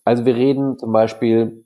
Also 0.04 0.26
wir 0.26 0.36
reden 0.36 0.78
zum 0.78 0.92
Beispiel 0.92 1.64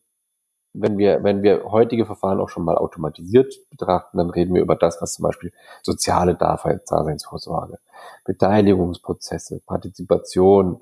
wenn 0.73 0.97
wir, 0.97 1.23
wenn 1.23 1.43
wir 1.43 1.65
heutige 1.65 2.05
Verfahren 2.05 2.39
auch 2.39 2.49
schon 2.49 2.65
mal 2.65 2.77
automatisiert 2.77 3.53
betrachten, 3.69 4.17
dann 4.17 4.29
reden 4.29 4.53
wir 4.55 4.61
über 4.61 4.75
das, 4.75 5.01
was 5.01 5.13
zum 5.13 5.23
Beispiel 5.23 5.51
soziale 5.81 6.35
Daseinsvorsorge, 6.35 7.77
Beteiligungsprozesse, 8.25 9.61
Partizipation, 9.65 10.81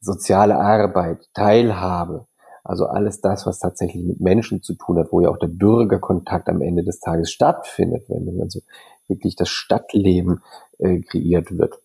soziale 0.00 0.56
Arbeit, 0.56 1.28
Teilhabe, 1.32 2.26
also 2.64 2.86
alles 2.86 3.20
das, 3.20 3.46
was 3.46 3.58
tatsächlich 3.58 4.04
mit 4.04 4.20
Menschen 4.20 4.62
zu 4.62 4.74
tun 4.74 4.98
hat, 4.98 5.08
wo 5.10 5.20
ja 5.20 5.30
auch 5.30 5.38
der 5.38 5.48
Bürgerkontakt 5.48 6.48
am 6.48 6.62
Ende 6.62 6.84
des 6.84 7.00
Tages 7.00 7.30
stattfindet, 7.30 8.04
wenn 8.08 8.40
also 8.40 8.60
wirklich 9.08 9.34
das 9.34 9.48
Stadtleben 9.48 10.42
äh, 10.78 11.00
kreiert 11.00 11.56
wird. 11.56 11.80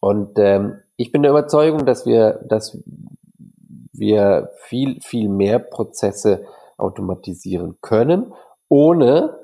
Und 0.00 0.38
ähm, 0.38 0.78
ich 0.96 1.12
bin 1.12 1.22
der 1.22 1.30
Überzeugung, 1.30 1.86
dass 1.86 2.06
wir, 2.06 2.40
dass 2.48 2.78
wir 3.98 4.50
viel, 4.56 5.00
viel 5.00 5.28
mehr 5.28 5.58
Prozesse 5.58 6.44
automatisieren 6.76 7.78
können, 7.80 8.32
ohne 8.68 9.38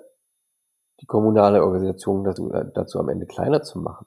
die 1.00 1.06
kommunale 1.06 1.62
Organisation 1.62 2.24
dazu, 2.24 2.52
äh, 2.52 2.64
dazu 2.74 2.98
am 2.98 3.08
Ende 3.08 3.26
kleiner 3.26 3.62
zu 3.62 3.78
machen. 3.78 4.06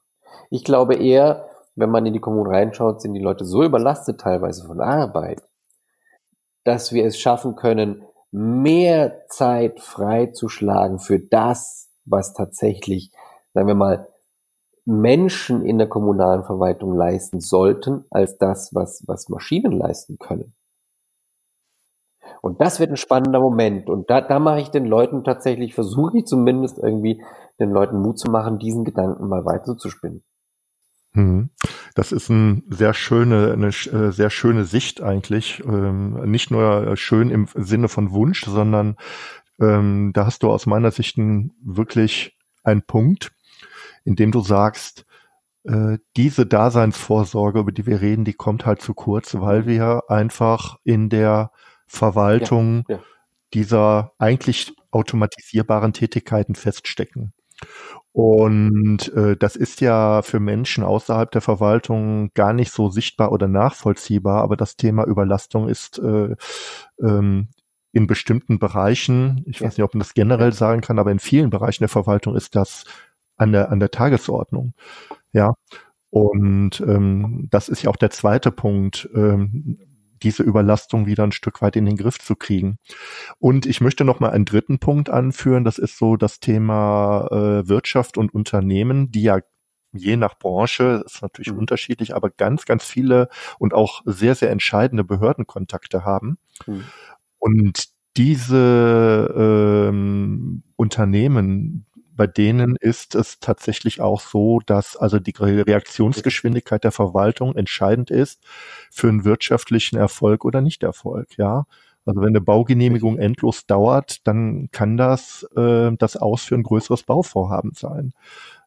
Ich 0.50 0.64
glaube 0.64 0.96
eher, 0.96 1.48
wenn 1.76 1.90
man 1.90 2.06
in 2.06 2.14
die 2.14 2.20
Kommunen 2.20 2.50
reinschaut, 2.50 3.02
sind 3.02 3.14
die 3.14 3.22
Leute 3.22 3.46
so 3.46 3.64
überlastet 3.64 4.22
teilweise 4.22 4.66
von 4.66 4.80
Arbeit, 4.80 5.42
dass 6.64 6.94
wir 6.94 7.06
es 7.06 7.20
schaffen 7.20 7.56
können, 7.56 8.04
mehr 8.32 9.26
Zeit 9.28 9.80
freizuschlagen 9.80 11.00
für 11.00 11.20
das, 11.20 11.90
was 12.06 12.34
tatsächlich, 12.34 13.12
sagen 13.54 13.68
wir 13.68 13.76
mal, 13.76 14.08
Menschen 14.86 15.66
in 15.66 15.78
der 15.78 15.88
kommunalen 15.88 16.44
Verwaltung 16.44 16.96
leisten 16.96 17.40
sollten, 17.40 18.06
als 18.12 18.38
das, 18.38 18.74
was, 18.74 19.04
was 19.08 19.30
Maschinen 19.30 19.72
leisten 19.72 20.18
können. 20.20 20.54
Und 22.42 22.62
das 22.62 22.80
wird 22.80 22.92
ein 22.92 22.98
spannender 22.98 23.40
Moment. 23.40 23.90
Und 23.90 24.10
da, 24.10 24.22
da 24.22 24.40
mache 24.40 24.62
ich 24.62 24.70
den 24.70 24.86
Leuten 24.86 25.24
tatsächlich, 25.24 25.74
versuche 25.74 26.20
ich 26.20 26.26
zumindest 26.26 26.78
irgendwie 26.78 27.24
den 27.60 27.72
Leuten 27.72 28.00
Mut 28.00 28.20
zu 28.20 28.30
machen, 28.30 28.60
diesen 28.60 28.84
Gedanken 28.84 29.28
mal 29.28 29.46
weiter 29.46 29.78
zu 29.78 29.90
spinnen. 29.90 30.24
Mhm. 31.14 31.50
Das 31.96 32.12
ist 32.12 32.30
ein 32.30 32.64
sehr 32.70 32.94
schöne, 32.94 33.54
eine 33.54 33.68
äh, 33.68 34.12
sehr 34.12 34.30
schöne 34.30 34.66
Sicht 34.66 35.02
eigentlich. 35.02 35.64
Ähm, 35.66 36.30
nicht 36.30 36.52
nur 36.52 36.96
schön 36.98 37.32
im 37.32 37.48
Sinne 37.56 37.88
von 37.88 38.12
Wunsch, 38.12 38.46
sondern 38.46 38.98
ähm, 39.60 40.12
da 40.14 40.26
hast 40.26 40.44
du 40.44 40.52
aus 40.52 40.66
meiner 40.66 40.92
Sicht 40.92 41.18
wirklich 41.18 42.38
einen 42.64 42.82
Punkt, 42.82 43.32
in 44.06 44.16
dem 44.16 44.32
du 44.32 44.40
sagst, 44.40 45.06
äh, 45.66 45.98
diese 46.16 46.46
Daseinsvorsorge, 46.46 47.60
über 47.60 47.72
die 47.72 47.86
wir 47.86 48.02
reden, 48.02 48.24
die 48.24 48.34
kommt 48.34 48.66
halt 48.66 48.82
zu 48.82 48.94
kurz, 48.94 49.36
weil 49.36 49.66
wir 49.66 50.04
einfach 50.08 50.78
in 50.84 51.10
der 51.10 51.52
Verwaltung 51.88 52.86
ja, 52.88 52.96
ja. 52.96 53.04
dieser 53.54 54.14
eigentlich 54.18 54.74
automatisierbaren 54.92 55.94
Tätigkeiten 55.94 56.56
feststecken. 56.56 57.34
Und 58.12 59.12
äh, 59.14 59.36
das 59.36 59.56
ist 59.56 59.82
ja 59.82 60.22
für 60.22 60.40
Menschen 60.40 60.84
außerhalb 60.84 61.32
der 61.32 61.42
Verwaltung 61.42 62.32
gar 62.34 62.54
nicht 62.54 62.72
so 62.72 62.90
sichtbar 62.90 63.32
oder 63.32 63.48
nachvollziehbar, 63.48 64.42
aber 64.42 64.56
das 64.56 64.78
Thema 64.78 65.06
Überlastung 65.06 65.68
ist 65.68 66.00
äh, 66.00 66.36
ähm, 67.02 67.50
in 67.92 68.08
bestimmten 68.08 68.60
Bereichen, 68.60 69.44
ich 69.48 69.60
ja. 69.60 69.68
weiß 69.68 69.78
nicht, 69.78 69.84
ob 69.84 69.94
man 69.94 70.00
das 70.00 70.14
generell 70.14 70.54
sagen 70.54 70.82
kann, 70.82 71.00
aber 71.00 71.12
in 71.12 71.20
vielen 71.20 71.50
Bereichen 71.50 71.84
der 71.84 71.90
Verwaltung 71.90 72.36
ist 72.36 72.56
das 72.56 72.86
an 73.38 73.52
der, 73.52 73.72
an 73.72 73.80
der 73.80 73.92
Tagesordnung. 73.92 74.74
Ja. 75.32 75.54
Und 76.10 76.80
ähm, 76.82 77.48
das 77.52 77.68
ist 77.68 77.84
ja 77.84 77.90
auch 77.90 77.98
der 77.98 78.10
zweite 78.10 78.52
Punkt. 78.52 79.10
Ähm, 79.14 79.78
diese 80.24 80.44
Überlastung 80.44 81.06
wieder 81.06 81.24
ein 81.24 81.32
Stück 81.32 81.62
weit 81.62 81.76
in 81.76 81.86
den 81.86 81.98
Griff 81.98 82.20
zu 82.20 82.36
kriegen. 82.36 82.78
Und 83.38 83.66
ich 83.66 83.82
möchte 83.82 84.06
noch 84.06 84.20
mal 84.20 84.32
einen 84.32 84.46
dritten 84.46 84.80
Punkt 84.80 85.10
anführen. 85.10 85.64
Das 85.64 85.78
ist 85.78 85.98
so 85.98 86.16
das 86.16 86.40
Thema 86.40 87.28
äh, 87.32 87.68
Wirtschaft 87.68 88.18
und 88.18 88.34
Unternehmen, 88.34 89.12
die 89.12 89.24
ja 89.24 89.40
je 89.92 90.18
nach 90.18 90.38
Branche, 90.38 91.04
ist 91.06 91.22
natürlich 91.22 91.52
mhm. 91.52 91.60
unterschiedlich, 91.60 92.16
aber 92.16 92.30
ganz, 92.30 92.66
ganz 92.66 92.84
viele 92.84 93.30
und 93.60 93.74
auch 93.74 94.02
sehr, 94.06 94.36
sehr 94.36 94.52
entscheidende 94.52 95.04
Behördenkontakte 95.04 96.04
haben. 96.04 96.38
Mhm. 96.66 96.84
Und 97.40 97.86
diese 98.18 99.34
ähm, 99.90 100.64
Unternehmen, 100.76 101.86
bei 102.16 102.28
denen 102.28 102.76
ist 102.80 103.16
es 103.16 103.40
tatsächlich 103.40 104.02
auch 104.02 104.22
so, 104.22 104.62
dass 104.66 104.96
also 104.96 105.20
die 105.20 105.34
Reaktionsgeschwindigkeit 105.38 106.84
der 106.84 106.92
Verwaltung 106.92 107.56
entscheidend 107.56 108.10
ist 108.10 108.44
für 108.92 109.10
einen 109.10 109.26
wirtschaftlichen 109.26 109.98
Erfolg 109.98 110.46
oder 110.46 110.62
Nichterfolg, 110.62 111.38
ja. 111.38 111.66
Also 112.06 112.22
wenn 112.22 112.30
eine 112.30 112.42
Baugenehmigung 112.42 113.18
endlos 113.18 113.66
dauert, 113.66 114.28
dann 114.28 114.70
kann 114.72 114.96
das 114.96 115.44
äh, 115.56 115.92
das 115.98 116.18
Ausführen 116.18 116.62
größeres 116.62 117.04
Bauvorhaben 117.04 117.72
sein. 117.74 118.14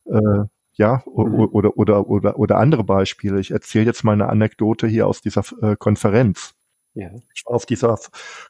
Äh, 0.07 0.45
ja, 0.75 1.03
mhm. 1.07 1.13
oder, 1.13 1.77
oder, 1.77 2.09
oder, 2.09 2.39
oder 2.39 2.57
andere 2.57 2.85
Beispiele. 2.85 3.41
Ich 3.41 3.51
erzähle 3.51 3.87
jetzt 3.87 4.05
mal 4.05 4.13
eine 4.13 4.29
Anekdote 4.29 4.87
hier 4.87 5.07
aus 5.07 5.21
dieser 5.21 5.43
äh, 5.63 5.77
Konferenz. 5.77 6.55
Ja. 6.95 7.11
Ich 7.35 7.45
war 7.47 7.55
auf 7.55 7.67
dieser 7.67 7.97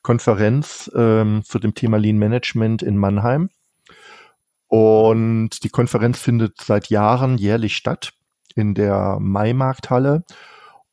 Konferenz 0.03 0.91
ähm, 0.95 1.43
zu 1.45 1.59
dem 1.59 1.75
Thema 1.75 1.99
Lean 1.99 2.17
Management 2.17 2.83
in 2.83 2.97
Mannheim. 2.97 3.51
Und 4.69 5.65
die 5.65 5.71
Konferenz 5.71 6.21
findet 6.21 6.61
seit 6.61 6.89
Jahren 6.89 7.39
jährlich 7.39 7.77
statt 7.77 8.13
in 8.55 8.75
der 8.75 9.19
Maimarkthalle 9.21 10.25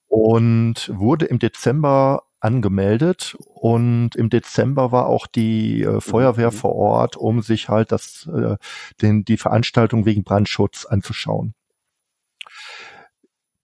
und 0.08 0.90
wurde 0.94 1.26
im 1.26 1.40
Dezember 1.40 2.24
angemeldet 2.40 3.36
und 3.56 4.16
im 4.16 4.30
Dezember 4.30 4.92
war 4.92 5.08
auch 5.08 5.26
die 5.26 5.82
äh, 5.82 6.00
Feuerwehr 6.00 6.52
mhm. 6.52 6.56
vor 6.56 6.76
Ort, 6.76 7.18
um 7.18 7.42
sich 7.42 7.70
halt 7.70 7.92
das, 7.92 8.30
äh, 8.34 8.58
den, 9.02 9.26
die 9.26 9.38
Veranstaltung 9.38 10.06
wegen 10.06 10.24
Brandschutz 10.24 10.86
anzuschauen. 10.86 11.56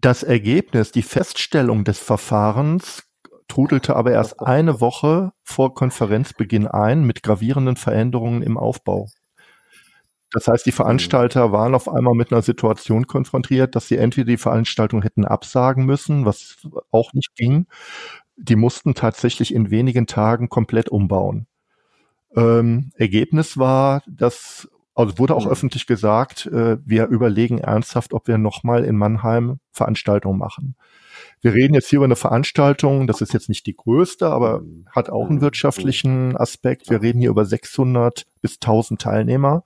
Das 0.01 0.23
Ergebnis, 0.23 0.91
die 0.91 1.03
Feststellung 1.03 1.83
des 1.83 1.99
Verfahrens 1.99 3.03
trudelte 3.47 3.95
aber 3.95 4.11
erst 4.13 4.39
eine 4.39 4.81
Woche 4.81 5.31
vor 5.43 5.75
Konferenzbeginn 5.75 6.67
ein 6.67 7.03
mit 7.03 7.21
gravierenden 7.21 7.75
Veränderungen 7.75 8.41
im 8.41 8.57
Aufbau. 8.57 9.09
Das 10.31 10.47
heißt, 10.47 10.65
die 10.65 10.71
Veranstalter 10.71 11.51
waren 11.51 11.75
auf 11.75 11.89
einmal 11.89 12.15
mit 12.15 12.31
einer 12.31 12.41
Situation 12.41 13.05
konfrontiert, 13.05 13.75
dass 13.75 13.87
sie 13.87 13.97
entweder 13.97 14.27
die 14.27 14.37
Veranstaltung 14.37 15.01
hätten 15.01 15.25
absagen 15.25 15.85
müssen, 15.85 16.25
was 16.25 16.55
auch 16.89 17.13
nicht 17.13 17.35
ging, 17.35 17.67
die 18.37 18.55
mussten 18.55 18.93
tatsächlich 18.93 19.53
in 19.53 19.71
wenigen 19.71 20.07
Tagen 20.07 20.49
komplett 20.49 20.89
umbauen. 20.89 21.47
Ähm, 22.35 22.91
Ergebnis 22.95 23.57
war, 23.57 24.03
dass, 24.07 24.69
also 24.95 25.19
wurde 25.19 25.35
auch 25.35 25.45
mhm. 25.45 25.51
öffentlich 25.51 25.85
gesagt, 25.85 26.45
äh, 26.45 26.77
wir 26.85 27.07
überlegen 27.07 27.57
ernsthaft, 27.57 28.13
ob 28.13 28.27
wir 28.27 28.37
nochmal 28.37 28.85
in 28.85 28.95
Mannheim 28.95 29.59
Veranstaltungen 29.71 30.39
machen. 30.39 30.75
Wir 31.41 31.53
reden 31.53 31.73
jetzt 31.73 31.89
hier 31.89 31.97
über 31.97 32.05
eine 32.05 32.15
Veranstaltung, 32.15 33.05
das 33.05 33.19
ist 33.19 33.33
jetzt 33.33 33.49
nicht 33.49 33.65
die 33.65 33.75
größte, 33.75 34.27
aber 34.27 34.61
mhm. 34.61 34.85
hat 34.91 35.09
auch 35.09 35.27
einen 35.27 35.37
mhm. 35.37 35.41
wirtschaftlichen 35.41 36.37
Aspekt. 36.37 36.89
Wir 36.89 37.01
reden 37.01 37.19
hier 37.19 37.31
über 37.31 37.43
600 37.43 38.25
bis 38.41 38.55
1000 38.55 39.01
Teilnehmer 39.01 39.63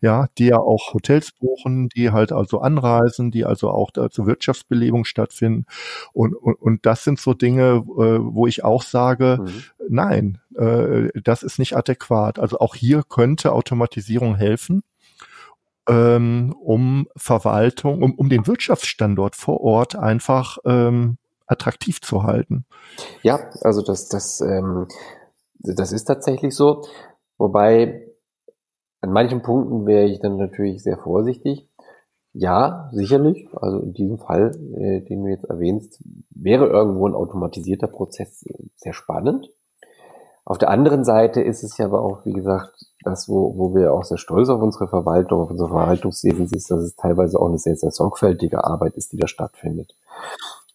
ja, 0.00 0.28
die 0.38 0.46
ja 0.46 0.58
auch 0.58 0.94
Hotels 0.94 1.32
buchen, 1.32 1.88
die 1.88 2.10
halt 2.10 2.32
also 2.32 2.60
anreisen, 2.60 3.30
die 3.30 3.44
also 3.44 3.70
auch 3.70 3.90
zur 3.92 4.26
Wirtschaftsbelebung 4.26 5.04
stattfinden. 5.04 5.66
Und, 6.12 6.34
und, 6.34 6.54
und 6.54 6.86
das 6.86 7.04
sind 7.04 7.18
so 7.18 7.34
Dinge, 7.34 7.84
äh, 7.84 8.18
wo 8.20 8.46
ich 8.46 8.64
auch 8.64 8.82
sage, 8.82 9.38
mhm. 9.40 9.62
nein, 9.88 10.38
äh, 10.56 11.08
das 11.22 11.42
ist 11.42 11.58
nicht 11.58 11.76
adäquat. 11.76 12.38
Also 12.38 12.60
auch 12.60 12.74
hier 12.74 13.02
könnte 13.08 13.52
Automatisierung 13.52 14.36
helfen 14.36 14.82
ähm, 15.88 16.54
um 16.60 17.08
Verwaltung, 17.16 18.02
um, 18.02 18.14
um 18.14 18.28
den 18.28 18.46
Wirtschaftsstandort 18.46 19.34
vor 19.34 19.60
Ort 19.62 19.96
einfach 19.96 20.58
ähm, 20.64 21.16
attraktiv 21.46 22.00
zu 22.00 22.24
halten. 22.24 22.66
Ja, 23.22 23.50
also 23.62 23.82
das, 23.82 24.08
das, 24.08 24.40
ähm, 24.42 24.86
das 25.58 25.92
ist 25.92 26.04
tatsächlich 26.04 26.54
so. 26.54 26.84
Wobei 27.38 28.07
an 29.00 29.12
manchen 29.12 29.42
Punkten 29.42 29.86
wäre 29.86 30.06
ich 30.06 30.20
dann 30.20 30.36
natürlich 30.36 30.82
sehr 30.82 30.98
vorsichtig. 30.98 31.68
Ja, 32.32 32.88
sicherlich. 32.92 33.48
Also 33.54 33.80
in 33.80 33.92
diesem 33.92 34.18
Fall, 34.18 34.52
äh, 34.76 35.00
den 35.00 35.24
du 35.24 35.30
jetzt 35.30 35.44
erwähnst, 35.44 36.02
wäre 36.30 36.66
irgendwo 36.66 37.06
ein 37.06 37.14
automatisierter 37.14 37.88
Prozess 37.88 38.44
sehr 38.76 38.92
spannend. 38.92 39.50
Auf 40.44 40.56
der 40.56 40.70
anderen 40.70 41.04
Seite 41.04 41.42
ist 41.42 41.62
es 41.62 41.76
ja 41.76 41.84
aber 41.84 42.00
auch, 42.00 42.24
wie 42.24 42.32
gesagt, 42.32 42.86
das, 43.02 43.28
wo, 43.28 43.56
wo 43.58 43.74
wir 43.74 43.92
auch 43.92 44.04
sehr 44.04 44.16
stolz 44.16 44.48
auf 44.48 44.62
unsere 44.62 44.88
Verwaltung, 44.88 45.42
auf 45.42 45.50
unsere 45.50 45.68
Verwaltungswesen 45.68 46.46
ist, 46.46 46.70
dass 46.70 46.80
es 46.80 46.96
teilweise 46.96 47.38
auch 47.38 47.48
eine 47.48 47.58
sehr, 47.58 47.76
sehr 47.76 47.90
sorgfältige 47.90 48.64
Arbeit 48.64 48.94
ist, 48.94 49.12
die 49.12 49.18
da 49.18 49.28
stattfindet. 49.28 49.94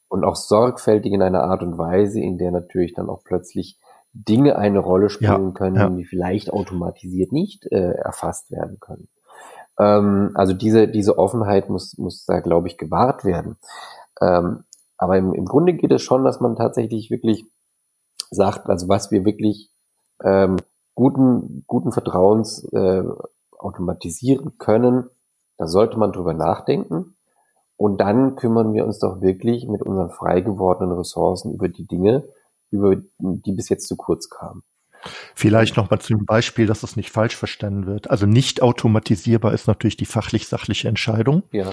Und 0.09 0.23
auch 0.25 0.35
sorgfältig 0.35 1.11
in 1.11 1.23
einer 1.23 1.43
Art 1.43 1.63
und 1.63 1.79
Weise, 1.79 2.19
in 2.19 2.37
der 2.37 2.51
natürlich 2.51 2.93
dann 2.93 3.09
auch 3.09 3.23
plötzlich 3.23 3.79
Dinge 4.13 4.57
eine 4.57 4.79
Rolle 4.79 5.09
spielen 5.09 5.47
ja, 5.47 5.51
können, 5.51 5.75
ja. 5.75 5.89
die 5.89 6.05
vielleicht 6.05 6.53
automatisiert 6.53 7.31
nicht 7.31 7.65
äh, 7.71 7.93
erfasst 7.93 8.51
werden 8.51 8.79
können. 8.79 9.07
Ähm, 9.79 10.31
also 10.35 10.53
diese, 10.53 10.87
diese 10.87 11.17
Offenheit 11.17 11.69
muss, 11.69 11.97
muss 11.97 12.25
da, 12.25 12.39
glaube 12.39 12.67
ich, 12.67 12.77
gewahrt 12.77 13.25
werden. 13.25 13.57
Ähm, 14.21 14.63
aber 14.97 15.17
im, 15.17 15.33
im 15.33 15.45
Grunde 15.45 15.73
geht 15.73 15.91
es 15.91 16.03
schon, 16.03 16.23
dass 16.23 16.39
man 16.39 16.55
tatsächlich 16.55 17.09
wirklich 17.09 17.45
sagt, 18.29 18.69
also 18.69 18.87
was 18.87 19.11
wir 19.11 19.25
wirklich 19.25 19.71
ähm, 20.23 20.57
guten, 20.95 21.63
guten 21.67 21.91
Vertrauens 21.91 22.63
äh, 22.71 23.03
automatisieren 23.57 24.57
können, 24.57 25.09
da 25.57 25.67
sollte 25.67 25.97
man 25.97 26.11
drüber 26.11 26.33
nachdenken. 26.33 27.15
Und 27.75 27.99
dann 27.99 28.35
kümmern 28.35 28.73
wir 28.73 28.85
uns 28.85 28.99
doch 28.99 29.21
wirklich 29.21 29.67
mit 29.67 29.81
unseren 29.81 30.11
frei 30.11 30.41
gewordenen 30.41 30.95
Ressourcen 30.95 31.53
über 31.53 31.67
die 31.67 31.87
Dinge, 31.87 32.23
über 32.73 32.97
die 33.19 33.53
bis 33.53 33.69
jetzt 33.69 33.87
zu 33.87 33.95
kurz 33.95 34.29
kamen. 34.29 34.63
Vielleicht 35.35 35.77
noch 35.77 35.89
mal 35.89 35.99
zu 35.99 36.13
dem 36.13 36.25
Beispiel, 36.25 36.65
dass 36.65 36.83
es 36.83 36.95
nicht 36.95 37.11
falsch 37.11 37.35
verstanden 37.35 37.85
wird. 37.85 38.09
Also 38.09 38.25
nicht 38.25 38.61
automatisierbar 38.61 39.53
ist 39.53 39.67
natürlich 39.67 39.97
die 39.97 40.05
fachlich-sachliche 40.05 40.87
Entscheidung. 40.87 41.43
Ja. 41.51 41.69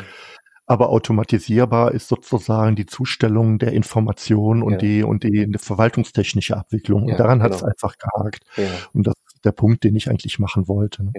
Aber 0.66 0.90
automatisierbar 0.90 1.92
ist 1.92 2.08
sozusagen 2.08 2.76
die 2.76 2.86
Zustellung 2.86 3.58
der 3.58 3.72
Informationen 3.72 4.62
und 4.62 4.74
ja. 4.74 4.78
die 4.78 5.02
und 5.02 5.24
die, 5.24 5.48
verwaltungstechnische 5.58 6.56
Abwicklung. 6.56 7.06
Ja, 7.06 7.12
und 7.12 7.20
daran 7.20 7.38
genau. 7.38 7.50
hat 7.50 7.56
es 7.56 7.64
einfach 7.64 7.96
gehakt. 7.98 8.44
Und 8.92 9.06
das 9.06 9.14
ist 9.26 9.44
der 9.44 9.52
Punkt, 9.52 9.84
den 9.84 9.96
ich 9.96 10.10
eigentlich 10.10 10.38
machen 10.38 10.68
wollte. 10.68 11.04
Ne? 11.04 11.12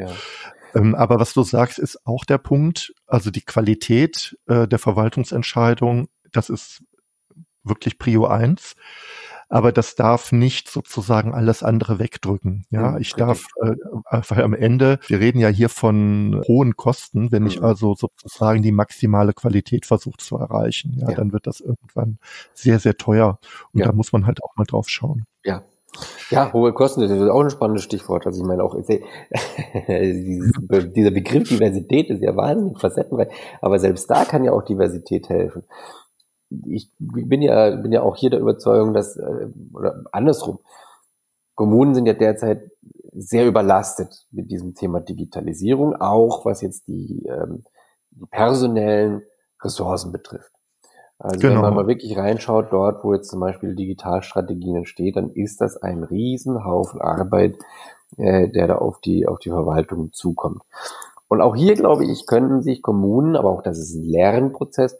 Ähm, 0.73 0.95
aber 0.95 1.19
was 1.19 1.33
du 1.33 1.43
sagst, 1.43 1.79
ist 1.79 2.05
auch 2.05 2.23
der 2.25 2.37
Punkt. 2.37 2.93
Also 3.07 3.29
die 3.29 3.41
Qualität 3.41 4.37
äh, 4.47 4.67
der 4.67 4.79
Verwaltungsentscheidung, 4.79 6.07
das 6.31 6.49
ist 6.49 6.83
wirklich 7.63 7.99
Prio 7.99 8.27
eins 8.27 8.75
aber 9.51 9.73
das 9.73 9.95
darf 9.95 10.31
nicht 10.31 10.69
sozusagen 10.69 11.33
alles 11.33 11.61
andere 11.61 11.99
wegdrücken. 11.99 12.65
Ja, 12.69 12.97
ich 12.97 13.13
darf, 13.13 13.47
äh, 13.61 13.75
weil 14.09 14.43
am 14.43 14.53
Ende, 14.53 14.97
wir 15.07 15.19
reden 15.19 15.39
ja 15.39 15.49
hier 15.49 15.67
von 15.67 16.41
hohen 16.47 16.77
Kosten, 16.77 17.33
wenn 17.33 17.45
ich 17.45 17.59
mhm. 17.59 17.65
also 17.65 17.93
sozusagen 17.93 18.61
die 18.61 18.71
maximale 18.71 19.33
Qualität 19.33 19.85
versuche 19.85 20.17
zu 20.17 20.37
erreichen, 20.37 20.95
ja, 20.97 21.09
ja, 21.09 21.15
dann 21.15 21.33
wird 21.33 21.47
das 21.47 21.59
irgendwann 21.59 22.17
sehr, 22.53 22.79
sehr 22.79 22.95
teuer. 22.95 23.39
Und 23.73 23.81
ja. 23.81 23.87
da 23.87 23.91
muss 23.91 24.13
man 24.13 24.25
halt 24.25 24.41
auch 24.41 24.55
mal 24.55 24.63
drauf 24.63 24.87
schauen. 24.87 25.25
Ja, 25.43 25.63
ja, 26.29 26.53
hohe 26.53 26.71
Kosten, 26.71 27.01
das 27.01 27.11
ist 27.11 27.29
auch 27.29 27.41
ein 27.41 27.49
spannendes 27.49 27.83
Stichwort. 27.83 28.25
Also 28.25 28.41
ich 28.41 28.47
meine 28.47 28.63
auch, 28.63 28.73
dieser 29.85 31.11
Begriff 31.11 31.49
Diversität 31.49 32.09
ist 32.09 32.23
ja 32.23 32.33
wahnsinnig 32.37 32.79
facettenreich, 32.79 33.27
aber 33.59 33.79
selbst 33.79 34.09
da 34.09 34.23
kann 34.23 34.45
ja 34.45 34.53
auch 34.53 34.63
Diversität 34.63 35.27
helfen 35.27 35.63
ich 36.65 36.91
bin 36.99 37.41
ja, 37.41 37.75
bin 37.75 37.91
ja 37.91 38.01
auch 38.01 38.15
hier 38.15 38.29
der 38.29 38.39
Überzeugung, 38.39 38.93
dass, 38.93 39.15
äh, 39.17 39.47
oder 39.73 40.03
andersrum, 40.11 40.59
Kommunen 41.55 41.93
sind 41.93 42.05
ja 42.05 42.13
derzeit 42.13 42.71
sehr 43.13 43.45
überlastet 43.45 44.25
mit 44.31 44.51
diesem 44.51 44.73
Thema 44.73 44.99
Digitalisierung, 44.99 45.95
auch 45.95 46.45
was 46.45 46.61
jetzt 46.61 46.87
die, 46.87 47.25
ähm, 47.27 47.63
die 48.11 48.25
personellen 48.25 49.23
Ressourcen 49.61 50.11
betrifft. 50.11 50.51
Also 51.19 51.39
genau. 51.39 51.55
wenn 51.55 51.61
man 51.61 51.75
mal 51.75 51.87
wirklich 51.87 52.17
reinschaut, 52.17 52.71
dort, 52.71 53.03
wo 53.03 53.13
jetzt 53.13 53.29
zum 53.29 53.41
Beispiel 53.41 53.75
Digitalstrategien 53.75 54.77
entsteht, 54.77 55.17
dann 55.17 55.29
ist 55.29 55.61
das 55.61 55.77
ein 55.77 56.03
Riesenhaufen 56.03 56.99
Arbeit, 56.99 57.57
äh, 58.17 58.49
der 58.49 58.67
da 58.67 58.75
auf 58.77 58.99
die, 59.01 59.27
auf 59.27 59.37
die 59.37 59.49
Verwaltung 59.49 60.13
zukommt. 60.13 60.63
Und 61.27 61.41
auch 61.41 61.55
hier, 61.55 61.75
glaube 61.75 62.05
ich, 62.05 62.25
können 62.25 62.61
sich 62.61 62.81
Kommunen, 62.81 63.35
aber 63.35 63.51
auch 63.51 63.61
das 63.61 63.77
ist 63.77 63.93
ein 63.93 64.03
Lernprozess, 64.03 64.97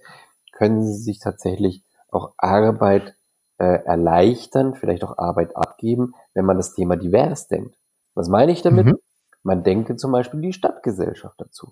können 0.62 0.84
sie 0.84 0.94
sich 0.94 1.18
tatsächlich 1.18 1.84
auch 2.12 2.36
Arbeit 2.38 3.16
äh, 3.58 3.84
erleichtern, 3.84 4.76
vielleicht 4.76 5.04
auch 5.04 5.18
Arbeit 5.18 5.58
abgeben, 5.58 6.14
wenn 6.36 6.46
man 6.46 6.58
das 6.58 6.76
Thema 6.76 6.98
divers 6.98 7.48
denkt. 7.48 7.76
Was 8.14 8.30
meine 8.30 8.52
ich 8.52 8.62
damit? 8.62 8.86
Mhm. 8.86 8.98
Man 9.42 9.64
denke 9.64 9.96
zum 9.96 10.12
Beispiel 10.12 10.40
die 10.40 10.54
Stadtgesellschaft 10.54 11.34
dazu. 11.42 11.72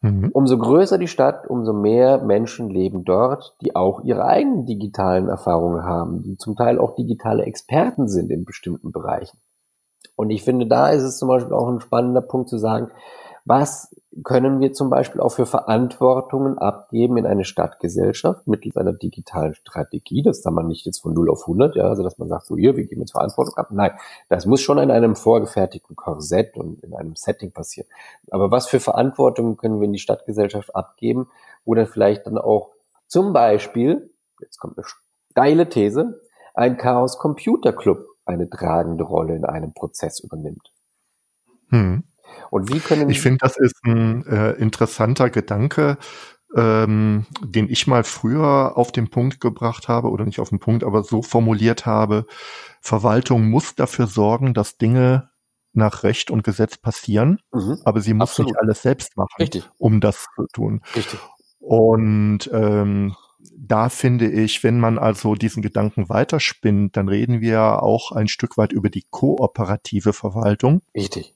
Mhm. 0.00 0.30
Umso 0.32 0.56
größer 0.56 0.96
die 0.96 1.06
Stadt, 1.06 1.46
umso 1.46 1.74
mehr 1.74 2.24
Menschen 2.24 2.70
leben 2.70 3.04
dort, 3.04 3.54
die 3.60 3.76
auch 3.76 4.02
ihre 4.04 4.24
eigenen 4.24 4.64
digitalen 4.64 5.28
Erfahrungen 5.28 5.84
haben, 5.84 6.22
die 6.22 6.38
zum 6.38 6.56
Teil 6.56 6.78
auch 6.78 6.94
digitale 6.94 7.44
Experten 7.44 8.08
sind 8.08 8.30
in 8.30 8.46
bestimmten 8.46 8.90
Bereichen. 8.90 9.38
Und 10.16 10.30
ich 10.30 10.44
finde, 10.44 10.66
da 10.66 10.88
ist 10.88 11.02
es 11.02 11.18
zum 11.18 11.28
Beispiel 11.28 11.52
auch 11.52 11.68
ein 11.68 11.80
spannender 11.80 12.22
Punkt 12.22 12.48
zu 12.48 12.56
sagen, 12.56 12.90
Was 13.44 13.94
können 14.24 14.60
wir 14.60 14.72
zum 14.72 14.90
Beispiel 14.90 15.20
auch 15.20 15.30
für 15.30 15.46
Verantwortungen 15.46 16.58
abgeben 16.58 17.16
in 17.16 17.26
eine 17.26 17.44
Stadtgesellschaft 17.44 18.46
mittels 18.46 18.76
einer 18.76 18.92
digitalen 18.92 19.54
Strategie? 19.54 20.22
Das 20.22 20.42
kann 20.42 20.54
man 20.54 20.68
nicht 20.68 20.86
jetzt 20.86 21.00
von 21.00 21.12
0 21.12 21.30
auf 21.30 21.42
100, 21.42 21.74
ja, 21.76 21.84
also 21.84 22.02
dass 22.02 22.18
man 22.18 22.28
sagt, 22.28 22.46
so 22.46 22.56
hier, 22.56 22.76
wir 22.76 22.84
geben 22.84 23.00
jetzt 23.00 23.12
Verantwortung 23.12 23.56
ab. 23.56 23.68
Nein, 23.70 23.92
das 24.28 24.46
muss 24.46 24.60
schon 24.60 24.78
in 24.78 24.90
einem 24.90 25.16
vorgefertigten 25.16 25.96
Korsett 25.96 26.56
und 26.56 26.82
in 26.84 26.94
einem 26.94 27.16
Setting 27.16 27.52
passieren. 27.52 27.88
Aber 28.30 28.50
was 28.50 28.68
für 28.68 28.80
Verantwortungen 28.80 29.56
können 29.56 29.80
wir 29.80 29.86
in 29.86 29.92
die 29.92 29.98
Stadtgesellschaft 29.98 30.76
abgeben, 30.76 31.28
wo 31.64 31.74
dann 31.74 31.86
vielleicht 31.86 32.26
dann 32.26 32.38
auch 32.38 32.70
zum 33.08 33.32
Beispiel, 33.32 34.10
jetzt 34.40 34.58
kommt 34.58 34.78
eine 34.78 34.86
steile 35.30 35.68
These, 35.68 36.20
ein 36.54 36.76
Chaos 36.76 37.18
Computer 37.18 37.72
Club 37.72 38.06
eine 38.24 38.48
tragende 38.48 39.04
Rolle 39.04 39.34
in 39.34 39.44
einem 39.44 39.72
Prozess 39.72 40.20
übernimmt. 40.20 40.72
Hm. 41.70 42.04
Und 42.50 42.72
wie 42.72 42.80
können 42.80 43.10
ich 43.10 43.20
finde, 43.20 43.38
das 43.40 43.56
ist 43.56 43.76
ein 43.84 44.26
äh, 44.26 44.52
interessanter 44.52 45.30
Gedanke, 45.30 45.96
ähm, 46.54 47.26
den 47.42 47.68
ich 47.70 47.86
mal 47.86 48.04
früher 48.04 48.76
auf 48.76 48.92
den 48.92 49.08
Punkt 49.08 49.40
gebracht 49.40 49.88
habe 49.88 50.10
oder 50.10 50.24
nicht 50.24 50.40
auf 50.40 50.50
den 50.50 50.58
Punkt, 50.58 50.84
aber 50.84 51.02
so 51.02 51.22
formuliert 51.22 51.86
habe: 51.86 52.26
Verwaltung 52.80 53.48
muss 53.48 53.74
dafür 53.74 54.06
sorgen, 54.06 54.54
dass 54.54 54.76
Dinge 54.76 55.30
nach 55.72 56.02
Recht 56.02 56.30
und 56.30 56.44
Gesetz 56.44 56.76
passieren, 56.76 57.40
mhm. 57.52 57.78
aber 57.84 58.00
sie 58.00 58.14
muss 58.14 58.30
Absolut. 58.30 58.50
nicht 58.50 58.60
alles 58.60 58.82
selbst 58.82 59.16
machen, 59.16 59.36
Richtig. 59.38 59.68
um 59.78 60.00
das 60.00 60.26
zu 60.36 60.46
tun. 60.52 60.82
Richtig. 60.94 61.18
Und 61.58 62.50
ähm, 62.52 63.14
da 63.56 63.88
finde 63.88 64.30
ich, 64.30 64.62
wenn 64.62 64.78
man 64.78 64.98
also 64.98 65.34
diesen 65.34 65.62
Gedanken 65.62 66.08
weiterspinnt, 66.08 66.96
dann 66.96 67.08
reden 67.08 67.40
wir 67.40 67.82
auch 67.82 68.12
ein 68.12 68.28
Stück 68.28 68.58
weit 68.58 68.72
über 68.72 68.90
die 68.90 69.04
kooperative 69.10 70.12
Verwaltung. 70.12 70.82
Richtig. 70.94 71.34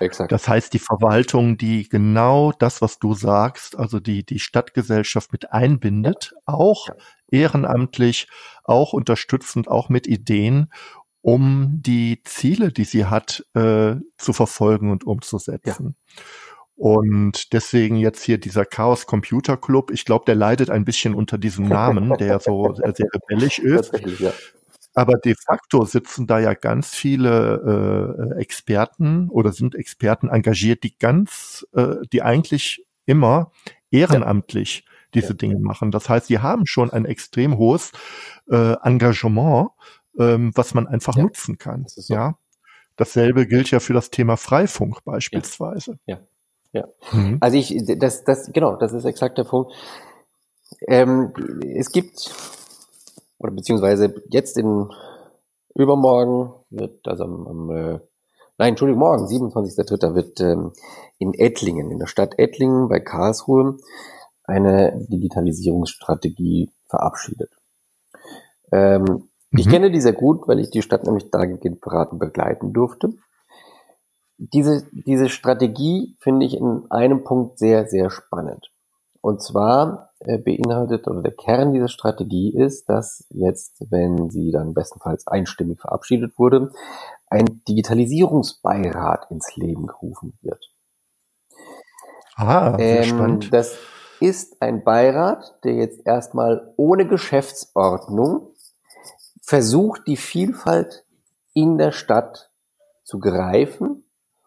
Exakt. 0.00 0.32
Das 0.32 0.48
heißt, 0.48 0.72
die 0.72 0.78
Verwaltung, 0.78 1.58
die 1.58 1.88
genau 1.88 2.52
das, 2.52 2.80
was 2.80 2.98
du 2.98 3.14
sagst, 3.14 3.78
also 3.78 4.00
die, 4.00 4.24
die 4.24 4.38
Stadtgesellschaft 4.38 5.32
mit 5.32 5.52
einbindet, 5.52 6.34
auch 6.46 6.88
ehrenamtlich, 7.30 8.28
auch 8.64 8.92
unterstützend, 8.92 9.68
auch 9.68 9.88
mit 9.88 10.06
Ideen, 10.06 10.72
um 11.20 11.82
die 11.82 12.22
Ziele, 12.24 12.72
die 12.72 12.84
sie 12.84 13.06
hat, 13.06 13.44
äh, 13.54 13.96
zu 14.16 14.32
verfolgen 14.32 14.90
und 14.90 15.04
umzusetzen. 15.04 15.96
Ja. 16.16 16.22
Und 16.76 17.52
deswegen 17.52 17.96
jetzt 17.96 18.22
hier 18.22 18.38
dieser 18.38 18.64
Chaos 18.64 19.06
Computer 19.06 19.56
Club. 19.56 19.90
Ich 19.90 20.04
glaube, 20.04 20.24
der 20.26 20.36
leidet 20.36 20.70
ein 20.70 20.84
bisschen 20.84 21.12
unter 21.12 21.36
diesem 21.36 21.66
Namen, 21.66 22.16
der 22.18 22.38
so 22.38 22.72
sehr, 22.72 22.94
sehr 22.94 23.08
rebellisch 23.12 23.58
ist. 23.58 23.92
Ja. 24.20 24.32
Aber 24.98 25.14
de 25.14 25.36
facto 25.36 25.84
sitzen 25.84 26.26
da 26.26 26.40
ja 26.40 26.54
ganz 26.54 26.92
viele 26.92 28.34
äh, 28.34 28.40
Experten 28.40 29.28
oder 29.30 29.52
sind 29.52 29.76
Experten 29.76 30.28
engagiert, 30.28 30.82
die 30.82 30.98
ganz, 30.98 31.64
äh, 31.72 31.98
die 32.12 32.22
eigentlich 32.22 32.84
immer 33.06 33.52
ehrenamtlich 33.92 34.82
ja. 34.84 34.92
diese 35.14 35.28
ja. 35.28 35.34
Dinge 35.34 35.60
machen. 35.60 35.92
Das 35.92 36.08
heißt, 36.08 36.26
sie 36.26 36.40
haben 36.40 36.66
schon 36.66 36.90
ein 36.90 37.04
extrem 37.04 37.58
hohes 37.58 37.92
äh, 38.50 38.74
Engagement, 38.82 39.68
ähm, 40.18 40.50
was 40.56 40.74
man 40.74 40.88
einfach 40.88 41.16
ja. 41.16 41.22
nutzen 41.22 41.58
kann. 41.58 41.84
So. 41.86 42.12
Ja. 42.12 42.36
Dasselbe 42.96 43.46
gilt 43.46 43.70
ja 43.70 43.78
für 43.78 43.92
das 43.92 44.10
Thema 44.10 44.36
Freifunk 44.36 45.04
beispielsweise. 45.04 46.00
Ja. 46.06 46.18
Ja. 46.72 46.88
Mhm. 47.12 47.38
Also 47.38 47.56
ich, 47.56 47.80
das, 48.00 48.24
das, 48.24 48.50
genau, 48.52 48.74
das 48.74 48.92
ist 48.92 49.04
exakt 49.04 49.38
der 49.38 49.44
Punkt. 49.44 49.72
Ähm, 50.88 51.32
es 51.76 51.92
gibt 51.92 52.34
oder 53.38 53.52
beziehungsweise 53.52 54.14
jetzt 54.30 54.56
in 54.58 54.88
übermorgen 55.74 56.52
wird, 56.70 57.06
also 57.06 57.24
am, 57.24 57.46
am 57.46 57.70
äh, 57.70 58.00
nein, 58.58 58.70
Entschuldigung, 58.70 59.00
morgen, 59.00 59.24
27.03. 59.26 60.14
wird 60.14 60.40
ähm, 60.40 60.72
in 61.18 61.34
Ettlingen, 61.34 61.90
in 61.90 61.98
der 61.98 62.06
Stadt 62.06 62.38
Ettlingen 62.38 62.88
bei 62.88 63.00
Karlsruhe, 63.00 63.78
eine 64.44 65.06
Digitalisierungsstrategie 65.08 66.72
verabschiedet. 66.88 67.52
Ähm, 68.72 69.02
mhm. 69.02 69.28
Ich 69.52 69.68
kenne 69.68 69.90
die 69.90 70.00
sehr 70.00 70.14
gut, 70.14 70.48
weil 70.48 70.58
ich 70.58 70.70
die 70.70 70.82
Stadt 70.82 71.04
nämlich 71.04 71.30
dahingehend 71.30 71.80
beraten 71.80 72.18
begleiten 72.18 72.72
durfte. 72.72 73.12
Diese, 74.38 74.86
diese 74.92 75.28
Strategie 75.28 76.16
finde 76.20 76.46
ich 76.46 76.56
in 76.56 76.90
einem 76.90 77.24
Punkt 77.24 77.58
sehr, 77.58 77.86
sehr 77.88 78.10
spannend. 78.10 78.70
Und 79.20 79.42
zwar 79.42 80.07
beinhaltet 80.20 81.06
oder 81.06 81.22
der 81.22 81.32
Kern 81.32 81.72
dieser 81.72 81.88
Strategie 81.88 82.52
ist, 82.52 82.88
dass 82.88 83.26
jetzt, 83.30 83.84
wenn 83.90 84.30
sie 84.30 84.50
dann 84.50 84.74
bestenfalls 84.74 85.26
einstimmig 85.26 85.80
verabschiedet 85.80 86.38
wurde, 86.38 86.72
ein 87.28 87.62
Digitalisierungsbeirat 87.68 89.30
ins 89.30 89.54
Leben 89.56 89.86
gerufen 89.86 90.36
wird. 90.42 90.72
Ah, 92.34 92.76
sehr 92.76 93.02
ähm, 93.02 93.04
spannend. 93.04 93.52
Das 93.52 93.78
ist 94.20 94.60
ein 94.60 94.82
Beirat, 94.82 95.58
der 95.64 95.74
jetzt 95.74 96.06
erstmal 96.06 96.72
ohne 96.76 97.06
Geschäftsordnung 97.06 98.48
versucht, 99.40 100.02
die 100.06 100.16
Vielfalt 100.16 101.04
in 101.54 101.78
der 101.78 101.92
Stadt 101.92 102.50
zu 103.04 103.18
greifen 103.18 104.04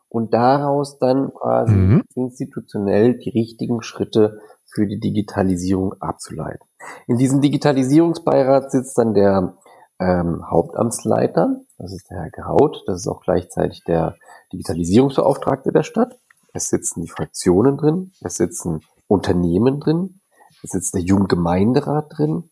und 0.10 0.34
daraus 0.34 1.00
dann 1.00 1.34
quasi 1.34 1.74
mhm. 1.74 2.04
institutionell 2.16 3.18
die 3.18 3.30
richtigen 3.30 3.82
Schritte 3.82 4.42
für 4.74 4.88
die 4.88 5.00
Digitalisierung 5.00 5.94
abzuleiten. 6.00 6.68
In 7.08 7.18
diesem 7.18 7.42
Digitalisierungsbeirat 7.42 8.72
sitzt 8.72 8.98
dann 8.98 9.14
der 9.14 9.58
ähm, 10.00 10.44
Hauptamtsleiter, 10.50 11.62
das 11.78 11.94
ist 11.94 12.10
der 12.10 12.22
Herr 12.22 12.32
Graut, 12.32 12.84
das 12.88 13.02
ist 13.02 13.08
auch 13.08 13.22
gleichzeitig 13.22 13.84
der 13.86 14.16
Digitalisierungsbeauftragte 14.52 15.72
der 15.72 15.84
Stadt. 15.84 16.18
Es 16.54 16.68
sitzen 16.68 17.02
die 17.02 17.10
Fraktionen 17.10 17.78
drin, 17.78 18.12
es 18.22 18.36
sitzen 18.36 18.82
Unternehmen 19.08 19.80
drin, 19.80 20.22
es 20.64 20.72
sitzt 20.72 20.94
der 20.96 21.02
Jugendgemeinderat 21.02 22.08
drin, 22.18 22.50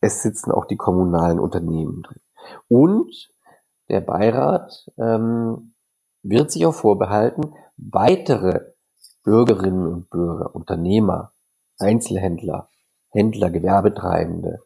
es 0.00 0.22
sitzen 0.22 0.50
auch 0.50 0.66
die 0.66 0.76
kommunalen 0.76 1.38
Unternehmen 1.38 2.02
drin. 2.02 2.20
Und 2.68 3.28
der 3.88 4.00
Beirat 4.00 4.86
ähm, 4.98 5.74
wird 6.22 6.50
sich 6.50 6.66
auch 6.66 6.74
vorbehalten, 6.74 7.54
weitere 7.76 8.60
Bürgerinnen 9.24 9.86
und 9.86 10.10
Bürger, 10.10 10.54
Unternehmer 10.54 11.32
Einzelhändler, 11.80 12.68
Händler, 13.10 13.50
Gewerbetreibende, 13.50 14.60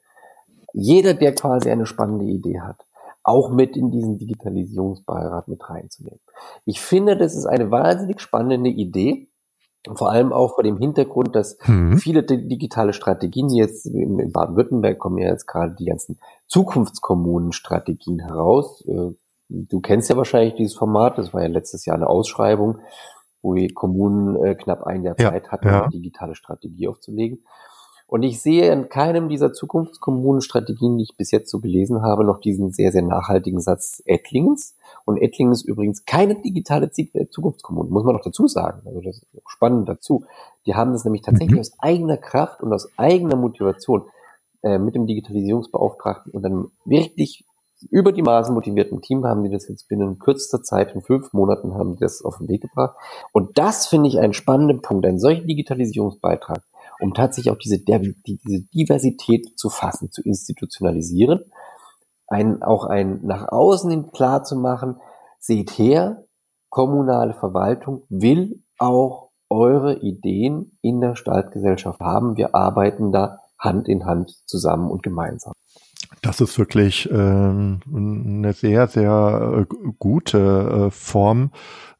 jeder, 0.74 1.14
der 1.14 1.35
quasi 1.35 1.70
eine 1.70 1.87
spannende 1.87 2.24
Idee 2.24 2.61
hat, 2.61 2.85
auch 3.22 3.50
mit 3.50 3.77
in 3.77 3.90
diesen 3.90 4.18
Digitalisierungsbeirat 4.18 5.48
mit 5.48 5.68
reinzunehmen. 5.68 6.20
Ich 6.66 6.81
finde, 6.81 7.16
das 7.16 7.35
ist 7.35 7.46
eine 7.46 7.70
wahnsinnig 7.70 8.20
spannende 8.20 8.70
Idee. 8.70 9.29
Vor 9.94 10.11
allem 10.11 10.33
auch 10.33 10.55
vor 10.55 10.64
dem 10.64 10.79
Hintergrund, 10.79 11.37
dass 11.37 11.59
mhm. 11.66 11.98
viele 11.98 12.22
digitale 12.22 12.92
Strategien 12.92 13.50
jetzt 13.50 13.87
in 13.87 14.33
Baden-Württemberg 14.33 14.98
kommen 14.98 15.18
ja 15.18 15.29
jetzt 15.29 15.46
gerade 15.46 15.74
die 15.79 15.85
ganzen 15.85 16.18
Zukunftskommunen-Strategien 16.48 18.20
heraus. 18.20 18.83
Äh, 18.87 19.11
du 19.48 19.81
kennst 19.81 20.09
ja 20.09 20.16
wahrscheinlich 20.16 20.55
dieses 20.55 20.74
Format, 20.74 21.18
das 21.18 21.35
war 21.35 21.42
ja 21.42 21.48
letztes 21.48 21.85
Jahr 21.85 21.96
eine 21.96 22.09
Ausschreibung 22.09 22.79
wo 23.44 23.54
die 23.54 23.68
Kommunen 23.68 24.42
äh, 24.42 24.54
knapp 24.54 24.85
ein 24.85 25.04
Jahr 25.04 25.16
Zeit 25.16 25.52
hatten, 25.52 25.68
ja. 25.68 25.83
eine 25.83 25.90
digitale 25.90 26.35
Strategie 26.35 26.88
aufzulegen. 26.88 27.44
Und 28.07 28.22
ich 28.22 28.40
sehe 28.40 28.70
in 28.72 28.88
keinem 28.88 29.28
dieser 29.28 29.52
Zukunftskommunenstrategien, 29.52 30.98
die 30.98 31.04
ich 31.04 31.16
bis 31.16 31.30
jetzt 31.30 31.50
so 31.50 31.61
gelesen 31.61 32.02
habe, 32.02 32.24
noch 32.24 32.40
diesen 32.40 32.70
sehr, 32.70 32.92
sehr 32.92 33.02
nachhaltigen 33.02 33.61
Satz 33.61 34.02
Ettlingens. 34.04 34.76
Und 35.04 35.20
Ettlingen 35.20 35.52
ist 35.52 35.62
übrigens 35.62 36.04
keine 36.04 36.40
digitale 36.40 36.90
äh, 36.96 37.28
Zukunftskommune, 37.28 37.90
muss 37.90 38.04
man 38.04 38.14
noch 38.14 38.24
dazu 38.24 38.46
sagen. 38.46 38.83
Also 38.87 39.00
das 39.00 39.16
ist 39.18 39.26
spannend 39.46 39.88
dazu. 39.88 40.24
Die 40.66 40.74
haben 40.74 40.92
das 40.92 41.04
nämlich 41.04 41.22
tatsächlich 41.22 41.54
mhm. 41.54 41.61
aus 41.61 41.72
eigener 41.78 42.16
Kraft 42.16 42.62
und 42.62 42.72
aus 42.72 42.88
eigener 42.96 43.37
Motivation 43.37 44.04
äh, 44.62 44.78
mit 44.78 44.94
dem 44.94 45.07
Digitalisierungsbeauftragten 45.07 46.33
und 46.33 46.44
einem 46.44 46.70
wirklich 46.85 47.44
über 47.90 48.12
die 48.12 48.23
Maßen 48.23 48.55
motivierten 48.55 49.01
Team 49.01 49.25
haben 49.25 49.42
die 49.44 49.51
das 49.51 49.68
jetzt 49.68 49.88
binnen 49.88 50.18
kürzester 50.18 50.62
Zeit, 50.62 50.94
in 50.94 51.03
fünf 51.03 51.33
Monaten 51.33 51.75
haben 51.75 51.94
die 51.94 52.01
das 52.01 52.23
auf 52.25 52.38
den 52.38 52.49
Weg 52.49 52.62
gebracht. 52.62 52.97
Und 53.33 53.59
das 53.59 53.87
finde 53.87 54.09
ich 54.09 54.18
einen 54.18 54.33
spannenden 54.33 54.83
Punkt, 54.83 55.07
einen 55.07 55.18
solchen 55.18 55.47
Digitalisierungsbeitrag, 55.47 56.62
um 57.01 57.14
tatsächlich 57.14 57.53
auch 57.53 57.59
diese, 57.59 57.79
diese 57.79 58.62
Diversität 58.75 59.59
zu 59.59 59.68
fassen, 59.68 60.11
zu 60.11 60.23
institutionalisieren, 60.23 61.40
ein, 62.27 62.62
auch 62.62 62.85
ein 62.85 63.20
nach 63.23 63.49
außen 63.49 63.90
hin 63.90 64.11
klar 64.12 64.44
zu 64.44 64.57
machen, 64.57 64.97
seht 65.38 65.73
her, 65.73 66.25
kommunale 66.70 67.35
Verwaltung 67.35 68.03
will 68.09 68.62
auch 68.79 69.31
eure 69.49 70.01
Ideen 70.01 70.79
in 70.81 71.01
der 71.01 71.16
Stadtgesellschaft 71.16 72.01
haben. 72.01 72.37
Wir 72.37 72.55
arbeiten 72.55 73.12
da 73.12 73.38
Hand 73.59 73.88
in 73.88 74.05
Hand 74.05 74.31
zusammen 74.47 74.90
und 74.90 75.03
gemeinsam. 75.03 75.53
Das 76.24 76.40
ist 76.40 76.58
wirklich 76.58 77.10
äh, 77.10 77.14
eine 77.14 78.52
sehr, 78.54 78.88
sehr 78.88 79.66
äh, 79.70 79.92
gute 79.98 80.87
äh, 80.87 80.90
Form 80.90 81.50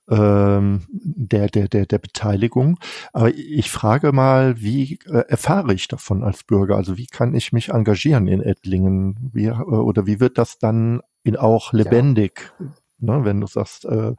ähm, 0.09 0.87
der, 0.91 1.49
der, 1.49 1.69
der, 1.69 1.85
der 1.85 1.99
Beteiligung. 1.99 2.79
Aber 3.13 3.35
ich 3.35 3.71
frage 3.71 4.13
mal, 4.13 4.59
wie 4.63 4.99
äh, 5.05 5.25
erfahre 5.29 5.75
ich 5.75 5.89
davon 5.89 6.25
als 6.25 6.43
Bürger? 6.43 6.77
Also 6.77 6.97
wie 6.97 7.07
kann 7.07 7.35
ich 7.35 7.53
mich 7.53 7.69
engagieren 7.69 8.27
in 8.27 8.41
Ettlingen? 8.41 9.31
Wie, 9.35 9.45
äh, 9.45 9.53
oder 9.53 10.07
wie 10.07 10.21
wird 10.21 10.39
das 10.39 10.59
dann 10.59 11.03
in 11.23 11.37
auch 11.37 11.75
lebendig? 11.75 12.51
Ja 12.59 12.67
ne? 13.05 13.25
wenn 13.25 13.41
du 13.41 13.47
sagst, 13.47 13.85
äh, 13.85 14.09
äh, 14.09 14.15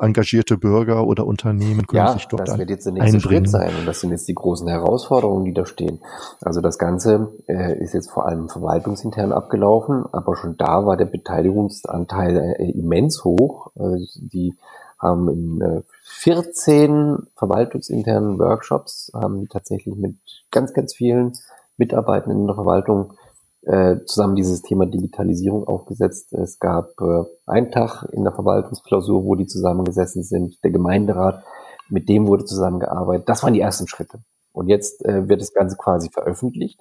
engagierte 0.00 0.56
Bürger 0.58 1.06
oder 1.06 1.26
Unternehmen 1.26 1.86
können 1.86 2.06
ja, 2.06 2.12
sich 2.12 2.26
dort 2.26 2.48
das 2.48 2.58
wird 2.58 2.70
jetzt 2.70 2.86
der 2.86 2.92
nächste 2.92 3.16
einbringen. 3.16 3.44
Schritt 3.46 3.50
sein 3.50 3.72
und 3.78 3.86
das 3.86 4.00
sind 4.00 4.10
jetzt 4.10 4.28
die 4.28 4.34
großen 4.34 4.68
Herausforderungen, 4.68 5.44
die 5.44 5.54
da 5.54 5.66
stehen. 5.66 6.00
Also 6.40 6.60
das 6.60 6.78
Ganze 6.78 7.32
äh, 7.46 7.78
ist 7.82 7.94
jetzt 7.94 8.10
vor 8.10 8.26
allem 8.26 8.48
verwaltungsintern 8.48 9.32
abgelaufen, 9.32 10.04
aber 10.12 10.36
schon 10.36 10.56
da 10.56 10.86
war 10.86 10.96
der 10.96 11.06
Beteiligungsanteil 11.06 12.56
äh, 12.58 12.70
immens 12.70 13.24
hoch. 13.24 13.72
Äh, 13.76 13.98
die 14.16 14.54
haben 14.98 15.28
in 15.28 15.60
äh, 15.60 15.82
14 16.02 17.18
verwaltungsinternen 17.36 18.38
Workshops 18.38 19.10
haben 19.14 19.48
tatsächlich 19.48 19.96
mit 19.96 20.16
ganz, 20.50 20.72
ganz 20.72 20.94
vielen 20.94 21.32
Mitarbeitenden 21.76 22.42
in 22.42 22.46
der 22.46 22.54
Verwaltung 22.54 23.14
äh, 23.66 24.04
zusammen 24.04 24.36
dieses 24.36 24.62
Thema 24.62 24.86
Digitalisierung 24.86 25.66
aufgesetzt. 25.66 26.32
Es 26.32 26.58
gab 26.58 26.90
äh, 27.00 27.24
einen 27.46 27.70
Tag 27.70 28.06
in 28.12 28.24
der 28.24 28.32
Verwaltungsklausur, 28.32 29.24
wo 29.24 29.34
die 29.34 29.46
zusammengesessen 29.46 30.22
sind, 30.22 30.62
der 30.62 30.70
Gemeinderat, 30.70 31.42
mit 31.88 32.08
dem 32.08 32.26
wurde 32.26 32.44
zusammengearbeitet. 32.44 33.28
Das 33.28 33.42
waren 33.42 33.54
die 33.54 33.60
ersten 33.60 33.88
Schritte. 33.88 34.18
Und 34.52 34.68
jetzt 34.68 35.04
äh, 35.04 35.28
wird 35.28 35.40
das 35.40 35.52
Ganze 35.52 35.76
quasi 35.76 36.10
veröffentlicht. 36.10 36.80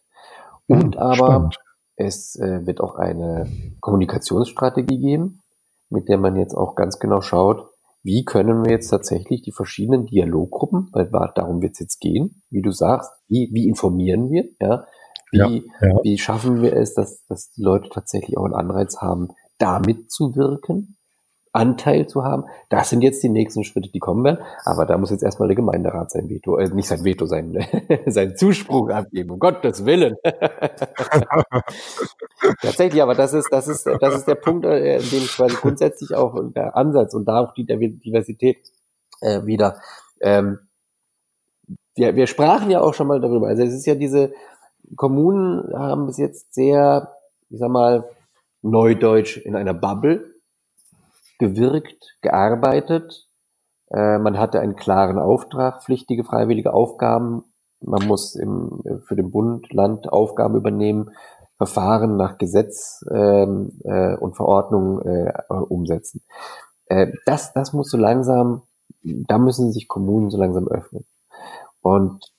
Und 0.67 0.98
aber 0.98 1.15
spannend. 1.15 1.58
es 1.96 2.36
äh, 2.36 2.65
wird 2.65 2.82
auch 2.82 2.96
eine 2.96 3.50
Kommunikationsstrategie 3.82 5.00
geben, 5.00 5.41
mit 5.89 6.10
der 6.10 6.17
man 6.17 6.36
jetzt 6.36 6.56
auch 6.56 6.76
ganz 6.76 7.00
genau 7.00 7.22
schaut, 7.22 7.69
wie 8.04 8.26
können 8.26 8.65
wir 8.65 8.72
jetzt 8.72 8.89
tatsächlich 8.89 9.41
die 9.43 9.54
verschiedenen 9.54 10.06
Dialoggruppen, 10.06 10.89
weil 10.91 11.10
darum 11.36 11.62
wird 11.62 11.74
es 11.74 11.80
jetzt 11.80 12.02
gehen, 12.02 12.43
wie 12.50 12.62
du 12.62 12.72
sagst, 12.72 13.10
wie, 13.30 13.50
wie 13.54 13.69
informieren 13.69 14.30
wir, 14.30 14.50
ja, 14.60 14.86
wie, 15.34 15.69
ja, 15.82 15.88
ja. 15.88 16.00
wie 16.04 16.17
schaffen 16.17 16.62
wir 16.62 16.74
es, 16.74 16.93
dass, 16.93 17.26
dass 17.28 17.52
die 17.52 17.62
Leute 17.62 17.89
tatsächlich 17.89 18.38
auch 18.38 18.46
einen 18.46 18.54
Anreiz 18.54 18.98
haben, 18.98 19.30
da 19.58 19.80
mitzuwirken, 19.80 20.98
Anteil 21.54 22.08
zu 22.08 22.24
haben. 22.24 22.46
Das 22.69 22.89
sind 22.89 23.04
jetzt 23.04 23.22
die 23.22 23.30
nächsten 23.30 23.63
Schritte, 23.63 23.91
die 23.91 24.00
kommen 24.00 24.24
werden. 24.24 24.39
Aber 24.65 24.86
da 24.86 24.98
muss 24.98 25.12
jetzt 25.12 25.24
erstmal 25.24 25.48
der 25.48 25.56
Gemeinderat 25.56 26.12
sein 26.12 26.28
Veto, 26.28 26.58
äh, 26.58 26.67
nicht 26.69 26.88
sein 26.88 27.04
Veto, 27.04 27.28
sein, 27.28 27.63
sein 28.08 28.36
Zuspruch 28.36 28.89
abgeben. 28.89 29.32
Um 29.32 29.39
Gottes 29.39 29.86
Willen. 29.86 30.15
Tatsächlich, 32.62 33.04
aber 33.04 33.13
das 33.13 33.34
ist, 33.34 33.50
das 33.52 33.67
ist, 33.67 33.86
das 33.86 34.15
ist 34.15 34.28
der 34.28 34.36
Punkt, 34.36 34.65
äh, 34.65 34.98
in 34.98 35.10
dem 35.10 35.28
quasi 35.28 35.56
grundsätzlich 35.56 36.15
auch 36.15 36.36
der 36.56 36.76
Ansatz 36.76 37.13
und 37.13 37.26
da 37.26 37.41
auch 37.41 37.54
die 37.54 37.65
Diversität 37.65 38.58
äh, 39.22 39.46
wieder. 39.46 39.80
Ähm, 40.22 40.58
wir, 41.96 42.15
wir 42.15 42.26
sprachen 42.26 42.72
ja 42.72 42.82
auch 42.82 42.96
schon 42.96 43.08
mal 43.08 43.22
darüber. 43.22 43.48
Also 43.48 43.62
es 43.62 43.74
ist 43.74 43.86
ja 43.86 43.93
diese 43.93 44.34
Kommunen 44.96 45.74
haben 45.78 46.08
bis 46.08 46.17
jetzt 46.17 46.54
sehr, 46.54 47.13
ich 47.50 47.60
sag 47.60 47.69
mal, 47.69 48.10
neudeutsch 48.62 49.38
in 49.38 49.56
einer 49.56 49.74
Bubble 49.74 50.34
gewirkt, 51.39 52.17
gearbeitet. 52.22 53.28
Äh, 53.91 54.17
man 54.19 54.39
hatte 54.39 54.60
einen 54.60 54.76
klaren 54.76 55.19
Auftrag, 55.19 55.84
pflichtige 55.84 56.24
freiwillige 56.24 56.74
Aufgaben. 56.74 57.43
Man 57.82 58.08
muss 58.08 58.36
im, 58.36 58.82
für 59.06 59.15
den 59.15 59.32
Bund, 59.32 59.72
Land 59.74 60.12
Aufgaben 60.12 60.56
übernehmen, 60.56 61.12
Verfahren 61.58 62.17
nach 62.17 62.38
Gesetz 62.38 63.06
ähm, 63.12 63.80
äh, 63.84 64.15
und 64.15 64.36
Verordnung 64.36 65.02
äh, 65.02 65.32
umsetzen. 65.50 66.22
Äh, 66.86 67.12
das, 67.26 67.54
das 67.54 67.74
muss 67.74 67.89
so 67.89 67.98
langsam, 67.98 68.63
da 69.04 69.38
müssen 69.38 69.72
sich 69.72 69.88
Kommunen 69.88 70.30
so 70.30 70.38
langsam 70.38 70.67
öffnen. 70.67 71.06
Und 71.82 72.33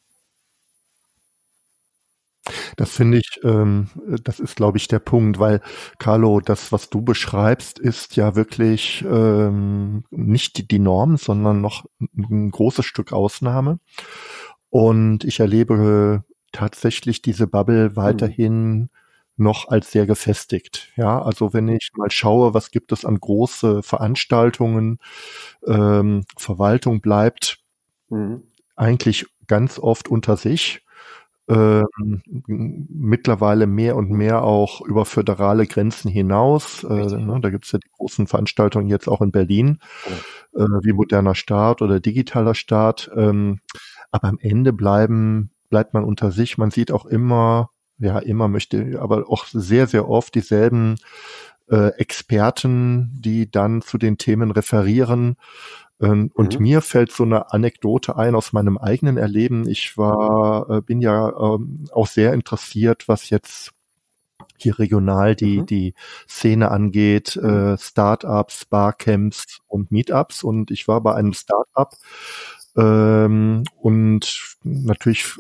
das 2.77 2.91
finde 2.91 3.19
ich, 3.19 3.41
ähm, 3.45 3.89
das 4.23 4.41
ist, 4.41 4.57
glaube 4.57 4.79
ich, 4.79 4.89
der 4.89 4.99
Punkt, 4.99 5.39
weil, 5.39 5.61
Carlo, 5.99 6.41
das, 6.41 6.73
was 6.73 6.91
du 6.91 7.03
beschreibst, 7.03 7.79
ist 7.79 8.17
ja 8.17 8.35
wirklich 8.35 9.05
ähm, 9.09 10.05
nicht 10.11 10.59
die, 10.59 10.67
die 10.67 10.79
Norm, 10.79 11.17
sondern 11.17 11.61
noch 11.61 11.85
ein 12.01 12.51
großes 12.51 12.85
Stück 12.85 13.13
Ausnahme. 13.13 13.79
Und 14.71 15.25
ich 15.25 15.41
erlebe 15.41 16.25
tatsächlich 16.53 17.23
diese 17.23 17.47
Bubble 17.47 17.91
mhm. 17.91 17.97
weiterhin 17.97 18.75
mhm. 18.75 18.89
noch 19.37 19.69
als 19.69 19.91
sehr 19.91 20.07
gefestigt. 20.07 20.93
Ja, 20.97 21.21
also 21.21 21.53
wenn 21.53 21.69
ich 21.69 21.91
mal 21.97 22.11
schaue, 22.11 22.55
was 22.55 22.71
gibt 22.71 22.93
es 22.93 23.05
an 23.05 23.21
große 23.21 23.83
Veranstaltungen, 23.83 24.99
ähm, 25.67 26.25
Verwaltung 26.37 27.01
bleibt 27.01 27.59
mhm. 28.09 28.43
eigentlich 28.77 29.27
ganz 29.47 29.79
oft 29.79 30.09
unter 30.09 30.37
sich 30.37 30.84
ähm, 31.49 32.23
mittlerweile 32.47 33.67
mehr 33.67 33.97
und 33.97 34.11
mehr 34.11 34.43
auch 34.43 34.81
über 34.81 35.05
föderale 35.05 35.67
Grenzen 35.67 36.11
hinaus. 36.11 36.85
Äh, 36.85 37.17
ne, 37.19 37.39
da 37.41 37.51
gibt 37.51 37.67
es 37.67 37.73
ja 37.73 37.79
die 37.79 37.91
großen 37.97 38.27
Veranstaltungen 38.27 38.89
jetzt 38.89 39.09
auch 39.09 39.21
in 39.21 39.31
Berlin, 39.31 39.79
äh, 40.55 40.61
wie 40.61 40.93
moderner 40.93 41.35
Staat 41.35 41.83
oder 41.83 42.01
digitaler 42.01 42.55
Staat. 42.55 43.11
Ähm, 43.15 43.61
aber 44.11 44.29
am 44.29 44.39
Ende 44.41 44.73
bleiben, 44.73 45.51
bleibt 45.69 45.93
man 45.93 46.05
unter 46.05 46.31
sich. 46.33 46.57
Man 46.57 46.71
sieht 46.71 46.93
auch 46.93 47.05
immer, 47.05 47.71
ja, 47.99 48.19
immer 48.21 48.49
möchte, 48.49 48.99
aber 49.01 49.29
auch 49.29 49.47
sehr, 49.47 49.87
sehr 49.87 50.09
oft 50.09 50.35
dieselben 50.35 50.97
äh, 51.71 51.89
Experten, 51.99 53.11
die 53.15 53.51
dann 53.51 53.83
zu 53.83 53.99
den 53.99 54.19
Themen 54.19 54.51
referieren. 54.51 55.37
Ähm, 56.05 56.31
und 56.35 56.59
mhm. 56.59 56.63
mir 56.63 56.81
fällt 56.83 57.13
so 57.13 57.25
eine 57.25 57.53
Anekdote 57.53 58.17
ein 58.17 58.35
aus 58.35 58.53
meinem 58.53 58.79
eigenen 58.79 59.17
Erleben. 59.17 59.69
Ich 59.69 59.97
war, 59.97 60.69
äh, 60.71 60.81
bin 60.83 61.01
ja 61.01 61.29
ähm, 61.31 61.87
auch 61.93 62.07
sehr 62.07 62.33
interessiert, 62.33 63.09
was 63.09 63.31
jetzt 63.31 63.73
hier 64.57 64.79
regional 64.79 65.35
die, 65.35 65.61
mhm. 65.61 65.67
die 65.67 65.95
Szene 66.29 66.71
angeht, 66.71 67.37
äh, 67.37 67.77
Startups, 67.79 68.67
Barcamps 68.67 69.59
und 69.67 69.91
Meetups. 69.91 70.43
Und 70.43 70.71
ich 70.71 70.87
war 70.89 71.01
bei 71.01 71.15
einem 71.15 71.33
Startup 71.33 71.95
ähm, 72.77 73.63
und 73.77 74.57
natürlich, 74.65 75.35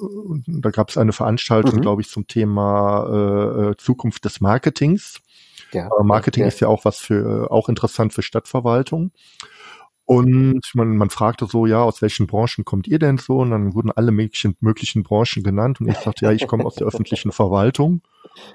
da 0.46 0.70
gab 0.70 0.90
es 0.90 0.96
eine 0.96 1.12
Veranstaltung, 1.12 1.76
mhm. 1.76 1.80
glaube 1.80 2.02
ich, 2.02 2.08
zum 2.08 2.26
Thema 2.26 3.06
äh, 3.10 3.70
äh 3.70 3.76
Zukunft 3.76 4.24
des 4.24 4.40
Marketings. 4.40 5.20
Ja, 5.72 5.90
Marketing 6.02 6.42
ja. 6.42 6.48
ist 6.48 6.60
ja 6.60 6.68
auch 6.68 6.84
was 6.84 6.98
für, 6.98 7.50
auch 7.50 7.68
interessant 7.68 8.12
für 8.12 8.22
Stadtverwaltung. 8.22 9.10
Und 10.06 10.60
man, 10.74 10.96
man 10.96 11.10
fragte 11.10 11.46
so, 11.46 11.66
ja, 11.66 11.82
aus 11.82 12.02
welchen 12.02 12.26
Branchen 12.26 12.64
kommt 12.64 12.86
ihr 12.86 12.98
denn 12.98 13.16
so? 13.16 13.38
Und 13.38 13.50
dann 13.50 13.74
wurden 13.74 13.90
alle 13.90 14.12
möglichen, 14.12 14.56
möglichen 14.60 15.02
Branchen 15.02 15.42
genannt. 15.42 15.80
Und 15.80 15.88
ich 15.88 15.96
sagte, 15.96 16.26
ja, 16.26 16.32
ich 16.32 16.46
komme 16.46 16.64
aus 16.64 16.74
der 16.74 16.86
öffentlichen 16.86 17.32
Verwaltung. 17.32 18.02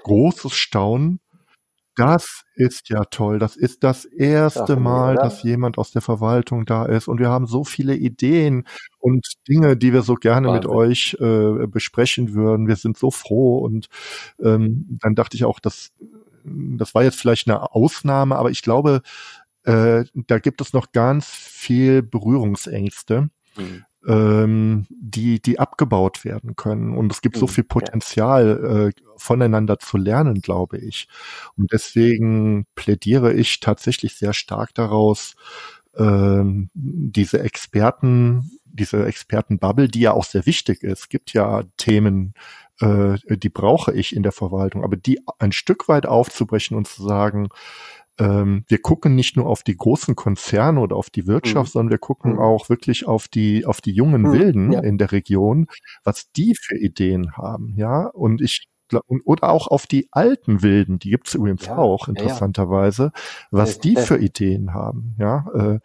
Großes 0.04 0.52
Staunen. 0.52 1.20
Das 1.96 2.44
ist 2.54 2.88
ja 2.88 3.04
toll. 3.04 3.38
Das 3.38 3.56
ist 3.56 3.82
das 3.82 4.04
erste 4.04 4.76
Mal, 4.76 5.16
dass 5.16 5.42
jemand 5.42 5.76
aus 5.76 5.90
der 5.90 6.02
Verwaltung 6.02 6.64
da 6.64 6.86
ist. 6.86 7.08
Und 7.08 7.18
wir 7.18 7.28
haben 7.28 7.46
so 7.46 7.64
viele 7.64 7.96
Ideen 7.96 8.64
und 9.00 9.26
Dinge, 9.48 9.76
die 9.76 9.92
wir 9.92 10.02
so 10.02 10.14
gerne 10.14 10.48
Wahnsinn. 10.48 10.70
mit 10.70 10.78
euch 10.78 11.16
äh, 11.20 11.66
besprechen 11.66 12.32
würden. 12.32 12.68
Wir 12.68 12.76
sind 12.76 12.96
so 12.96 13.10
froh. 13.10 13.58
Und 13.58 13.88
ähm, 14.40 14.98
dann 15.02 15.16
dachte 15.16 15.36
ich 15.36 15.44
auch, 15.44 15.58
das, 15.58 15.90
das 16.44 16.94
war 16.94 17.02
jetzt 17.02 17.18
vielleicht 17.18 17.48
eine 17.48 17.74
Ausnahme, 17.74 18.36
aber 18.36 18.50
ich 18.50 18.62
glaube, 18.62 19.02
äh, 19.70 20.04
da 20.14 20.38
gibt 20.38 20.60
es 20.60 20.72
noch 20.72 20.92
ganz 20.92 21.26
viel 21.26 22.02
Berührungsängste. 22.02 23.30
Mhm. 23.56 23.84
Ähm, 24.06 24.86
die, 24.88 25.42
die 25.42 25.58
abgebaut 25.58 26.24
werden 26.24 26.56
können. 26.56 26.96
Und 26.96 27.12
es 27.12 27.20
gibt 27.20 27.36
mhm. 27.36 27.40
so 27.40 27.46
viel 27.46 27.64
Potenzial, 27.64 28.92
äh, 28.96 29.02
voneinander 29.18 29.78
zu 29.78 29.98
lernen, 29.98 30.40
glaube 30.40 30.78
ich. 30.78 31.06
Und 31.58 31.70
deswegen 31.70 32.64
plädiere 32.74 33.34
ich 33.34 33.60
tatsächlich 33.60 34.14
sehr 34.16 34.32
stark 34.32 34.72
daraus, 34.72 35.34
ähm, 35.98 36.70
diese 36.72 37.40
Experten, 37.42 38.50
diese 38.64 39.04
Expertenbubble, 39.04 39.88
die 39.88 40.00
ja 40.00 40.12
auch 40.12 40.24
sehr 40.24 40.46
wichtig 40.46 40.82
ist. 40.82 41.00
Es 41.00 41.08
gibt 41.10 41.34
ja 41.34 41.64
Themen, 41.76 42.32
äh, 42.80 43.18
die 43.28 43.50
brauche 43.50 43.92
ich 43.92 44.16
in 44.16 44.22
der 44.22 44.32
Verwaltung, 44.32 44.82
aber 44.82 44.96
die 44.96 45.20
ein 45.38 45.52
Stück 45.52 45.88
weit 45.88 46.06
aufzubrechen 46.06 46.76
und 46.76 46.88
zu 46.88 47.02
sagen, 47.02 47.48
ähm, 48.20 48.64
wir 48.68 48.80
gucken 48.80 49.14
nicht 49.14 49.36
nur 49.36 49.46
auf 49.46 49.62
die 49.62 49.76
großen 49.76 50.14
Konzerne 50.14 50.80
oder 50.80 50.96
auf 50.96 51.10
die 51.10 51.26
Wirtschaft, 51.26 51.70
mhm. 51.70 51.72
sondern 51.72 51.90
wir 51.90 51.98
gucken 51.98 52.32
mhm. 52.34 52.38
auch 52.38 52.68
wirklich 52.68 53.06
auf 53.06 53.28
die, 53.28 53.66
auf 53.66 53.80
die 53.80 53.92
jungen 53.92 54.22
mhm. 54.22 54.32
Wilden 54.32 54.72
ja. 54.72 54.80
in 54.80 54.98
der 54.98 55.12
Region, 55.12 55.66
was 56.04 56.30
die 56.32 56.54
für 56.54 56.76
Ideen 56.76 57.36
haben, 57.36 57.74
ja. 57.76 58.06
Und 58.06 58.40
ich 58.40 58.68
oder 59.24 59.50
auch 59.50 59.68
auf 59.68 59.86
die 59.86 60.08
alten 60.10 60.62
Wilden, 60.62 60.98
die 60.98 61.10
gibt's 61.10 61.34
übrigens 61.34 61.66
ja, 61.66 61.76
auch 61.76 62.08
interessanterweise, 62.08 63.12
was 63.52 63.78
die 63.78 63.94
für 63.94 64.18
Ideen 64.18 64.74
haben. 64.74 65.14
Ja, 65.16 65.46
äh, 65.54 65.78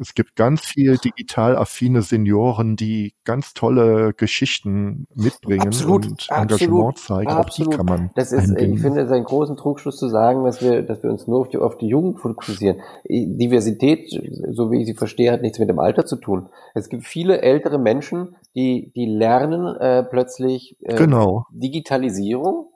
es 0.00 0.14
gibt 0.14 0.36
ganz 0.36 0.62
viel 0.62 0.96
digital 0.98 1.56
affine 1.56 2.02
Senioren, 2.02 2.76
die 2.76 3.14
ganz 3.24 3.54
tolle 3.54 4.12
Geschichten 4.14 5.06
mitbringen 5.14 5.68
absolut, 5.68 6.06
und 6.06 6.26
Engagement 6.30 6.98
zeigen. 6.98 7.30
Absolut. 7.30 7.68
Auch 7.68 7.70
die 7.70 7.76
kann 7.76 7.86
man. 7.86 8.10
Das 8.14 8.32
ist, 8.32 8.50
einbinden. 8.50 8.74
ich 8.74 8.80
finde, 8.80 9.00
es 9.00 9.06
ist 9.06 9.12
ein 9.12 9.24
großen 9.24 9.56
Trugschluss 9.56 9.96
zu 9.96 10.08
sagen, 10.08 10.44
dass 10.44 10.60
wir, 10.60 10.82
dass 10.82 11.02
wir 11.02 11.10
uns 11.10 11.26
nur 11.26 11.40
auf 11.40 11.48
die, 11.48 11.58
auf 11.58 11.78
die 11.78 11.86
Jugend 11.86 12.20
fokussieren. 12.20 12.80
Diversität, 13.08 14.10
so 14.50 14.70
wie 14.70 14.80
ich 14.80 14.86
sie 14.86 14.94
verstehe, 14.94 15.32
hat 15.32 15.42
nichts 15.42 15.58
mit 15.58 15.68
dem 15.68 15.78
Alter 15.78 16.04
zu 16.04 16.16
tun. 16.16 16.48
Es 16.74 16.88
gibt 16.88 17.04
viele 17.04 17.40
ältere 17.42 17.78
Menschen, 17.78 18.36
die, 18.54 18.92
die 18.94 19.06
lernen 19.06 19.76
äh, 19.76 20.02
plötzlich 20.02 20.76
äh, 20.82 20.96
genau. 20.96 21.46
Digitalisierung. 21.50 22.68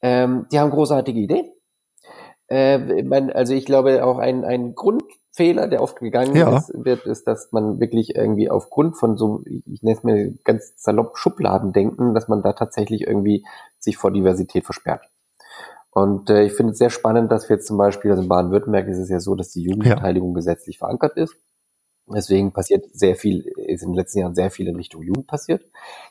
Ähm, 0.00 0.46
die 0.52 0.60
haben 0.60 0.70
großartige 0.70 1.18
Ideen 1.18 1.46
Äh, 2.48 3.02
man, 3.02 3.30
also 3.30 3.52
ich 3.52 3.66
glaube 3.66 4.04
auch 4.04 4.18
ein, 4.18 4.44
ein 4.44 4.74
Grundfehler, 5.38 5.68
der 5.68 5.82
oft 5.82 6.00
gegangen 6.00 6.34
ja. 6.34 6.56
ist, 6.56 6.72
wird, 6.74 7.06
ist, 7.06 7.26
dass 7.26 7.52
man 7.52 7.80
wirklich 7.80 8.16
irgendwie 8.16 8.50
aufgrund 8.50 8.96
von 8.96 9.16
so, 9.16 9.42
ich 9.46 9.82
nenne 9.82 9.96
es 9.96 10.02
mir 10.02 10.34
ganz 10.44 10.72
salopp 10.76 11.16
Schubladen 11.16 11.72
denken, 11.72 12.12
dass 12.14 12.28
man 12.28 12.42
da 12.42 12.52
tatsächlich 12.52 13.02
irgendwie 13.02 13.46
sich 13.78 13.96
vor 13.96 14.10
Diversität 14.10 14.64
versperrt. 14.64 15.08
Und 15.90 16.28
äh, 16.28 16.44
ich 16.44 16.52
finde 16.52 16.72
es 16.72 16.78
sehr 16.78 16.90
spannend, 16.90 17.30
dass 17.30 17.48
wir 17.48 17.56
jetzt 17.56 17.68
zum 17.68 17.78
Beispiel, 17.78 18.10
also 18.10 18.22
in 18.22 18.28
Baden-Württemberg 18.28 18.88
ist 18.88 18.98
es 18.98 19.08
ja 19.08 19.20
so, 19.20 19.34
dass 19.36 19.50
die 19.50 19.62
Jugendbeteiligung 19.62 20.30
ja. 20.30 20.34
gesetzlich 20.34 20.78
verankert 20.78 21.16
ist. 21.16 21.34
Deswegen 22.12 22.52
passiert 22.52 22.86
sehr 22.92 23.14
viel, 23.14 23.46
ist 23.66 23.82
in 23.82 23.90
den 23.90 23.96
letzten 23.96 24.20
Jahren 24.20 24.34
sehr 24.34 24.50
viel 24.50 24.66
in 24.66 24.76
Richtung 24.76 25.02
Jugend 25.02 25.26
passiert. 25.26 25.62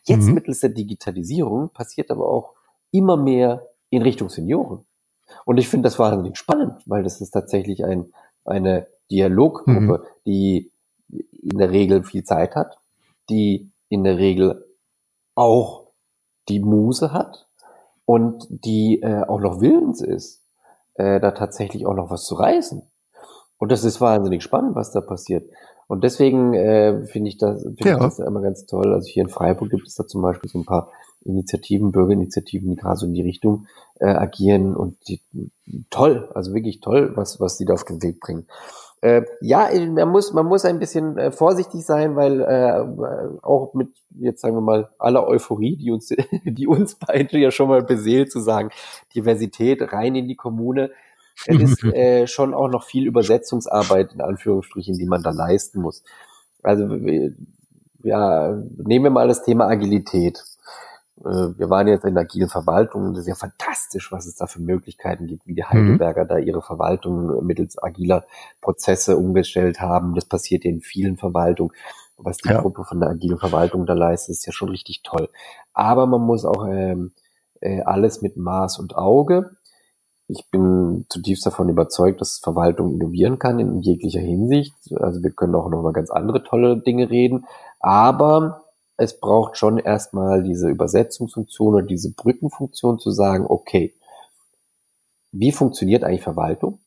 Jetzt 0.03 0.28
mhm. 0.28 0.36
mittels 0.36 0.61
der 0.61 0.69
Digitalisierung 0.69 1.69
passiert 1.69 2.11
aber 2.11 2.30
auch 2.30 2.53
immer 2.91 3.17
mehr 3.17 3.67
in 3.89 4.03
Richtung 4.03 4.30
Senioren. 4.30 4.86
Und 5.43 5.57
ich 5.57 5.67
finde 5.67 5.88
das 5.88 5.99
wahnsinnig 5.99 6.38
spannend, 6.38 6.82
weil 6.86 7.03
das 7.03 7.19
ist 7.19 7.32
tatsächlich 7.32 7.84
ein, 7.84 8.11
eine 8.45 8.88
Dialoggruppe, 9.12 9.72
mhm. 9.72 9.99
die 10.26 10.72
in 11.10 11.58
der 11.58 11.72
Regel 11.72 12.03
viel 12.03 12.24
Zeit 12.24 12.55
hat, 12.55 12.78
die 13.30 13.70
in 13.89 14.03
der 14.03 14.18
Regel 14.18 14.66
auch 15.36 15.88
die 16.49 16.60
Muse 16.60 17.14
hat 17.14 17.47
und 18.05 18.47
die 18.49 19.01
äh, 19.01 19.24
auch 19.24 19.39
noch 19.39 19.62
willens 19.62 20.01
ist, 20.01 20.41
äh, 20.95 21.20
da 21.20 21.32
tatsächlich 21.32 21.86
auch 21.86 21.93
noch 21.93 22.10
was 22.10 22.26
zu 22.26 22.36
reißen. 22.36 22.82
Und 23.58 23.72
das 23.72 23.84
ist 23.84 24.01
wahnsinnig 24.01 24.43
spannend, 24.43 24.76
was 24.76 24.91
da 24.91 25.01
passiert. 25.01 25.49
Und 25.88 26.03
deswegen 26.03 26.53
äh, 26.53 27.05
finde 27.05 27.30
ich 27.30 27.38
das, 27.38 27.62
finde 27.64 27.89
ja. 27.89 27.95
ich 27.95 28.03
das 28.03 28.20
immer 28.20 28.41
ganz 28.41 28.66
toll. 28.66 28.93
Also 28.93 29.08
hier 29.08 29.24
in 29.24 29.30
Freiburg 29.30 29.70
gibt 29.70 29.88
es 29.88 29.95
da 29.95 30.05
zum 30.05 30.22
Beispiel 30.22 30.49
so 30.49 30.60
ein 30.60 30.66
paar 30.66 30.89
Initiativen, 31.24 31.91
Bürgerinitiativen, 31.91 32.70
die 32.70 32.76
gerade 32.76 32.97
so 32.97 33.05
in 33.05 33.14
die 33.14 33.22
Richtung 33.22 33.68
äh, 33.99 34.08
agieren 34.08 34.76
und 34.76 34.97
die, 35.08 35.22
toll, 35.89 36.30
also 36.34 36.53
wirklich 36.53 36.82
toll, 36.82 37.14
was, 37.16 37.39
was 37.39 37.58
die 37.58 37.66
da 37.66 37.74
auf 37.74 37.84
den 37.84 38.01
Weg 38.03 38.20
bringen. 38.20 38.47
Äh, 39.01 39.23
ja, 39.41 39.69
man 39.89 40.09
muss, 40.09 40.33
man 40.33 40.47
muss 40.47 40.65
ein 40.65 40.79
bisschen 40.79 41.17
äh, 41.17 41.31
vorsichtig 41.31 41.85
sein, 41.85 42.15
weil 42.15 42.41
äh, 42.41 43.39
auch 43.43 43.73
mit, 43.73 43.89
jetzt 44.19 44.41
sagen 44.41 44.55
wir 44.55 44.61
mal, 44.61 44.89
aller 44.97 45.27
Euphorie, 45.27 45.75
die 45.77 45.91
uns, 45.91 46.09
die 46.45 46.67
uns 46.67 46.95
beide 46.95 47.37
ja 47.37 47.51
schon 47.51 47.69
mal 47.69 47.83
beseelt, 47.83 48.31
zu 48.31 48.39
sagen, 48.39 48.71
Diversität 49.13 49.93
rein 49.93 50.15
in 50.15 50.27
die 50.27 50.35
Kommune, 50.35 50.91
es 51.45 51.61
ist 51.61 51.83
äh, 51.83 52.25
schon 52.25 52.55
auch 52.55 52.69
noch 52.69 52.83
viel 52.83 53.05
Übersetzungsarbeit 53.05 54.13
in 54.13 54.21
Anführungsstrichen, 54.21 54.97
die 54.97 55.05
man 55.05 55.21
da 55.21 55.29
leisten 55.29 55.81
muss. 55.81 56.03
Also 56.63 56.87
ja, 58.03 58.53
nehmen 58.77 59.05
wir 59.05 59.11
mal 59.11 59.27
das 59.27 59.43
Thema 59.43 59.67
Agilität. 59.67 60.43
Äh, 61.24 61.57
wir 61.57 61.70
waren 61.70 61.88
jetzt 61.88 62.05
in 62.05 62.15
der 62.15 62.24
agilen 62.24 62.49
Verwaltung. 62.49 63.13
Das 63.13 63.22
ist 63.22 63.28
ja 63.28 63.36
fantastisch, 63.36 64.11
was 64.11 64.26
es 64.26 64.36
da 64.36 64.47
für 64.47 64.61
Möglichkeiten 64.61 65.28
gibt, 65.28 65.47
wie 65.47 65.55
die 65.55 65.61
mhm. 65.61 65.70
Heidelberger 65.70 66.24
mhm. 66.24 66.28
da 66.28 66.38
ihre 66.38 66.61
Verwaltung 66.61 67.45
mittels 67.45 67.82
agiler 67.82 68.26
Prozesse 68.61 69.18
umgestellt 69.18 69.80
haben. 69.80 70.15
Das 70.15 70.26
passiert 70.26 70.63
ja 70.63 70.72
in 70.72 70.82
vielen 70.82 71.18
Verwaltungen. 71.18 71.74
Was 72.18 72.38
die 72.38 72.49
ja. 72.49 72.61
Gruppe 72.61 72.84
von 72.84 72.99
der 72.99 73.09
agilen 73.09 73.38
Verwaltung 73.38 73.86
da 73.86 73.93
leistet, 73.93 74.34
ist 74.34 74.45
ja 74.47 74.51
schon 74.51 74.70
richtig 74.70 75.03
toll. 75.03 75.30
Aber 75.74 76.07
man 76.07 76.22
muss 76.22 76.45
auch 76.45 76.65
ähm, 76.68 77.11
äh, 77.61 77.82
alles 77.82 78.24
mit 78.24 78.38
Maß 78.38 78.80
und 78.80 78.95
Auge. 78.95 79.51
Ich 80.28 80.49
bin 80.51 81.05
zutiefst 81.09 81.45
davon 81.45 81.70
überzeugt, 81.70 82.20
dass 82.20 82.39
Verwaltung 82.39 82.91
innovieren 82.91 83.39
kann 83.39 83.59
in 83.59 83.82
jeglicher 83.82 84.20
Hinsicht. 84.20 84.74
Also 84.95 85.22
wir 85.24 85.32
können 85.32 85.55
auch 85.55 85.70
noch 85.70 85.80
über 85.80 85.93
ganz 85.93 86.09
andere 86.09 86.43
tolle 86.43 86.82
Dinge 86.82 87.09
reden. 87.09 87.45
Aber 87.80 88.66
es 88.97 89.19
braucht 89.19 89.57
schon 89.57 89.77
erstmal 89.77 90.43
diese 90.43 90.69
Übersetzungsfunktion 90.69 91.75
oder 91.75 91.85
diese 91.85 92.13
Brückenfunktion 92.13 92.99
zu 92.99 93.11
sagen, 93.11 93.45
okay, 93.47 93.93
wie 95.31 95.51
funktioniert 95.51 96.03
eigentlich 96.03 96.23
Verwaltung? 96.23 96.79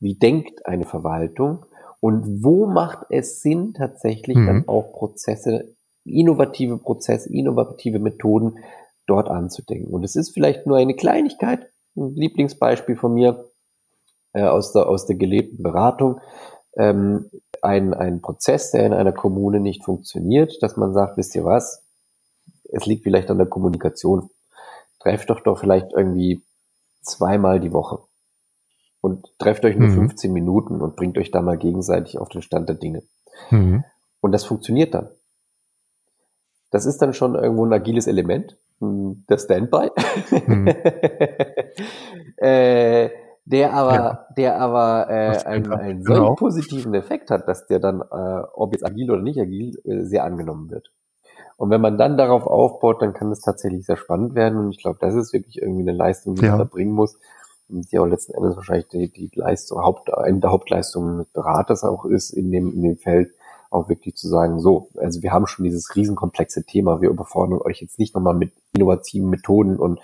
Wie 0.00 0.14
denkt 0.14 0.66
eine 0.66 0.84
Verwaltung? 0.84 1.64
Und 2.00 2.44
wo 2.44 2.66
macht 2.66 3.06
es 3.10 3.40
Sinn, 3.40 3.74
tatsächlich 3.74 4.36
mhm. 4.36 4.46
dann 4.46 4.68
auch 4.68 4.92
Prozesse, 4.92 5.74
innovative 6.04 6.78
Prozesse, 6.78 7.32
innovative 7.32 7.98
Methoden 7.98 8.58
dort 9.06 9.28
anzudenken? 9.28 9.92
Und 9.92 10.04
es 10.04 10.14
ist 10.14 10.30
vielleicht 10.34 10.66
nur 10.66 10.76
eine 10.76 10.94
Kleinigkeit, 10.94 11.70
ein 11.96 12.14
Lieblingsbeispiel 12.14 12.96
von 12.96 13.14
mir 13.14 13.46
äh, 14.34 14.42
aus, 14.42 14.72
der, 14.72 14.88
aus 14.88 15.06
der 15.06 15.16
gelebten 15.16 15.62
Beratung 15.62 16.20
ähm, 16.76 17.30
ein, 17.62 17.94
ein 17.94 18.20
Prozess, 18.20 18.70
der 18.70 18.86
in 18.86 18.92
einer 18.92 19.12
Kommune 19.12 19.60
nicht 19.60 19.84
funktioniert, 19.84 20.62
dass 20.62 20.76
man 20.76 20.92
sagt, 20.92 21.16
wisst 21.16 21.34
ihr 21.34 21.44
was, 21.44 21.84
es 22.70 22.86
liegt 22.86 23.02
vielleicht 23.02 23.30
an 23.30 23.38
der 23.38 23.46
Kommunikation. 23.46 24.30
Trefft 25.00 25.30
doch 25.30 25.40
doch 25.40 25.58
vielleicht 25.58 25.92
irgendwie 25.92 26.42
zweimal 27.02 27.60
die 27.60 27.72
Woche 27.72 28.00
und 29.00 29.26
trefft 29.38 29.64
euch 29.64 29.76
nur 29.76 29.88
mhm. 29.88 30.08
15 30.08 30.32
Minuten 30.32 30.80
und 30.80 30.96
bringt 30.96 31.18
euch 31.18 31.30
da 31.30 31.40
mal 31.40 31.56
gegenseitig 31.56 32.18
auf 32.18 32.28
den 32.28 32.42
Stand 32.42 32.68
der 32.68 32.76
Dinge. 32.76 33.02
Mhm. 33.50 33.84
Und 34.20 34.32
das 34.32 34.44
funktioniert 34.44 34.94
dann. 34.94 35.08
Das 36.70 36.84
ist 36.84 36.98
dann 36.98 37.14
schon 37.14 37.34
irgendwo 37.34 37.64
ein 37.64 37.72
agiles 37.72 38.06
Element, 38.06 38.58
hm, 38.80 39.24
der 39.28 39.38
Standby. 39.38 39.90
Mhm. 40.46 40.68
äh, 42.36 43.10
der 43.50 43.72
aber, 43.72 43.94
ja. 43.94 44.26
der 44.36 44.60
aber 44.60 45.06
äh, 45.08 45.44
einen, 45.44 45.72
einen 45.72 46.04
genau. 46.04 46.16
solchen 46.16 46.36
positiven 46.36 46.94
Effekt 46.94 47.30
hat, 47.30 47.48
dass 47.48 47.66
der 47.66 47.78
dann, 47.78 48.00
äh, 48.00 48.42
ob 48.52 48.72
jetzt 48.72 48.84
agil 48.84 49.10
oder 49.10 49.22
nicht 49.22 49.40
agil, 49.40 49.78
äh, 49.84 50.02
sehr 50.04 50.24
angenommen 50.24 50.70
wird. 50.70 50.90
Und 51.56 51.70
wenn 51.70 51.80
man 51.80 51.98
dann 51.98 52.16
darauf 52.16 52.46
aufbaut, 52.46 53.02
dann 53.02 53.14
kann 53.14 53.32
es 53.32 53.40
tatsächlich 53.40 53.86
sehr 53.86 53.96
spannend 53.96 54.34
werden. 54.34 54.58
Und 54.58 54.70
ich 54.70 54.82
glaube, 54.82 54.98
das 55.00 55.14
ist 55.14 55.32
wirklich 55.32 55.60
irgendwie 55.60 55.82
eine 55.82 55.96
Leistung, 55.96 56.34
die 56.34 56.44
ja. 56.44 56.50
man 56.50 56.58
da 56.60 56.64
bringen 56.64 56.92
muss. 56.92 57.18
Und 57.68 57.90
die 57.90 57.98
auch 57.98 58.06
letzten 58.06 58.34
Endes 58.34 58.54
wahrscheinlich 58.54 58.88
die, 58.88 59.08
die 59.10 59.30
Leistung, 59.34 59.82
Haupt, 59.82 60.12
eine 60.12 60.40
der 60.40 60.50
Hauptleistungen 60.50 61.18
des 61.18 61.26
Beraters 61.28 61.84
auch 61.84 62.04
ist 62.04 62.30
in 62.30 62.50
dem, 62.50 62.72
in 62.72 62.82
dem 62.82 62.96
Feld, 62.96 63.32
auch 63.70 63.88
wirklich 63.88 64.14
zu 64.16 64.28
sagen, 64.28 64.60
so, 64.60 64.90
also 64.96 65.22
wir 65.22 65.32
haben 65.32 65.46
schon 65.46 65.64
dieses 65.64 65.94
riesenkomplexe 65.94 66.64
Thema, 66.64 67.00
wir 67.00 67.10
überfordern 67.10 67.60
euch 67.60 67.80
jetzt 67.80 67.98
nicht 67.98 68.14
nochmal 68.14 68.34
mit 68.34 68.52
innovativen 68.72 69.28
Methoden 69.28 69.78
und 69.78 70.00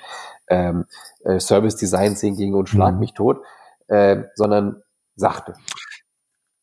ähm, 0.49 0.85
äh, 1.25 1.41
Service 1.41 1.77
Design 1.77 2.15
Thinking 2.15 2.55
und 2.55 2.69
Schlag 2.69 2.95
mhm. 2.95 3.01
mich 3.01 3.15
tot, 3.15 3.39
äh, 3.89 4.25
sondern 4.35 4.83
sachte. 5.17 5.55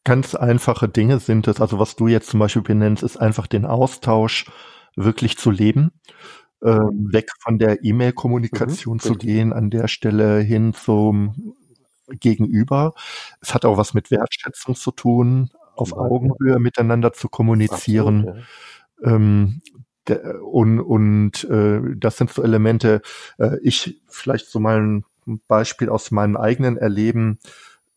Ganz 0.04 0.36
einfache 0.36 0.90
Dinge 0.90 1.20
sind 1.20 1.48
es, 1.48 1.62
also 1.62 1.80
was 1.80 1.96
du 1.96 2.08
jetzt 2.08 2.30
zum 2.30 2.40
Beispiel 2.40 2.64
benennst, 2.64 3.04
ist 3.04 3.18
einfach 3.18 3.48
den 3.48 3.66
Austausch 3.66 4.52
wirklich 4.96 5.38
zu 5.38 5.52
leben, 5.52 5.92
äh, 6.62 6.70
weg 6.70 7.30
von 7.40 7.60
der 7.60 7.84
E-Mail-Kommunikation 7.84 8.96
mhm, 8.96 9.00
zu 9.00 9.16
gehen, 9.16 9.54
an 9.54 9.70
der 9.70 9.88
Stelle 9.88 10.40
hin 10.40 10.74
zum 10.74 11.56
Gegenüber. 12.08 12.94
Es 13.42 13.54
hat 13.54 13.64
auch 13.64 13.78
was 13.78 13.94
mit 13.94 14.12
Wertschätzung 14.12 14.76
zu 14.76 14.92
tun, 14.92 15.52
auf 15.76 15.94
Augenhöhe 15.94 16.60
miteinander 16.60 17.14
zu 17.14 17.30
kommunizieren. 17.30 18.28
Absolut, 18.28 18.44
ja. 19.04 19.16
ähm, 19.16 19.62
und 20.42 20.80
und 20.80 21.44
äh, 21.46 21.80
das 21.96 22.18
sind 22.18 22.32
so 22.32 22.44
Elemente, 22.44 23.02
äh, 23.38 23.58
ich 23.62 24.02
vielleicht 24.08 24.48
so 24.48 24.60
mal 24.60 24.80
ein 24.80 25.06
Beispiel 25.48 25.90
aus 25.90 26.12
meinem 26.12 26.38
eigenen 26.38 26.78
Erleben. 26.78 27.40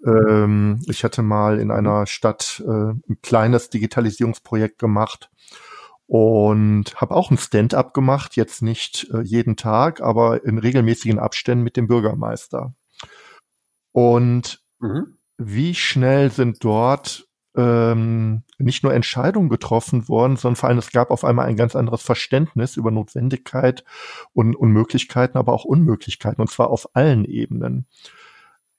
Ähm, 0.04 0.82
ich 0.86 1.02
hatte 1.02 1.22
mal 1.22 1.58
in 1.58 1.70
einer 1.70 2.06
Stadt 2.06 2.62
äh, 2.66 2.70
ein 2.70 3.18
kleines 3.22 3.70
Digitalisierungsprojekt 3.70 4.78
gemacht 4.78 5.30
und 6.06 6.94
habe 6.96 7.14
auch 7.14 7.30
ein 7.30 7.38
Stand-up 7.38 7.94
gemacht, 7.94 8.36
jetzt 8.36 8.62
nicht 8.62 9.08
äh, 9.12 9.22
jeden 9.22 9.56
Tag, 9.56 10.02
aber 10.02 10.44
in 10.44 10.58
regelmäßigen 10.58 11.18
Abständen 11.18 11.64
mit 11.64 11.76
dem 11.76 11.86
Bürgermeister. 11.86 12.74
Und 13.92 14.62
mhm. 14.80 15.16
wie 15.38 15.74
schnell 15.74 16.30
sind 16.30 16.62
dort 16.62 17.26
ähm, 17.56 18.42
nicht 18.58 18.82
nur 18.82 18.92
Entscheidungen 18.92 19.48
getroffen 19.48 20.08
worden, 20.08 20.36
sondern 20.36 20.56
vor 20.56 20.68
allem 20.68 20.78
es 20.78 20.90
gab 20.90 21.10
auf 21.10 21.24
einmal 21.24 21.46
ein 21.46 21.56
ganz 21.56 21.76
anderes 21.76 22.02
Verständnis 22.02 22.76
über 22.76 22.90
Notwendigkeit 22.90 23.84
und, 24.32 24.56
und 24.56 24.70
Möglichkeiten, 24.70 25.38
aber 25.38 25.52
auch 25.52 25.64
Unmöglichkeiten, 25.64 26.40
und 26.40 26.50
zwar 26.50 26.70
auf 26.70 26.94
allen 26.94 27.24
Ebenen. 27.24 27.86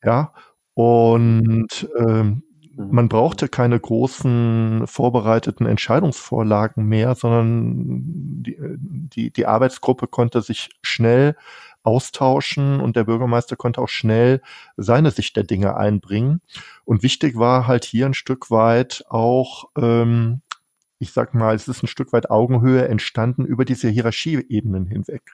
Ja, 0.03 0.33
und 0.73 1.89
ähm, 1.97 2.43
mhm. 2.75 2.87
man 2.91 3.09
brauchte 3.09 3.47
keine 3.47 3.79
großen 3.79 4.83
vorbereiteten 4.85 5.65
Entscheidungsvorlagen 5.65 6.85
mehr, 6.85 7.15
sondern 7.15 8.43
die, 8.43 8.57
die, 8.59 9.31
die 9.31 9.45
Arbeitsgruppe 9.45 10.07
konnte 10.07 10.41
sich 10.41 10.69
schnell 10.81 11.35
austauschen 11.85 12.79
und 12.79 12.95
der 12.95 13.05
Bürgermeister 13.05 13.55
konnte 13.55 13.81
auch 13.81 13.89
schnell 13.89 14.41
seine 14.77 15.11
Sicht 15.11 15.35
der 15.35 15.43
Dinge 15.43 15.77
einbringen. 15.77 16.41
Und 16.85 17.03
wichtig 17.03 17.37
war 17.37 17.67
halt 17.67 17.85
hier 17.85 18.05
ein 18.05 18.13
Stück 18.13 18.51
weit 18.51 19.03
auch, 19.09 19.65
ähm, 19.77 20.41
ich 20.99 21.11
sag 21.11 21.33
mal, 21.33 21.55
es 21.55 21.67
ist 21.67 21.83
ein 21.83 21.87
Stück 21.87 22.13
weit 22.13 22.29
Augenhöhe 22.29 22.87
entstanden 22.87 23.45
über 23.45 23.65
diese 23.65 23.89
Hierarchieebenen 23.89 24.87
hinweg. 24.87 25.33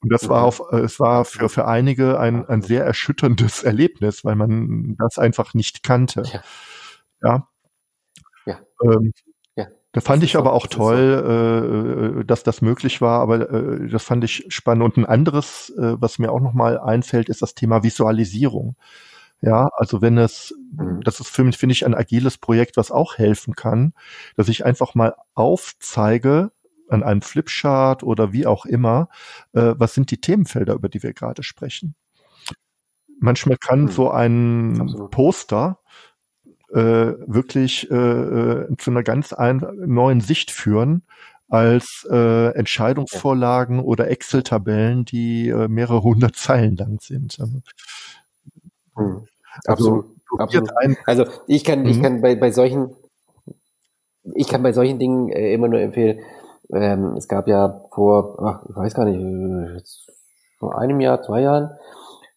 Und 0.00 0.12
das 0.12 0.28
war 0.28 0.42
auf, 0.42 0.60
es 0.72 0.98
war 0.98 1.24
für, 1.24 1.48
für 1.48 1.66
einige 1.68 2.18
ein, 2.18 2.44
ein 2.46 2.62
sehr 2.62 2.84
erschütterndes 2.84 3.62
Erlebnis, 3.64 4.24
weil 4.24 4.34
man 4.34 4.96
das 4.98 5.18
einfach 5.18 5.54
nicht 5.54 5.84
kannte. 5.84 6.22
Ja. 6.26 6.42
Ja. 7.22 7.48
Ja. 8.46 8.60
Ähm, 8.82 9.12
ja. 9.14 9.31
Da 9.92 10.00
fand 10.00 10.24
ich 10.24 10.36
aber 10.36 10.54
auch 10.54 10.66
toll, 10.66 12.20
äh, 12.20 12.24
dass 12.24 12.42
das 12.42 12.62
möglich 12.62 13.02
war, 13.02 13.20
aber 13.20 13.50
äh, 13.50 13.88
das 13.88 14.02
fand 14.02 14.24
ich 14.24 14.46
spannend. 14.48 14.84
Und 14.84 14.96
ein 14.96 15.06
anderes, 15.06 15.70
äh, 15.76 16.00
was 16.00 16.18
mir 16.18 16.32
auch 16.32 16.40
nochmal 16.40 16.78
einfällt, 16.78 17.28
ist 17.28 17.42
das 17.42 17.54
Thema 17.54 17.82
Visualisierung. 17.82 18.76
Ja, 19.42 19.68
also 19.76 20.00
wenn 20.00 20.16
es, 20.18 20.54
mhm. 20.72 21.00
das 21.02 21.20
ist 21.20 21.28
für 21.28 21.44
mich, 21.44 21.58
finde 21.58 21.74
ich, 21.74 21.84
ein 21.84 21.94
agiles 21.94 22.38
Projekt, 22.38 22.76
was 22.76 22.90
auch 22.90 23.18
helfen 23.18 23.54
kann, 23.54 23.92
dass 24.36 24.48
ich 24.48 24.64
einfach 24.64 24.94
mal 24.94 25.14
aufzeige 25.34 26.52
an 26.88 27.02
einem 27.02 27.22
Flipchart 27.22 28.02
oder 28.02 28.32
wie 28.32 28.46
auch 28.46 28.64
immer, 28.64 29.08
äh, 29.52 29.74
was 29.76 29.94
sind 29.94 30.10
die 30.10 30.20
Themenfelder, 30.20 30.74
über 30.74 30.88
die 30.88 31.02
wir 31.02 31.12
gerade 31.12 31.42
sprechen. 31.42 31.94
Manchmal 33.18 33.56
kann 33.56 33.82
mhm. 33.82 33.88
so 33.88 34.10
ein. 34.10 35.08
Poster 35.10 35.78
äh, 36.72 37.14
wirklich 37.26 37.90
äh, 37.90 37.94
äh, 37.94 38.76
zu 38.78 38.90
einer 38.90 39.02
ganz 39.02 39.32
ein, 39.32 39.64
neuen 39.84 40.20
Sicht 40.20 40.50
führen 40.50 41.02
als 41.48 42.06
äh, 42.10 42.54
Entscheidungsvorlagen 42.54 43.80
oder 43.80 44.10
Excel-Tabellen, 44.10 45.04
die 45.04 45.50
äh, 45.50 45.68
mehrere 45.68 46.02
hundert 46.02 46.36
Zeilen 46.36 46.76
lang 46.76 46.98
sind. 47.00 47.36
Hm. 48.96 49.26
Also, 49.66 50.04
Absolut. 50.38 50.70
also 51.04 51.26
ich 51.46 51.62
kann, 51.62 51.84
ich 51.84 51.98
mhm. 51.98 52.02
kann 52.02 52.20
bei, 52.22 52.36
bei 52.36 52.50
solchen, 52.50 52.96
ich 54.34 54.48
kann 54.48 54.62
bei 54.62 54.72
solchen 54.72 54.98
Dingen 54.98 55.28
äh, 55.28 55.52
immer 55.52 55.68
nur 55.68 55.80
empfehlen, 55.80 56.20
ähm, 56.72 57.16
es 57.18 57.28
gab 57.28 57.48
ja 57.48 57.82
vor, 57.92 58.42
ach, 58.42 58.64
ich 58.70 58.74
weiß 58.74 58.94
gar 58.94 59.04
nicht, 59.04 60.08
vor 60.58 60.78
einem 60.78 61.00
Jahr, 61.00 61.20
zwei 61.20 61.42
Jahren, 61.42 61.70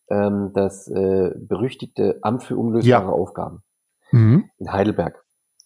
ähm, 0.09 0.51
das 0.53 0.89
äh, 0.89 1.31
berüchtigte 1.37 2.19
Amt 2.21 2.43
für 2.43 2.57
unlösbare 2.57 3.05
ja. 3.05 3.11
Aufgaben 3.11 3.63
mhm. 4.11 4.49
in 4.57 4.71
Heidelberg. 4.71 5.23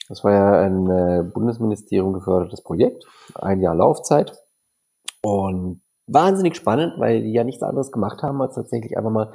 Das 0.08 0.24
war 0.24 0.32
ja 0.32 0.62
ein 0.62 0.90
äh, 0.90 1.24
Bundesministerium 1.24 2.14
gefördertes 2.14 2.64
Projekt, 2.64 3.06
ein 3.36 3.62
Jahr 3.62 3.76
Laufzeit 3.76 4.34
und 5.22 5.82
wahnsinnig 6.08 6.56
spannend, 6.56 6.94
weil 6.98 7.22
die 7.22 7.32
ja 7.32 7.44
nichts 7.44 7.62
anderes 7.62 7.92
gemacht 7.92 8.24
haben, 8.24 8.42
als 8.42 8.56
tatsächlich 8.56 8.98
einfach 8.98 9.12
mal 9.12 9.34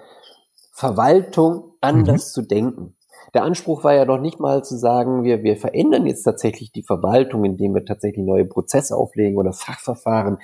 Verwaltung 0.73 1.75
anders 1.81 2.29
mhm. 2.29 2.33
zu 2.33 2.43
denken. 2.43 2.97
Der 3.33 3.45
Anspruch 3.45 3.85
war 3.85 3.95
ja 3.95 4.05
noch 4.05 4.21
nicht 4.21 4.39
mal 4.39 4.63
zu 4.63 4.77
sagen, 4.77 5.25
wir, 5.25 5.43
wir 5.43 5.57
verändern 5.57 6.07
jetzt 6.07 6.23
tatsächlich 6.23 6.73
die 6.73 6.83
Verwaltung, 6.83 7.45
indem 7.45 7.75
wir 7.75 7.85
tatsächlich 7.85 8.25
neue 8.25 8.45
Prozesse 8.45 8.97
auflegen 8.97 9.39
oder 9.39 9.53
Fachverfahren 9.53 10.39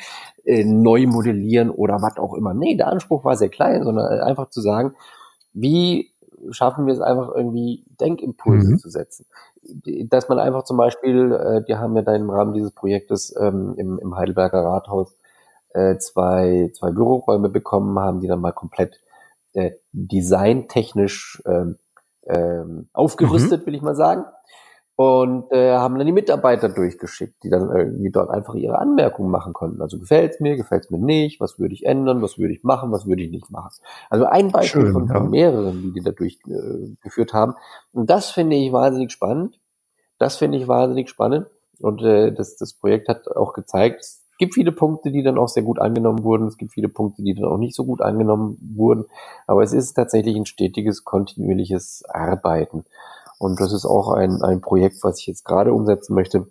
äh, 0.44 0.64
neu 0.64 1.06
modellieren 1.06 1.70
oder 1.70 2.02
was 2.02 2.16
auch 2.16 2.34
immer. 2.34 2.54
Nee, 2.54 2.76
der 2.76 2.88
Anspruch 2.88 3.24
war 3.24 3.36
sehr 3.36 3.48
klein, 3.48 3.84
sondern 3.84 4.20
einfach 4.20 4.50
zu 4.50 4.60
sagen, 4.60 4.94
wie 5.52 6.09
schaffen 6.50 6.86
wir 6.86 6.94
es 6.94 7.00
einfach 7.00 7.30
irgendwie 7.34 7.84
Denkimpulse 8.00 8.72
mhm. 8.72 8.78
zu 8.78 8.90
setzen. 8.90 9.26
Dass 10.08 10.28
man 10.28 10.38
einfach 10.38 10.64
zum 10.64 10.76
Beispiel, 10.76 11.32
äh, 11.32 11.64
die 11.66 11.76
haben 11.76 11.94
ja 11.96 12.02
da 12.02 12.14
im 12.14 12.30
Rahmen 12.30 12.54
dieses 12.54 12.72
Projektes 12.72 13.34
ähm, 13.38 13.74
im, 13.76 13.98
im 13.98 14.16
Heidelberger 14.16 14.64
Rathaus 14.64 15.14
äh, 15.74 15.98
zwei, 15.98 16.70
zwei 16.74 16.90
Büroräume 16.90 17.48
bekommen, 17.48 17.98
haben 17.98 18.20
die 18.20 18.26
dann 18.26 18.40
mal 18.40 18.52
komplett 18.52 19.00
äh, 19.52 19.72
designtechnisch 19.92 21.42
ähm, 21.46 21.76
ähm, 22.26 22.88
aufgerüstet, 22.92 23.62
mhm. 23.62 23.66
will 23.66 23.74
ich 23.74 23.82
mal 23.82 23.96
sagen 23.96 24.24
und 25.00 25.50
äh, 25.50 25.72
haben 25.72 25.96
dann 25.96 26.06
die 26.06 26.12
Mitarbeiter 26.12 26.68
durchgeschickt, 26.68 27.42
die 27.42 27.48
dann 27.48 27.74
irgendwie 27.74 28.10
dort 28.10 28.28
einfach 28.28 28.54
ihre 28.54 28.78
Anmerkungen 28.78 29.30
machen 29.30 29.54
konnten. 29.54 29.80
Also 29.80 29.98
gefällt's 29.98 30.40
mir, 30.40 30.56
gefällt's 30.56 30.90
mir 30.90 30.98
nicht, 30.98 31.40
was 31.40 31.58
würde 31.58 31.72
ich 31.72 31.86
ändern, 31.86 32.20
was 32.20 32.36
würde 32.36 32.52
ich 32.52 32.64
machen, 32.64 32.92
was 32.92 33.06
würde 33.06 33.22
ich 33.22 33.30
nicht 33.30 33.50
machen. 33.50 33.70
Also 34.10 34.26
ein 34.26 34.52
Beispiel 34.52 34.82
Schön, 34.82 34.92
von, 34.92 35.08
ja. 35.08 35.20
mehreren, 35.20 35.80
die 35.80 35.92
die 35.94 36.02
da 36.02 36.10
durchgeführt 36.10 37.30
äh, 37.30 37.32
haben. 37.32 37.54
Und 37.94 38.10
das 38.10 38.28
finde 38.28 38.56
ich 38.56 38.74
wahnsinnig 38.74 39.10
spannend. 39.10 39.58
Das 40.18 40.36
finde 40.36 40.58
ich 40.58 40.68
wahnsinnig 40.68 41.08
spannend. 41.08 41.46
Und 41.80 42.02
äh, 42.02 42.30
das, 42.30 42.56
das 42.56 42.74
Projekt 42.74 43.08
hat 43.08 43.26
auch 43.26 43.54
gezeigt, 43.54 44.00
es 44.02 44.22
gibt 44.36 44.52
viele 44.52 44.72
Punkte, 44.72 45.10
die 45.10 45.22
dann 45.22 45.38
auch 45.38 45.48
sehr 45.48 45.62
gut 45.62 45.78
angenommen 45.78 46.24
wurden. 46.24 46.46
Es 46.46 46.58
gibt 46.58 46.72
viele 46.72 46.90
Punkte, 46.90 47.22
die 47.22 47.32
dann 47.32 47.46
auch 47.46 47.56
nicht 47.56 47.74
so 47.74 47.86
gut 47.86 48.02
angenommen 48.02 48.58
wurden. 48.76 49.06
Aber 49.46 49.62
es 49.62 49.72
ist 49.72 49.94
tatsächlich 49.94 50.36
ein 50.36 50.44
stetiges, 50.44 51.04
kontinuierliches 51.04 52.04
Arbeiten. 52.06 52.84
Und 53.40 53.58
das 53.58 53.72
ist 53.72 53.86
auch 53.86 54.12
ein, 54.12 54.42
ein 54.42 54.60
Projekt, 54.60 55.02
was 55.02 55.18
ich 55.18 55.26
jetzt 55.26 55.46
gerade 55.46 55.72
umsetzen 55.72 56.14
möchte 56.14 56.46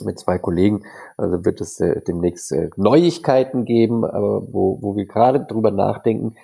mit 0.00 0.18
zwei 0.18 0.38
Kollegen. 0.38 0.82
Also 1.16 1.44
wird 1.44 1.60
es 1.60 1.78
äh, 1.78 2.02
demnächst 2.02 2.50
äh, 2.50 2.68
Neuigkeiten 2.76 3.64
geben, 3.64 4.04
aber 4.04 4.42
wo, 4.52 4.82
wo 4.82 4.96
wir 4.96 5.06
gerade 5.06 5.46
drüber 5.46 5.70
nachdenken. 5.70 6.34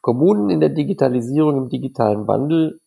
Kommunen 0.00 0.50
in 0.50 0.60
der 0.60 0.68
Digitalisierung, 0.68 1.64
im 1.64 1.68
digitalen 1.68 2.28
Wandel 2.28 2.78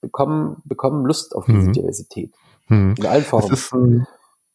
bekommen, 0.00 0.60
bekommen 0.64 1.06
Lust 1.06 1.36
auf 1.36 1.46
diese 1.46 1.68
mhm. 1.68 1.72
Diversität. 1.72 2.34
Mhm. 2.66 2.96
In 2.98 3.06
allen 3.06 3.22
Formen 3.22 4.06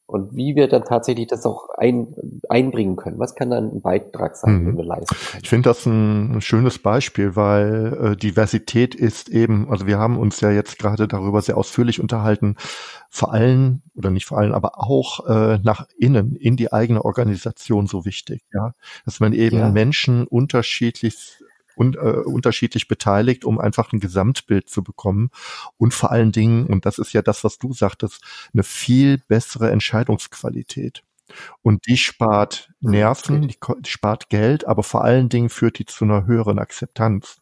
und 0.08 0.36
wie 0.36 0.56
wir 0.56 0.68
dann 0.68 0.84
tatsächlich 0.84 1.28
das 1.28 1.46
auch 1.46 1.70
ein, 1.78 2.14
einbringen 2.48 2.96
können. 2.96 3.18
Was 3.18 3.34
kann 3.34 3.50
dann 3.50 3.72
ein 3.72 3.82
Beitrag 3.82 4.36
sein, 4.36 4.62
mhm. 4.62 4.66
den 4.66 4.78
wir 4.78 4.84
leisten 4.84 5.16
können? 5.16 5.42
Ich 5.42 5.50
finde 5.50 5.70
das 5.70 5.86
ein, 5.86 6.42
schönes 6.42 6.78
Beispiel, 6.78 7.36
weil 7.36 7.98
äh, 8.14 8.16
Diversität 8.16 8.94
ist 8.94 9.30
eben, 9.30 9.70
also 9.70 9.88
wir 9.88 9.98
haben 9.98 10.18
uns 10.18 10.42
ja 10.42 10.52
jetzt 10.52 10.78
gerade 10.78 11.08
darüber 11.08 11.42
sehr 11.42 11.58
ausführlich 11.58 12.00
unterhalten, 12.00 12.56
vor 13.10 13.34
allem 13.34 13.82
oder 13.96 14.12
nicht 14.12 14.26
vor 14.26 14.38
allem, 14.38 14.52
aber 14.52 14.78
auch 14.78 15.28
äh, 15.28 15.60
nach 15.64 15.88
innen 15.98 16.36
in 16.36 16.56
die 16.56 16.72
eigene 16.72 17.04
Organisation 17.04 17.88
so 17.88 18.06
wichtig, 18.06 18.44
ja, 18.54 18.74
dass 19.06 19.20
man 19.20 19.34
eben 19.34 19.58
ja. 19.58 19.70
Menschen 19.70 20.28
unterschiedlich 20.28 21.40
un, 21.76 21.94
äh, 21.94 21.98
unterschiedlich 21.98 22.88
beteiligt, 22.88 23.46
um 23.46 23.60
einfach 23.60 23.94
ein 23.94 24.00
Gesamtbild 24.00 24.70
zu 24.70 24.84
bekommen 24.84 25.30
und 25.78 25.94
vor 25.94 26.12
allen 26.12 26.32
Dingen, 26.32 26.68
und 26.68 26.86
das 26.86 27.00
ist 27.00 27.14
ja 27.14 27.22
das, 27.22 27.44
was 27.44 27.58
du 27.58 27.74
sagtest, 27.74 28.22
eine 28.54 28.64
viel 28.64 29.20
bessere 29.28 29.72
Entscheidungsqualität. 29.72 31.04
Und 31.62 31.88
die 31.88 31.98
spart 31.98 32.72
Nerven, 32.82 33.48
die 33.48 33.58
spart 33.88 34.30
Geld, 34.30 34.68
aber 34.68 34.84
vor 34.84 35.04
allen 35.04 35.30
Dingen 35.30 35.50
führt 35.50 35.80
die 35.80 35.86
zu 35.86 36.06
einer 36.06 36.26
höheren 36.26 36.60
Akzeptanz. 36.60 37.42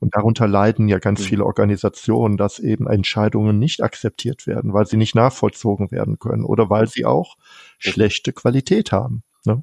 Und 0.00 0.16
darunter 0.16 0.48
leiden 0.48 0.88
ja 0.88 0.98
ganz 0.98 1.20
mhm. 1.20 1.24
viele 1.24 1.44
Organisationen, 1.44 2.36
dass 2.36 2.58
eben 2.58 2.88
Entscheidungen 2.88 3.58
nicht 3.58 3.82
akzeptiert 3.82 4.46
werden, 4.46 4.72
weil 4.72 4.86
sie 4.86 4.96
nicht 4.96 5.14
nachvollzogen 5.14 5.90
werden 5.90 6.18
können 6.18 6.44
oder 6.44 6.70
weil 6.70 6.88
sie 6.88 7.04
auch 7.04 7.36
schlechte 7.78 8.32
Qualität 8.32 8.92
haben. 8.92 9.22
Ne? 9.44 9.62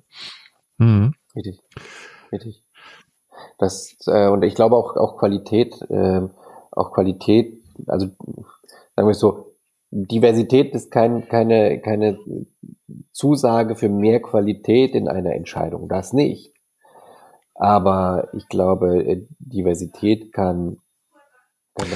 Mhm. 0.78 1.14
Richtig. 1.36 1.60
Richtig. 2.32 2.64
Das, 3.58 3.98
äh, 4.08 4.28
und 4.28 4.44
ich 4.44 4.56
glaube 4.56 4.76
auch, 4.76 4.96
auch 4.96 5.18
Qualität, 5.18 5.82
äh, 5.90 6.22
auch 6.72 6.92
Qualität, 6.92 7.62
also 7.88 8.08
sagen 8.96 9.08
wir 9.08 9.14
so, 9.14 9.54
Diversität 9.90 10.76
ist 10.76 10.92
kein, 10.92 11.28
keine, 11.28 11.80
keine 11.80 12.20
Zusage 13.12 13.76
für 13.76 13.90
mehr 13.90 14.22
Qualität 14.22 14.94
in 14.96 15.08
einer 15.08 15.34
Entscheidung. 15.34 15.88
Das 15.88 16.14
nicht. 16.14 16.54
Aber 17.56 18.30
ich 18.34 18.48
glaube, 18.50 19.04
äh, 19.04 19.26
Diversität 19.40 20.34
kann 20.34 20.78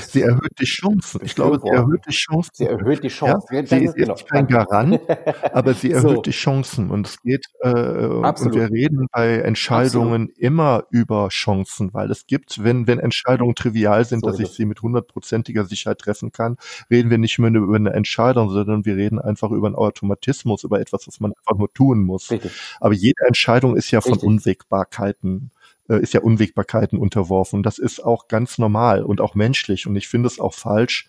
Sie 0.08 0.22
erhöht 0.22 0.60
die 0.60 0.66
Chancen. 0.66 1.22
Ich 1.24 1.36
glaube, 1.36 1.60
sie 1.60 1.70
erhöht 1.70 2.02
die 2.08 2.12
Chancen. 2.12 2.52
Sie 2.54 2.66
erhöht 2.66 3.04
die 3.04 3.08
Chancen. 3.08 3.56
Ja, 3.56 3.66
sie 3.66 3.86
ist 3.86 3.98
jetzt 3.98 4.30
kein 4.30 4.48
Garant, 4.48 5.00
aber 5.54 5.74
sie 5.74 5.92
erhöht 5.92 6.18
so. 6.18 6.22
die 6.22 6.32
Chancen. 6.32 6.92
Und 6.92 7.08
es 7.08 7.22
geht, 7.22 7.46
äh, 7.62 7.70
und 7.70 8.54
wir 8.54 8.70
reden 8.70 9.08
bei 9.12 9.40
Entscheidungen 9.40 10.30
Absolut. 10.30 10.38
immer 10.38 10.84
über 10.92 11.30
Chancen, 11.30 11.94
weil 11.94 12.12
es 12.12 12.28
gibt, 12.28 12.64
wenn, 12.64 12.86
wenn 12.86 13.00
Entscheidungen 13.00 13.56
trivial 13.56 14.06
sind, 14.06 14.24
so 14.24 14.30
dass 14.30 14.40
ich 14.40 14.50
sie 14.50 14.66
mit 14.66 14.82
hundertprozentiger 14.82 15.66
Sicherheit 15.66 16.00
treffen 16.00 16.32
kann, 16.32 16.58
reden 16.90 17.10
wir 17.10 17.18
nicht 17.18 17.40
mehr 17.40 17.52
über 17.52 17.76
eine 17.76 17.94
Entscheidung, 17.94 18.52
sondern 18.52 18.86
wir 18.86 18.96
reden 18.96 19.20
einfach 19.20 19.50
über 19.52 19.68
einen 19.68 19.76
Automatismus, 19.76 20.64
über 20.64 20.80
etwas, 20.80 21.08
was 21.08 21.20
man 21.20 21.34
einfach 21.34 21.58
nur 21.58 21.74
tun 21.74 22.04
muss. 22.04 22.30
Richtig. 22.30 22.52
Aber 22.80 22.94
jede 22.94 23.26
Entscheidung 23.26 23.76
ist 23.76 23.90
ja 23.92 24.02
von 24.02 24.14
Richtig. 24.14 24.28
Unwägbarkeiten 24.28 25.52
ist 25.98 26.14
ja 26.14 26.22
Unwägbarkeiten 26.22 27.00
unterworfen. 27.00 27.64
Das 27.64 27.78
ist 27.78 28.04
auch 28.04 28.28
ganz 28.28 28.58
normal 28.58 29.04
und 29.04 29.22
auch 29.22 29.36
menschlich. 29.36 29.88
Und 29.88 29.96
ich 29.96 30.08
finde 30.08 30.28
es 30.28 30.40
auch 30.40 30.54
falsch, 30.54 31.08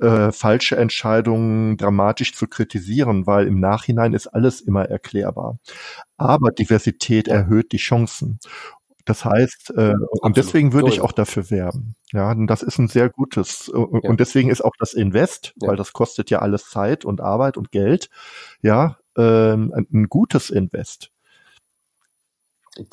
äh, 0.00 0.32
falsche 0.32 0.76
Entscheidungen 0.76 1.76
dramatisch 1.76 2.34
zu 2.34 2.46
kritisieren, 2.46 3.26
weil 3.26 3.46
im 3.46 3.60
Nachhinein 3.60 4.14
ist 4.14 4.28
alles 4.28 4.60
immer 4.60 4.86
erklärbar. 4.86 5.58
Aber 6.16 6.50
Diversität 6.50 7.28
erhöht 7.28 7.72
die 7.72 7.78
Chancen. 7.78 8.38
Das 9.04 9.24
heißt, 9.24 9.72
äh, 9.76 9.94
und 10.20 10.36
deswegen 10.36 10.72
würde 10.72 10.88
ich 10.88 11.00
auch 11.00 11.12
dafür 11.12 11.50
werben. 11.50 11.94
Ja, 12.12 12.30
und 12.30 12.46
das 12.46 12.62
ist 12.62 12.78
ein 12.78 12.88
sehr 12.88 13.08
gutes, 13.08 13.68
äh, 13.68 13.76
und 13.76 14.20
deswegen 14.20 14.50
ist 14.50 14.60
auch 14.62 14.74
das 14.78 14.94
Invest, 14.94 15.52
ja. 15.60 15.68
weil 15.68 15.76
das 15.76 15.92
kostet 15.92 16.30
ja 16.30 16.40
alles 16.40 16.68
Zeit 16.68 17.04
und 17.04 17.20
Arbeit 17.20 17.56
und 17.56 17.70
Geld, 17.72 18.08
ja, 18.62 18.98
ähm, 19.16 19.72
ein 19.74 20.08
gutes 20.08 20.50
Invest. 20.50 21.10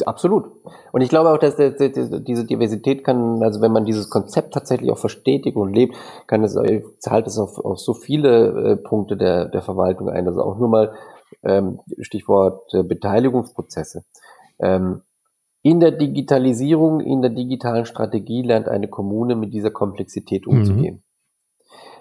Absolut. 0.05 0.45
Und 0.91 1.01
ich 1.01 1.09
glaube 1.09 1.29
auch, 1.29 1.37
dass 1.37 1.55
diese 1.55 2.45
Diversität 2.45 3.03
kann, 3.03 3.41
also 3.43 3.61
wenn 3.61 3.71
man 3.71 3.85
dieses 3.85 4.09
Konzept 4.09 4.53
tatsächlich 4.53 4.91
auch 4.91 4.97
verstetigt 4.97 5.55
und 5.55 5.73
lebt, 5.73 5.95
kann 6.27 6.43
es, 6.43 6.57
zahlt 6.99 7.27
es 7.27 7.37
auf, 7.37 7.57
auf 7.59 7.79
so 7.79 7.93
viele 7.93 8.71
äh, 8.71 8.75
Punkte 8.75 9.17
der, 9.17 9.45
der 9.45 9.61
Verwaltung 9.61 10.09
ein. 10.09 10.27
Also 10.27 10.41
auch 10.41 10.57
nur 10.57 10.69
mal 10.69 10.93
ähm, 11.43 11.79
Stichwort 11.99 12.73
äh, 12.73 12.83
Beteiligungsprozesse. 12.83 14.03
Ähm, 14.59 15.01
in 15.61 15.79
der 15.79 15.91
Digitalisierung, 15.91 17.01
in 17.01 17.21
der 17.21 17.31
digitalen 17.31 17.85
Strategie 17.85 18.41
lernt 18.41 18.67
eine 18.67 18.87
Kommune 18.87 19.35
mit 19.35 19.53
dieser 19.53 19.71
Komplexität 19.71 20.47
mhm. 20.47 20.53
umzugehen. 20.53 20.95
Mhm. 20.95 21.03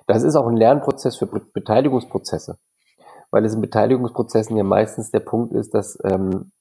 Das 0.07 0.23
ist 0.23 0.37
auch 0.37 0.47
ein 0.47 0.57
Lernprozess 0.57 1.17
für 1.17 1.27
Beteiligungsprozesse. 1.27 2.59
weil 3.31 3.45
es 3.45 3.55
in 3.55 3.61
Beteiligungsprozessen 3.61 4.57
ja 4.57 4.63
meistens 4.63 5.11
der 5.11 5.21
Punkt 5.21 5.53
ist, 5.53 5.75
dass 5.75 5.99
ähm, 6.05 6.53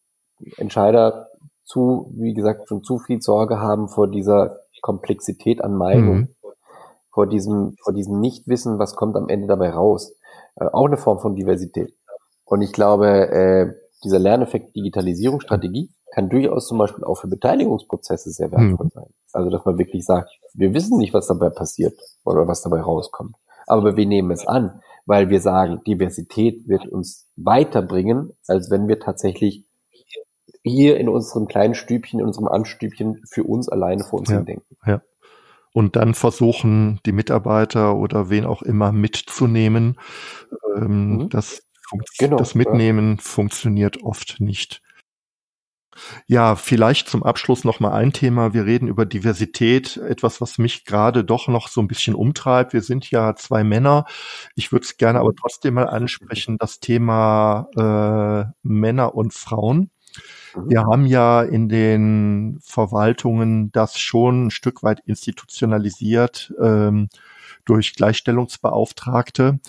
Entscheider 0.57 1.27
zu, 1.63 2.11
wie 2.15 2.33
gesagt, 2.33 2.67
schon 2.67 2.83
zu 2.83 2.99
viel 2.99 3.21
Sorge 3.21 3.59
haben 3.59 3.89
vor 3.89 4.07
dieser 4.07 4.59
Komplexität 4.81 5.63
an 5.63 5.75
Meinung, 5.75 6.15
mhm. 6.15 6.35
vor 7.09 7.27
diesem, 7.27 7.75
vor 7.83 7.93
diesem 7.93 8.19
Nichtwissen, 8.19 8.77
was 8.77 8.95
kommt 8.95 9.15
am 9.15 9.29
Ende 9.29 9.47
dabei 9.47 9.71
raus. 9.71 10.13
Äh, 10.55 10.65
auch 10.65 10.85
eine 10.85 10.97
Form 10.97 11.19
von 11.19 11.35
Diversität. 11.35 11.93
Und 12.45 12.61
ich 12.61 12.71
glaube, 12.71 13.07
äh, 13.31 13.73
dieser 14.03 14.19
Lerneffekt 14.19 14.75
Digitalisierungsstrategie 14.75 15.89
kann 16.13 16.29
durchaus 16.29 16.67
zum 16.67 16.77
Beispiel 16.77 17.03
auch 17.03 17.15
für 17.15 17.27
Beteiligungsprozesse 17.27 18.29
sehr 18.29 18.51
wertvoll 18.51 18.85
mhm. 18.85 18.91
sein. 18.93 19.09
Also, 19.33 19.49
dass 19.49 19.65
man 19.65 19.77
wirklich 19.77 20.05
sagt, 20.05 20.29
wir 20.53 20.73
wissen 20.73 20.97
nicht, 20.97 21.13
was 21.13 21.27
dabei 21.27 21.49
passiert 21.49 21.99
oder 22.23 22.47
was 22.47 22.61
dabei 22.61 22.81
rauskommt. 22.81 23.35
Aber 23.67 23.97
wir 23.97 24.05
nehmen 24.05 24.31
es 24.31 24.47
an, 24.47 24.81
weil 25.05 25.29
wir 25.29 25.41
sagen, 25.41 25.81
Diversität 25.85 26.67
wird 26.67 26.87
uns 26.87 27.27
weiterbringen, 27.35 28.31
als 28.47 28.69
wenn 28.69 28.87
wir 28.87 28.99
tatsächlich 28.99 29.65
hier 30.69 30.97
in 30.97 31.09
unserem 31.09 31.47
kleinen 31.47 31.75
Stübchen, 31.75 32.19
in 32.19 32.25
unserem 32.25 32.47
Anstübchen 32.47 33.21
für 33.29 33.43
uns 33.43 33.69
alleine 33.69 34.03
vor 34.03 34.19
uns 34.19 34.29
ja, 34.29 34.41
denken. 34.41 34.75
Ja. 34.85 35.01
Und 35.73 35.95
dann 35.95 36.13
versuchen, 36.13 36.99
die 37.05 37.11
Mitarbeiter 37.11 37.95
oder 37.95 38.29
wen 38.29 38.45
auch 38.45 38.61
immer 38.61 38.91
mitzunehmen. 38.91 39.99
Ähm, 40.75 41.17
mhm. 41.17 41.29
das, 41.29 41.63
genau, 42.17 42.37
das 42.37 42.55
Mitnehmen 42.55 43.17
ja. 43.17 43.21
funktioniert 43.21 44.01
oft 44.01 44.37
nicht. 44.39 44.81
Ja, 46.27 46.55
vielleicht 46.55 47.07
zum 47.07 47.23
Abschluss 47.23 47.63
noch 47.63 47.79
mal 47.79 47.91
ein 47.91 48.11
Thema. 48.11 48.53
Wir 48.53 48.65
reden 48.65 48.87
über 48.87 49.05
Diversität, 49.05 49.97
etwas, 49.97 50.41
was 50.41 50.57
mich 50.57 50.83
gerade 50.83 51.23
doch 51.23 51.47
noch 51.47 51.67
so 51.67 51.81
ein 51.81 51.87
bisschen 51.87 52.15
umtreibt. 52.15 52.73
Wir 52.73 52.81
sind 52.81 53.09
ja 53.11 53.35
zwei 53.35 53.63
Männer. 53.63 54.05
Ich 54.55 54.71
würde 54.71 54.85
es 54.85 54.97
gerne 54.97 55.19
aber 55.19 55.33
trotzdem 55.35 55.75
mal 55.75 55.87
ansprechen, 55.87 56.57
das 56.59 56.79
Thema 56.79 57.69
äh, 57.77 58.51
Männer 58.63 59.15
und 59.15 59.33
Frauen. 59.33 59.89
Mhm. 60.55 60.69
Wir 60.69 60.83
haben 60.83 61.05
ja 61.05 61.41
in 61.43 61.69
den 61.69 62.59
Verwaltungen 62.61 63.71
das 63.71 63.99
schon 63.99 64.47
ein 64.47 64.51
Stück 64.51 64.83
weit 64.83 65.01
institutionalisiert 65.05 66.53
ähm, 66.61 67.09
durch 67.65 67.95
Gleichstellungsbeauftragte. 67.95 69.59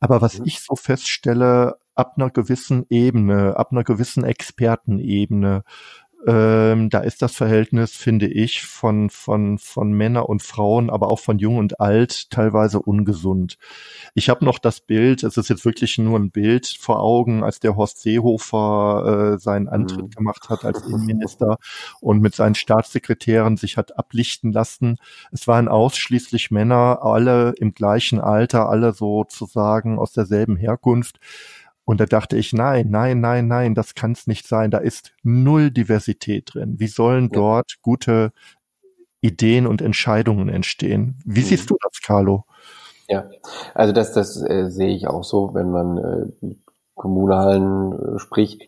Aber 0.00 0.20
was 0.20 0.38
mhm. 0.38 0.46
ich 0.46 0.60
so 0.60 0.76
feststelle, 0.76 1.78
ab 1.94 2.14
einer 2.16 2.30
gewissen 2.30 2.84
Ebene, 2.90 3.56
ab 3.56 3.72
einer 3.72 3.82
gewissen 3.82 4.22
Expertenebene, 4.22 5.64
ähm, 6.26 6.90
da 6.90 6.98
ist 7.00 7.22
das 7.22 7.36
Verhältnis, 7.36 7.92
finde 7.92 8.26
ich, 8.26 8.66
von, 8.66 9.10
von, 9.10 9.58
von 9.58 9.92
Männer 9.92 10.28
und 10.28 10.42
Frauen, 10.42 10.90
aber 10.90 11.10
auch 11.12 11.20
von 11.20 11.38
Jung 11.38 11.58
und 11.58 11.80
Alt 11.80 12.30
teilweise 12.30 12.80
ungesund. 12.80 13.58
Ich 14.14 14.28
habe 14.28 14.44
noch 14.44 14.58
das 14.58 14.80
Bild, 14.80 15.22
es 15.22 15.36
ist 15.36 15.48
jetzt 15.48 15.64
wirklich 15.64 15.98
nur 15.98 16.18
ein 16.18 16.32
Bild 16.32 16.66
vor 16.66 17.00
Augen, 17.00 17.44
als 17.44 17.60
der 17.60 17.76
Horst 17.76 18.02
Seehofer 18.02 19.34
äh, 19.34 19.38
seinen 19.38 19.68
Antritt 19.68 20.02
mhm. 20.02 20.10
gemacht 20.10 20.48
hat 20.48 20.64
als 20.64 20.82
Innenminister 20.82 21.58
und 22.00 22.20
mit 22.20 22.34
seinen 22.34 22.56
Staatssekretären 22.56 23.56
sich 23.56 23.76
hat 23.76 23.96
ablichten 23.96 24.52
lassen. 24.52 24.98
Es 25.30 25.46
waren 25.46 25.68
ausschließlich 25.68 26.50
Männer, 26.50 26.98
alle 27.02 27.52
im 27.58 27.72
gleichen 27.72 28.20
Alter, 28.20 28.68
alle 28.68 28.92
sozusagen 28.92 29.98
aus 29.98 30.12
derselben 30.12 30.56
Herkunft. 30.56 31.20
Und 31.86 32.00
da 32.00 32.06
dachte 32.06 32.36
ich, 32.36 32.52
nein, 32.52 32.88
nein, 32.90 33.20
nein, 33.20 33.46
nein, 33.46 33.74
das 33.76 33.94
kann 33.94 34.12
es 34.12 34.26
nicht 34.26 34.46
sein. 34.48 34.72
Da 34.72 34.78
ist 34.78 35.14
null 35.22 35.70
Diversität 35.70 36.52
drin. 36.52 36.74
Wie 36.78 36.88
sollen 36.88 37.30
dort 37.30 37.76
gute 37.80 38.32
Ideen 39.20 39.68
und 39.68 39.80
Entscheidungen 39.80 40.48
entstehen? 40.48 41.16
Wie 41.24 41.40
mhm. 41.40 41.44
siehst 41.44 41.70
du 41.70 41.76
das, 41.80 42.02
Carlo? 42.02 42.44
Ja, 43.08 43.30
also 43.72 43.92
das, 43.92 44.12
das 44.12 44.36
äh, 44.42 44.68
sehe 44.68 44.94
ich 44.94 45.06
auch 45.06 45.22
so, 45.22 45.54
wenn 45.54 45.70
man 45.70 45.98
äh, 45.98 46.26
mit 46.44 46.58
Kommunalen 46.96 47.92
äh, 47.92 48.18
spricht, 48.18 48.62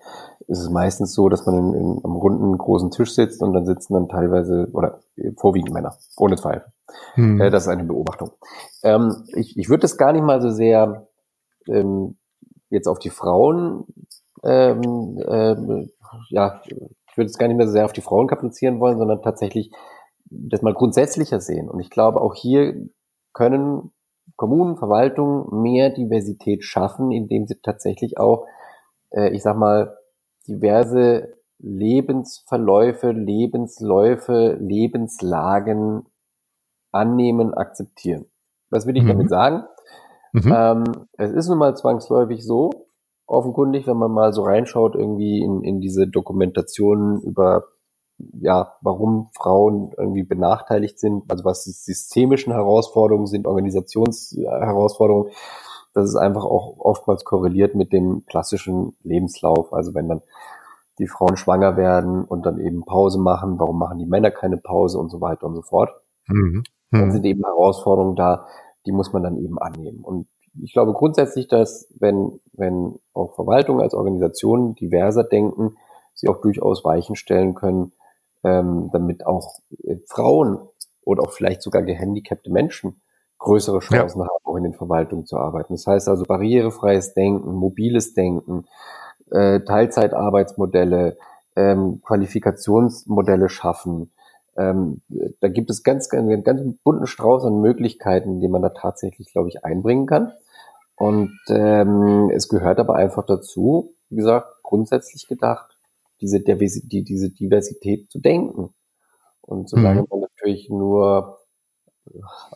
ist 0.46 0.60
es 0.60 0.70
meistens 0.70 1.12
so, 1.12 1.28
dass 1.28 1.44
man 1.44 1.56
in, 1.58 1.74
in, 1.74 2.00
am 2.04 2.12
runden 2.12 2.56
großen 2.56 2.92
Tisch 2.92 3.14
sitzt 3.14 3.42
und 3.42 3.52
dann 3.52 3.66
sitzen 3.66 3.94
dann 3.94 4.08
teilweise 4.08 4.68
oder 4.72 5.00
vorwiegend 5.36 5.74
Männer, 5.74 5.96
ohne 6.16 6.36
Zweifel. 6.36 6.72
Hm. 7.14 7.40
Äh, 7.40 7.50
das 7.50 7.64
ist 7.64 7.68
eine 7.68 7.82
Beobachtung. 7.82 8.30
Ähm, 8.84 9.24
ich 9.34 9.58
ich 9.58 9.68
würde 9.68 9.82
das 9.82 9.96
gar 9.96 10.12
nicht 10.12 10.22
mal 10.22 10.40
so 10.40 10.50
sehr 10.50 11.08
ähm, 11.66 12.16
jetzt 12.70 12.88
auf 12.88 12.98
die 12.98 13.10
Frauen, 13.10 13.84
ähm, 14.44 15.22
ähm, 15.26 15.90
ja, 16.30 16.60
ich 16.66 17.16
würde 17.16 17.30
es 17.30 17.38
gar 17.38 17.48
nicht 17.48 17.56
mehr 17.56 17.66
so 17.66 17.72
sehr 17.72 17.84
auf 17.84 17.92
die 17.92 18.00
Frauen 18.00 18.28
kaprizieren 18.28 18.80
wollen, 18.80 18.98
sondern 18.98 19.22
tatsächlich 19.22 19.70
das 20.30 20.62
mal 20.62 20.74
grundsätzlicher 20.74 21.40
sehen. 21.40 21.68
Und 21.68 21.80
ich 21.80 21.90
glaube, 21.90 22.20
auch 22.20 22.34
hier 22.34 22.88
können 23.32 23.92
Kommunen, 24.36 24.76
Verwaltungen 24.76 25.62
mehr 25.62 25.90
Diversität 25.90 26.64
schaffen, 26.64 27.10
indem 27.10 27.46
sie 27.46 27.60
tatsächlich 27.62 28.18
auch, 28.18 28.46
äh, 29.10 29.30
ich 29.30 29.42
sag 29.42 29.56
mal, 29.56 29.96
diverse 30.46 31.34
Lebensverläufe, 31.58 33.10
Lebensläufe, 33.10 34.56
Lebenslagen 34.60 36.06
annehmen, 36.92 37.52
akzeptieren. 37.54 38.26
Was 38.70 38.86
will 38.86 38.96
ich 38.96 39.02
mhm. 39.02 39.08
damit 39.08 39.30
sagen? 39.30 39.64
Mhm. 40.32 40.54
Ähm, 40.54 40.84
es 41.12 41.32
ist 41.32 41.48
nun 41.48 41.58
mal 41.58 41.76
zwangsläufig 41.76 42.44
so, 42.44 42.70
offenkundig, 43.26 43.86
wenn 43.86 43.96
man 43.96 44.10
mal 44.10 44.32
so 44.32 44.42
reinschaut 44.42 44.94
irgendwie 44.94 45.42
in, 45.42 45.62
in 45.62 45.80
diese 45.80 46.06
Dokumentationen 46.06 47.20
über 47.22 47.64
ja, 48.40 48.74
warum 48.80 49.30
Frauen 49.36 49.92
irgendwie 49.96 50.24
benachteiligt 50.24 50.98
sind, 50.98 51.30
also 51.30 51.44
was 51.44 51.64
die 51.64 51.70
systemischen 51.70 52.52
Herausforderungen 52.52 53.26
sind, 53.26 53.46
Organisationsherausforderungen, 53.46 55.30
das 55.94 56.08
ist 56.08 56.16
einfach 56.16 56.44
auch 56.44 56.78
oftmals 56.78 57.24
korreliert 57.24 57.74
mit 57.74 57.92
dem 57.92 58.24
klassischen 58.26 58.96
Lebenslauf. 59.02 59.72
Also 59.72 59.94
wenn 59.94 60.08
dann 60.08 60.22
die 60.98 61.06
Frauen 61.06 61.36
schwanger 61.36 61.76
werden 61.76 62.24
und 62.24 62.44
dann 62.44 62.58
eben 62.58 62.84
Pause 62.84 63.20
machen, 63.20 63.58
warum 63.58 63.78
machen 63.78 63.98
die 63.98 64.06
Männer 64.06 64.30
keine 64.30 64.56
Pause 64.56 64.98
und 64.98 65.10
so 65.10 65.20
weiter 65.20 65.46
und 65.46 65.54
so 65.54 65.62
fort. 65.62 65.90
Mhm. 66.26 66.64
Mhm. 66.90 66.98
Dann 66.98 67.12
sind 67.12 67.24
eben 67.24 67.44
Herausforderungen 67.44 68.16
da, 68.16 68.46
die 68.86 68.92
muss 68.92 69.12
man 69.12 69.22
dann 69.22 69.36
eben 69.36 69.58
annehmen. 69.58 70.00
Und 70.02 70.28
ich 70.60 70.72
glaube 70.72 70.92
grundsätzlich, 70.92 71.48
dass 71.48 71.88
wenn, 71.98 72.40
wenn 72.52 72.98
auch 73.12 73.34
Verwaltung 73.34 73.80
als 73.80 73.94
Organisation 73.94 74.74
diverser 74.74 75.24
denken, 75.24 75.76
sie 76.14 76.28
auch 76.28 76.40
durchaus 76.40 76.84
Weichen 76.84 77.16
stellen 77.16 77.54
können, 77.54 77.92
ähm, 78.44 78.90
damit 78.92 79.26
auch 79.26 79.58
äh, 79.84 79.96
Frauen 80.06 80.58
oder 81.02 81.22
auch 81.22 81.32
vielleicht 81.32 81.62
sogar 81.62 81.82
gehandicapte 81.82 82.50
Menschen 82.50 83.00
größere 83.38 83.78
Chancen 83.78 84.20
ja. 84.20 84.26
haben, 84.26 84.44
auch 84.44 84.56
in 84.56 84.64
den 84.64 84.74
Verwaltungen 84.74 85.24
zu 85.24 85.36
arbeiten. 85.36 85.74
Das 85.74 85.86
heißt 85.86 86.08
also 86.08 86.24
barrierefreies 86.24 87.14
Denken, 87.14 87.52
mobiles 87.52 88.14
Denken, 88.14 88.66
äh, 89.30 89.60
Teilzeitarbeitsmodelle, 89.60 91.16
ähm, 91.56 92.00
Qualifikationsmodelle 92.04 93.48
schaffen, 93.48 94.12
ähm, 94.58 95.02
da 95.40 95.48
gibt 95.48 95.70
es 95.70 95.82
ganz, 95.82 96.08
ganz, 96.08 96.28
einen 96.28 96.42
ganz 96.42 96.60
bunten 96.82 97.06
Strauß 97.06 97.44
an 97.44 97.60
Möglichkeiten, 97.60 98.40
die 98.40 98.48
man 98.48 98.62
da 98.62 98.70
tatsächlich, 98.70 99.32
glaube 99.32 99.48
ich, 99.48 99.64
einbringen 99.64 100.06
kann. 100.06 100.32
Und 100.96 101.38
ähm, 101.48 102.30
es 102.34 102.48
gehört 102.48 102.80
aber 102.80 102.96
einfach 102.96 103.24
dazu, 103.24 103.94
wie 104.10 104.16
gesagt, 104.16 104.48
grundsätzlich 104.64 105.28
gedacht, 105.28 105.76
diese, 106.20 106.40
die, 106.40 107.04
diese 107.04 107.30
Diversität 107.30 108.10
zu 108.10 108.18
denken. 108.18 108.74
Und 109.42 109.68
solange 109.68 110.00
mhm. 110.00 110.06
man 110.10 110.20
natürlich 110.20 110.68
nur 110.68 111.38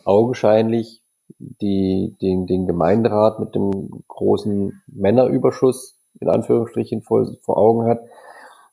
augenscheinlich 0.03 1.01
die, 1.39 2.15
den, 2.21 2.47
den 2.47 2.67
Gemeinderat 2.67 3.39
mit 3.39 3.55
dem 3.55 4.03
großen 4.07 4.81
Männerüberschuss 4.87 5.97
in 6.19 6.29
Anführungsstrichen 6.29 7.01
vor, 7.01 7.25
vor 7.41 7.57
Augen 7.57 7.85
hat, 7.85 8.01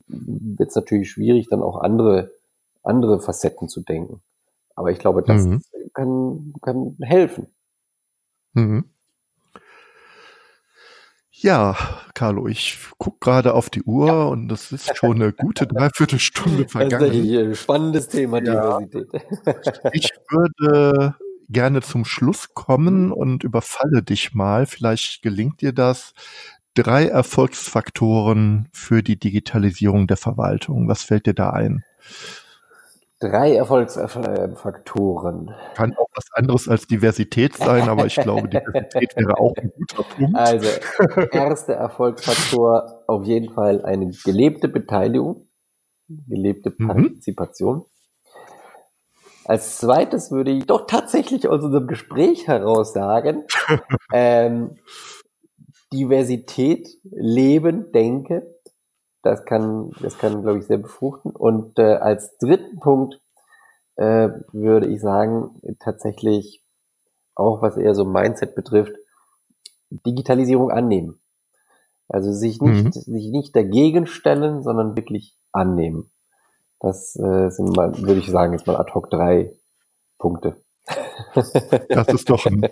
wird 0.09 0.71
es 0.71 0.75
natürlich 0.75 1.11
schwierig, 1.11 1.49
dann 1.49 1.63
auch 1.63 1.81
andere 1.81 2.31
andere 2.83 3.21
Facetten 3.21 3.69
zu 3.69 3.83
denken. 3.83 4.23
Aber 4.75 4.91
ich 4.91 4.99
glaube, 4.99 5.23
das 5.23 5.45
mhm. 5.45 5.63
kann, 5.93 6.55
kann 6.63 6.97
helfen. 7.01 7.49
Mhm. 8.55 8.85
Ja, 11.43 11.75
Carlo, 12.13 12.49
ich 12.49 12.79
gucke 12.99 13.19
gerade 13.21 13.55
auf 13.55 13.71
die 13.71 13.83
Uhr 13.83 14.07
ja. 14.09 14.25
und 14.25 14.49
das 14.49 14.73
ist 14.73 14.95
schon 14.97 15.23
eine 15.23 15.33
gute 15.33 15.67
Dreiviertelstunde 15.67 16.69
vergangen. 16.69 17.09
Das 17.09 17.17
ist 17.17 17.37
ein 17.37 17.55
spannendes 17.55 18.09
Thema, 18.09 18.43
ja. 18.43 18.79
Diversität. 18.81 19.23
Ich 19.93 20.11
würde 20.29 21.15
gerne 21.49 21.81
zum 21.81 22.05
Schluss 22.05 22.53
kommen 22.53 23.07
mhm. 23.07 23.13
und 23.13 23.45
überfalle 23.45 24.03
dich 24.03 24.35
mal. 24.35 24.67
Vielleicht 24.67 25.23
gelingt 25.23 25.63
dir 25.63 25.73
das. 25.73 26.13
Drei 26.75 27.07
Erfolgsfaktoren 27.07 28.69
für 28.73 29.03
die 29.03 29.19
Digitalisierung 29.19 30.07
der 30.07 30.19
Verwaltung. 30.19 30.89
Was 30.89 31.03
fällt 31.03 31.27
dir 31.27 31.35
da 31.35 31.51
ein? 31.51 31.85
Drei 33.21 33.55
Erfolgsfaktoren. 33.55 35.55
Kann 35.75 35.95
auch 35.95 36.09
was 36.15 36.25
anderes 36.33 36.69
als 36.69 36.87
Diversität 36.87 37.55
sein, 37.55 37.87
aber 37.87 38.07
ich 38.07 38.15
glaube, 38.15 38.49
Diversität 38.49 39.15
wäre 39.15 39.39
auch 39.39 39.55
ein 39.57 39.71
guter 39.77 40.03
Punkt. 40.05 40.35
Also, 40.35 40.69
erster 41.33 41.75
Erfolgsfaktor 41.75 43.05
auf 43.07 43.25
jeden 43.25 43.53
Fall 43.53 43.85
eine 43.85 44.11
gelebte 44.25 44.69
Beteiligung, 44.69 45.49
gelebte 46.09 46.73
mhm. 46.79 46.87
Partizipation. 46.87 47.77
Mhm. 47.77 47.85
Als 49.45 49.79
zweites 49.79 50.31
würde 50.31 50.53
ich 50.53 50.65
doch 50.65 50.87
tatsächlich 50.87 51.47
aus 51.47 51.63
unserem 51.63 51.89
Gespräch 51.89 52.47
heraus 52.47 52.95
sagen, 52.95 53.45
ähm, 54.15 54.79
Diversität 55.93 56.89
leben, 57.11 57.93
denke. 57.93 58.60
Das 59.23 59.45
kann, 59.45 59.91
das 60.01 60.19
kann, 60.19 60.43
glaube 60.43 60.59
ich, 60.59 60.67
sehr 60.67 60.79
befruchten. 60.79 61.31
Und 61.33 61.79
äh, 61.79 61.95
als 61.95 62.37
dritten 62.39 62.81
Punkt 62.81 63.21
äh, 63.97 64.31
würde 64.53 64.87
ich 64.87 65.01
sagen, 65.01 65.61
tatsächlich 65.79 66.63
auch 67.35 67.63
was 67.63 67.77
eher 67.77 67.95
so 67.95 68.05
Mindset 68.05 68.55
betrifft, 68.55 68.93
Digitalisierung 69.91 70.71
annehmen. 70.71 71.21
Also 72.09 72.33
sich 72.33 72.61
nicht, 72.61 72.85
mhm. 72.85 72.93
sich 72.93 73.31
nicht 73.31 73.55
dagegen 73.55 74.07
stellen, 74.07 74.63
sondern 74.63 74.97
wirklich 74.97 75.37
annehmen. 75.53 76.11
Das 76.81 77.15
äh, 77.17 77.51
sind 77.51 77.77
mal, 77.77 77.97
würde 77.99 78.21
ich 78.21 78.31
sagen, 78.31 78.53
jetzt 78.53 78.67
mal 78.67 78.77
ad 78.77 78.93
hoc 78.95 79.11
drei 79.11 79.53
Punkte. 80.19 80.57
Das 81.35 82.09
ist 82.09 82.31
doch 82.31 82.47
ein, 82.47 82.67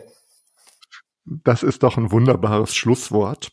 das 1.24 1.62
ist 1.62 1.82
doch 1.82 1.96
ein 1.96 2.11
wunderbares 2.11 2.74
Schlusswort. 2.74 3.53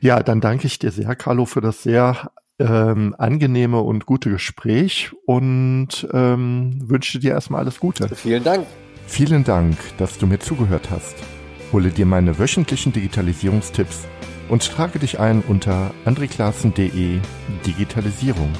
Ja, 0.00 0.22
dann 0.22 0.40
danke 0.40 0.66
ich 0.66 0.78
dir 0.78 0.90
sehr, 0.90 1.14
Carlo, 1.16 1.44
für 1.44 1.60
das 1.60 1.82
sehr 1.82 2.30
ähm, 2.58 3.14
angenehme 3.18 3.80
und 3.80 4.06
gute 4.06 4.30
Gespräch 4.30 5.10
und 5.26 6.06
ähm, 6.12 6.78
wünsche 6.88 7.18
dir 7.18 7.32
erstmal 7.32 7.62
alles 7.62 7.80
Gute. 7.80 8.08
Vielen 8.14 8.44
Dank. 8.44 8.66
Vielen 9.06 9.44
Dank, 9.44 9.76
dass 9.98 10.18
du 10.18 10.26
mir 10.26 10.38
zugehört 10.38 10.90
hast. 10.90 11.16
Hole 11.72 11.90
dir 11.90 12.06
meine 12.06 12.38
wöchentlichen 12.38 12.92
Digitalisierungstipps 12.92 14.06
und 14.48 14.70
trage 14.70 14.98
dich 14.98 15.18
ein 15.18 15.42
unter 15.46 15.92
andreklassen.de 16.04 17.18
Digitalisierung. 17.66 18.50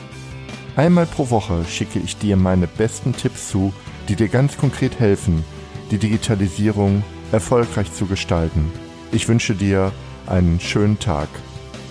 Einmal 0.76 1.06
pro 1.06 1.30
Woche 1.30 1.64
schicke 1.68 2.00
ich 2.00 2.16
dir 2.16 2.36
meine 2.36 2.66
besten 2.66 3.14
Tipps 3.14 3.48
zu, 3.48 3.72
die 4.08 4.16
dir 4.16 4.28
ganz 4.28 4.58
konkret 4.58 4.98
helfen, 4.98 5.44
die 5.90 5.98
Digitalisierung 5.98 7.04
erfolgreich 7.30 7.92
zu 7.92 8.06
gestalten. 8.06 8.72
Ich 9.12 9.28
wünsche 9.28 9.54
dir 9.54 9.92
einen 10.26 10.60
schönen 10.60 10.98
Tag. 10.98 11.28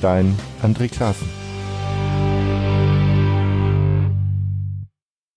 Dein 0.01 0.37
André 0.61 0.89
Klaassen. 0.89 1.42